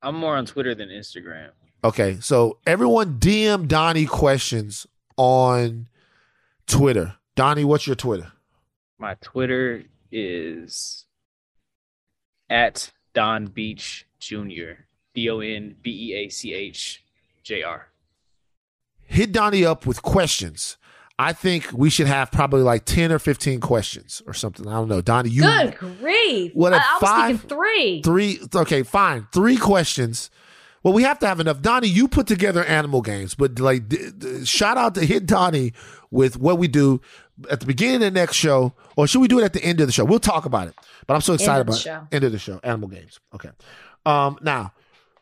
[0.01, 1.51] I'm more on Twitter than Instagram.
[1.83, 4.87] Okay, so everyone DM Donnie questions
[5.17, 5.89] on
[6.67, 7.17] Twitter.
[7.35, 8.33] Donnie, what's your Twitter?
[8.99, 11.05] My Twitter is
[12.51, 14.83] at Don Beach Jr.
[15.15, 17.05] D O N B E A C H
[17.43, 17.89] J R.
[19.01, 20.77] Hit Donnie up with questions.
[21.21, 24.69] I think we should have probably like 10 or 15 questions or something.
[24.69, 25.01] I don't know.
[25.01, 25.43] Donnie, you.
[25.43, 26.53] Good grief.
[26.55, 28.03] What, I, I was five, thinking three.
[28.03, 28.41] Three.
[28.55, 29.27] Okay, fine.
[29.33, 30.31] Three questions
[30.85, 31.61] Well, we have to have enough.
[31.61, 35.73] Donnie, you put together animal games, but like, d- d- shout out to hit Donnie
[36.11, 37.01] with what we do
[37.51, 39.81] at the beginning of the next show, or should we do it at the end
[39.81, 40.05] of the show?
[40.05, 40.75] We'll talk about it.
[41.07, 42.07] But I'm so excited about show.
[42.11, 42.17] it.
[42.17, 42.61] end of the show.
[42.63, 43.21] Animal games.
[43.35, 43.51] Okay.
[44.05, 44.73] Um, now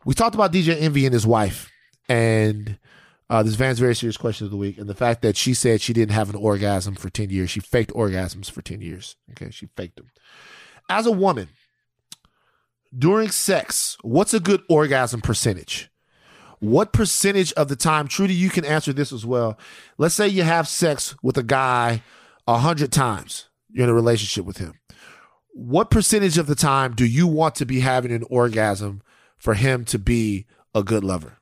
[0.04, 1.70] we talked about DJ Envy and his wife,
[2.08, 2.78] and
[3.28, 5.80] uh, this Van's very serious question of the week, and the fact that she said
[5.80, 7.50] she didn't have an orgasm for ten years.
[7.50, 9.16] She faked orgasms for ten years.
[9.32, 10.10] Okay, she faked them.
[10.88, 11.48] As a woman,
[12.96, 15.90] during sex, what's a good orgasm percentage?
[16.60, 19.58] What percentage of the time, Trudy, you can answer this as well.
[19.98, 22.02] Let's say you have sex with a guy
[22.46, 23.48] a hundred times.
[23.70, 24.74] You're in a relationship with him.
[25.52, 29.02] What percentage of the time do you want to be having an orgasm
[29.38, 31.38] for him to be a good lover?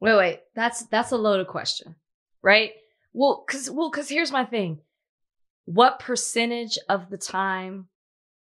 [0.00, 0.40] Wait, wait.
[0.54, 1.96] That's that's a loaded question,
[2.42, 2.72] right?
[3.12, 4.78] Well, cause well, cause here's my thing.
[5.64, 7.88] What percentage of the time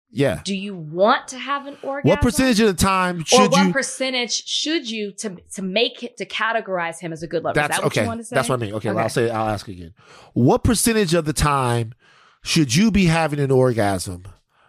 [0.09, 0.41] Yeah.
[0.43, 2.09] do you want to have an orgasm?
[2.09, 3.73] What percentage of the time or should what you?
[3.73, 7.59] percentage should you to to make it to categorize him as a good lover?
[7.59, 8.01] Is That's that what okay.
[8.01, 8.35] you want to say?
[8.35, 8.73] That's what I mean.
[8.75, 9.29] Okay, well, I'll say.
[9.29, 9.93] I'll ask again.
[10.33, 11.93] What percentage of the time
[12.43, 14.25] should you be having an orgasm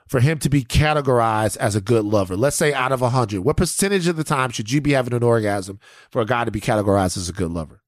[0.09, 2.37] for him to be categorized as a good lover?
[2.37, 5.23] Let's say out of hundred, what percentage of the time should you be having an
[5.23, 5.79] orgasm
[6.11, 7.83] for a guy to be categorized as a good lover?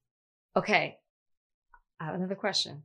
[0.57, 0.99] Okay.
[1.99, 2.85] I have another question.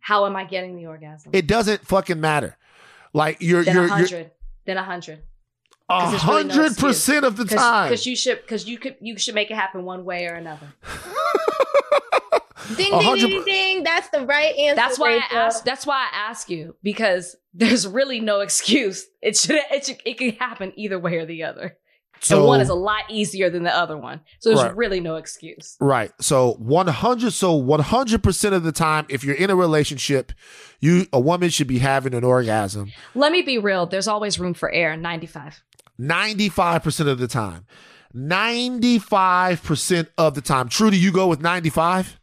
[0.00, 1.30] How am I getting the orgasm?
[1.32, 2.56] It doesn't fucking matter.
[3.12, 4.30] Like you're then you're a you're hundred.
[4.64, 5.22] Then a hundred.
[5.88, 7.88] a hundred percent of the time.
[7.88, 10.68] Because you should because you could you should make it happen one way or another.
[12.76, 13.82] Ding A ding ding ding.
[13.82, 14.76] That's the right answer.
[14.76, 15.26] That's why Rachel.
[15.30, 15.64] I ask.
[15.64, 19.06] That's why I ask you because there's really no excuse.
[19.20, 19.60] It should.
[19.70, 20.00] It should.
[20.04, 21.76] It can happen either way or the other.
[22.22, 24.20] So- and one is a lot easier than the other one.
[24.38, 24.76] So there's Right.
[24.76, 25.76] really no excuse.
[25.80, 26.12] Right.
[26.20, 30.32] So 100 so 100% of the time if you're in a relationship,
[30.80, 33.86] you a woman should be having an orgasm Let me be real.
[33.86, 34.96] There's always room for error.
[34.96, 35.62] 95.
[35.98, 37.66] 95% of the time.
[38.14, 40.68] 95% of the time.
[40.68, 42.18] Trudy, you go with 95?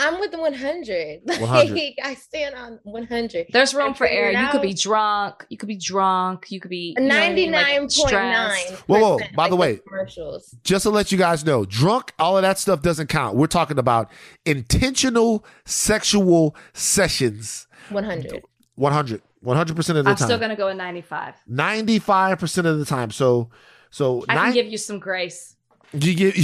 [0.00, 1.20] I'm with the 100.
[1.24, 1.72] 100.
[1.74, 3.46] Like, I stand on 100.
[3.52, 4.32] There's room I for error.
[4.32, 5.46] You could be drunk.
[5.48, 6.50] You could be drunk.
[6.50, 8.74] You could be you know what I mean, like, 99.9.
[8.86, 10.54] Whoa, whoa, by the way, commercials.
[10.64, 13.36] just to let you guys know, drunk, all of that stuff doesn't count.
[13.36, 14.10] We're talking about
[14.44, 17.66] intentional sexual sessions.
[17.90, 18.42] 100.
[18.74, 19.22] 100.
[19.44, 20.08] 100% of the time.
[20.08, 21.34] I'm still gonna go with 95.
[21.50, 23.10] 95% of the time.
[23.10, 23.50] So
[23.90, 25.56] so I can nine- give you some grace.
[25.92, 26.34] You get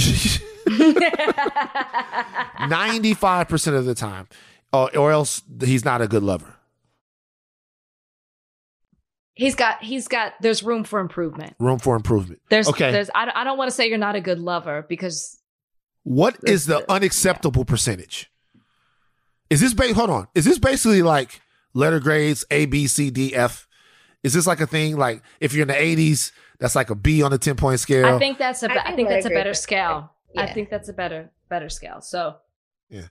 [2.69, 4.27] 95% of the time.
[4.73, 6.53] Or, or else he's not a good lover.
[9.35, 9.81] he's got.
[9.83, 10.33] He's got.
[10.41, 11.55] There's room for improvement.
[11.59, 12.41] Room for improvement.
[12.49, 12.67] There's.
[12.67, 12.91] okay.
[12.91, 13.09] There's.
[13.15, 15.37] I, don't- I don't want to say you're not a good lover because
[16.03, 18.29] What is the unacceptable percentage?
[19.49, 20.27] Is this ba- hold on?
[20.35, 21.41] Is this basically like
[21.73, 23.67] letter grades A B C D F?
[24.23, 27.21] Is this like a thing like if you're in the 80s, that's like a B
[27.23, 28.05] on a 10 point scale?
[28.15, 28.71] I think that's a.
[28.71, 29.61] I I think think I that's a better with that.
[29.63, 30.11] scale.
[30.37, 32.01] I think that's a better better scale.
[32.01, 32.35] So
[32.89, 33.07] Yeah.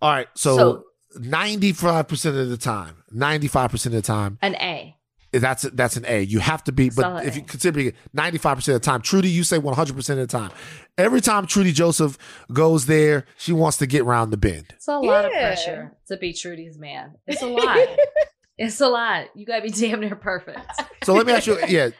[0.00, 0.84] All right, so, So-
[1.20, 4.96] 95% of the time, 95% of the time, an A.
[5.32, 6.22] that's that's an A.
[6.22, 9.44] You have to be, but Solid if you consider 95% of the time, Trudy, you
[9.44, 10.50] say 100% of the time.
[10.98, 12.18] Every time Trudy Joseph
[12.52, 14.66] goes there, she wants to get round the bend.
[14.70, 17.14] It's a lot of pressure to be Trudy's man.
[17.26, 17.78] It's a lot.
[18.58, 19.26] it's a lot.
[19.34, 20.60] You gotta be damn near perfect.
[21.04, 21.90] So let me ask you, yeah,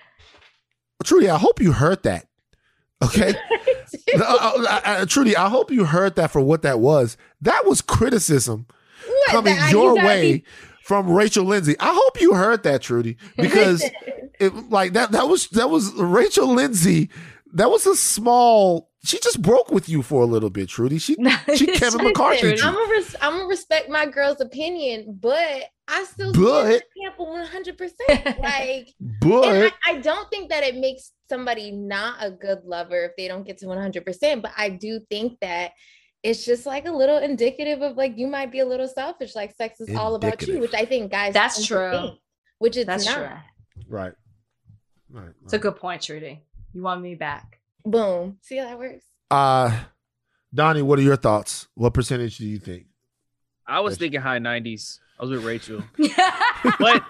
[1.02, 2.26] Trudy, I hope you heard that.
[3.02, 3.34] Okay,
[4.16, 7.16] uh, uh, Trudy, I hope you heard that for what that was.
[7.40, 8.66] That was criticism
[9.06, 9.28] What?
[9.30, 10.44] coming your you way be-
[10.84, 11.74] from Rachel Lindsay.
[11.80, 13.84] I hope you heard that, Trudy, because
[14.40, 17.10] it, like that that was that was Rachel Lindsay.
[17.54, 18.88] That was a small.
[19.04, 20.98] She just broke with you for a little bit, Trudy.
[20.98, 21.16] She
[21.56, 22.52] she Kevin McCarthy.
[22.52, 25.64] I'm gonna res- I'm gonna respect my girl's opinion, but
[25.94, 27.76] I still But- stand for 100.
[27.78, 28.88] percent Like,
[29.20, 33.12] But and I, I don't think that it makes somebody not a good lover if
[33.16, 34.04] they don't get to 100.
[34.04, 35.72] percent But I do think that
[36.22, 39.34] it's just like a little indicative of like you might be a little selfish.
[39.34, 41.34] Like sex is all about you, which I think guys.
[41.34, 41.90] That's true.
[41.90, 42.18] think,
[42.58, 43.16] which it's That's not.
[43.16, 43.28] true.
[43.88, 44.12] right,
[45.10, 45.30] right.
[45.44, 46.42] It's a good point, Trudy.
[46.72, 47.60] You want me back?
[47.84, 48.38] Boom.
[48.40, 49.04] See how that works?
[49.30, 49.80] Uh,
[50.54, 51.66] Donnie, what are your thoughts?
[51.74, 52.86] What percentage do you think?
[53.66, 54.98] I was thinking high 90s.
[55.18, 55.82] I was with Rachel.
[56.78, 57.02] but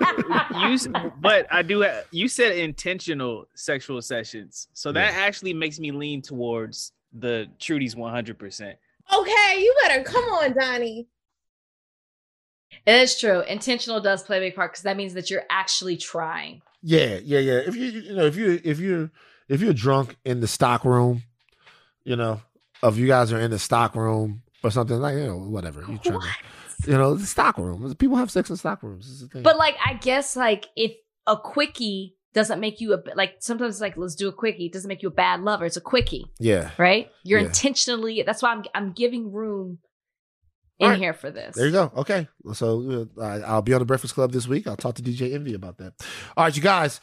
[0.61, 0.79] you
[1.21, 4.69] but I do ha- you said intentional sexual sessions.
[4.75, 8.75] So that actually makes me lean towards the Trudy's 100%.
[9.15, 11.09] Okay, you better come on, Donnie.
[12.87, 13.41] It is true.
[13.41, 16.63] Intentional does play a big part because that means that you're actually trying.
[16.83, 17.61] Yeah, yeah, yeah.
[17.67, 19.11] If you you know if you if you
[19.49, 21.23] if you're drunk in the stock room,
[22.05, 22.41] you know,
[22.83, 25.99] if you guys are in the stock room or something like you know whatever you
[25.99, 27.95] trying to, you know the stock room.
[27.97, 29.07] People have sex in stock rooms.
[29.09, 29.43] Is the thing.
[29.43, 30.93] But like, I guess like if
[31.27, 34.89] a quickie doesn't make you a like sometimes it's like let's do a quickie doesn't
[34.89, 36.71] make you a bad lover it's a quickie Yeah.
[36.79, 37.47] right you're Yeah.
[37.49, 39.79] intentionally that's why i'm i'm giving room
[40.79, 40.99] in right.
[40.99, 41.93] here for this There you go.
[41.95, 42.27] Okay.
[42.55, 44.67] So uh, I'll be on the Breakfast Club this week.
[44.67, 45.93] I'll talk to DJ Envy about that.
[46.37, 47.01] All right, you guys.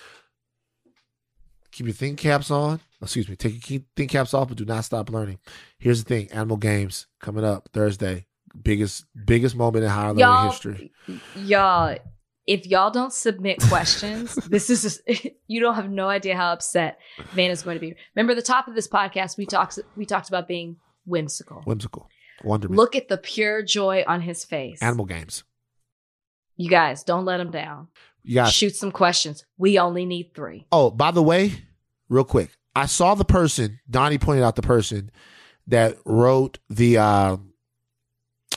[1.72, 2.80] Keep your think caps on.
[3.02, 3.36] Excuse me.
[3.36, 5.40] Take your think caps off, but do not stop learning.
[5.78, 8.26] Here's the thing: Animal Games coming up Thursday.
[8.62, 10.91] Biggest biggest moment in higher learning history.
[11.36, 11.96] y'all
[12.50, 15.02] if y'all don't submit questions this is just,
[15.48, 16.98] you don't have no idea how upset
[17.34, 20.30] van is going to be remember the top of this podcast we talked we talked
[20.30, 20.76] about being
[21.06, 22.10] whimsical Whimsical.
[22.44, 22.78] Wonderment.
[22.78, 25.44] look at the pure joy on his face Animal Games.
[26.58, 27.88] you guys don't let him down
[28.30, 28.54] You guys.
[28.54, 31.52] shoot some questions we only need three Oh, by the way,
[32.10, 33.80] real quick, I saw the person.
[33.90, 35.10] Donnie pointed out the person
[35.66, 37.38] that wrote the uh,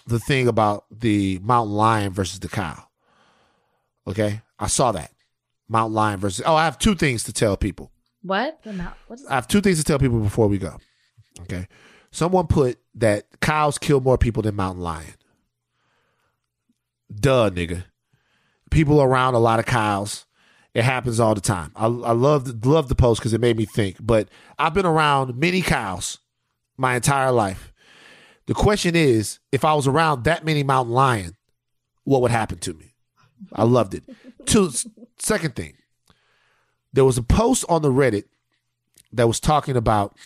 [0.07, 2.85] the thing about the mountain lion versus the cow.
[4.07, 5.11] Okay, I saw that
[5.70, 6.44] mountain lion versus.
[6.44, 7.90] Oh, I have two things to tell people.
[8.20, 10.77] what the mount what is I have two things to tell people before we go.
[11.40, 11.66] Okay,
[12.11, 15.15] someone put that cows kill more people than mountain lion.
[17.11, 17.85] Duh, nigga.
[18.73, 20.24] People around a lot of cows.
[20.74, 21.70] It happens all the time.
[21.77, 23.99] I, I love love the post because it made me think.
[24.01, 24.28] But
[24.59, 26.19] I've been around many cows
[26.78, 27.73] my entire life.
[28.47, 31.36] The question is, if I was around that many mountain lion,
[32.05, 32.94] what would happen to me?
[33.53, 34.05] I loved it.
[34.47, 34.70] Two,
[35.19, 35.74] second thing,
[36.93, 38.24] there was a post on the Reddit
[39.12, 40.16] that was talking about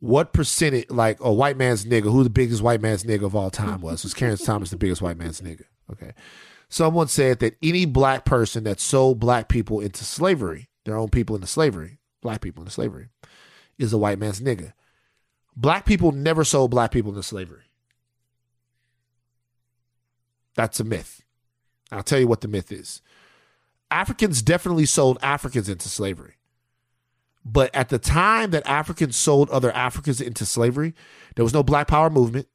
[0.00, 3.50] what percentage, like a white man's nigga, who the biggest white man's nigga of all
[3.50, 4.02] time was.
[4.02, 5.64] Was Clarence Thomas the biggest white man's nigga?
[5.90, 6.12] Okay.
[6.72, 11.36] Someone said that any black person that sold black people into slavery, their own people
[11.36, 13.08] into slavery, black people into slavery,
[13.76, 14.72] is a white man's nigga.
[15.54, 17.64] Black people never sold black people into slavery.
[20.54, 21.22] That's a myth.
[21.90, 23.02] I'll tell you what the myth is.
[23.90, 26.36] Africans definitely sold Africans into slavery.
[27.44, 30.94] But at the time that Africans sold other Africans into slavery,
[31.36, 32.48] there was no Black Power movement.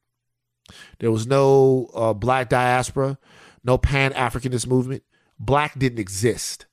[0.98, 3.19] There was no uh, Black diaspora,
[3.63, 5.03] no Pan Africanist movement.
[5.39, 6.65] Black didn't exist.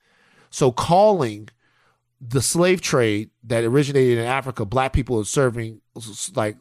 [0.51, 1.49] So calling
[2.21, 5.81] the slave trade that originated in Africa, black people are serving
[6.35, 6.57] like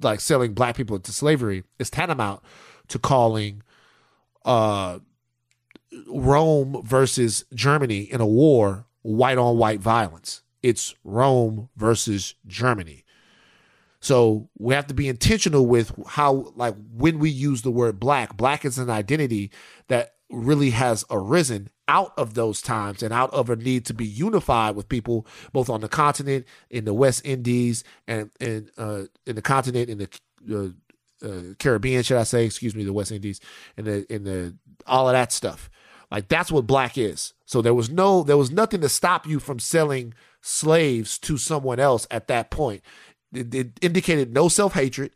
[0.00, 2.42] like selling black people into slavery is tantamount
[2.88, 3.62] to calling
[4.44, 4.98] uh
[6.08, 10.42] Rome versus Germany in a war white on white violence.
[10.62, 13.03] It's Rome versus Germany.
[14.04, 18.36] So we have to be intentional with how, like, when we use the word black,
[18.36, 19.50] black is an identity
[19.88, 24.04] that really has arisen out of those times and out of a need to be
[24.04, 29.36] unified with people both on the continent, in the West Indies, and, and uh, in
[29.36, 30.08] the continent, in the
[30.52, 32.44] uh, uh, Caribbean, should I say?
[32.44, 33.40] Excuse me, the West Indies,
[33.78, 34.54] and the in the
[34.86, 35.70] all of that stuff.
[36.10, 37.32] Like that's what black is.
[37.46, 40.12] So there was no, there was nothing to stop you from selling
[40.42, 42.82] slaves to someone else at that point.
[43.36, 45.12] It, it indicated no self hatred,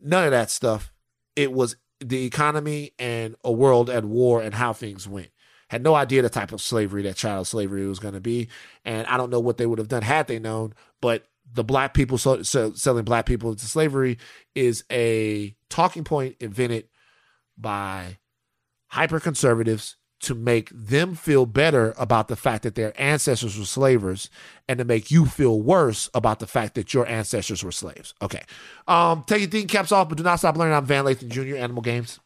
[0.00, 0.92] none of that stuff.
[1.36, 5.30] It was the economy and a world at war and how things went.
[5.68, 8.48] Had no idea the type of slavery that child slavery was going to be,
[8.84, 10.72] and I don't know what they would have done had they known.
[11.02, 14.18] But the black people so, so, selling black people into slavery
[14.54, 16.88] is a talking point invented
[17.58, 18.18] by
[18.88, 24.30] hyper conservatives to make them feel better about the fact that their ancestors were slavers
[24.68, 28.14] and to make you feel worse about the fact that your ancestors were slaves.
[28.20, 28.42] Okay.
[28.88, 30.74] Um, take your thinking caps off, but do not stop learning.
[30.74, 32.18] I'm Van Lathan Jr., Animal Games.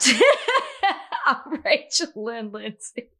[1.26, 3.08] I'm Rachel Lynn Lindsay.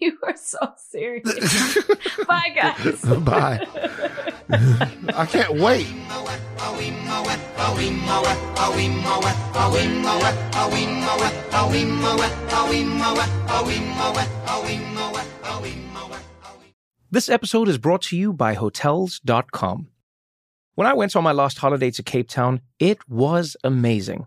[0.00, 1.78] You are so serious.
[2.26, 3.02] Bye, guys.
[3.20, 3.64] Bye.
[5.14, 5.86] I can't wait.
[17.12, 19.88] This episode is brought to you by Hotels.com.
[20.74, 24.26] When I went on my last holiday to Cape Town, it was amazing.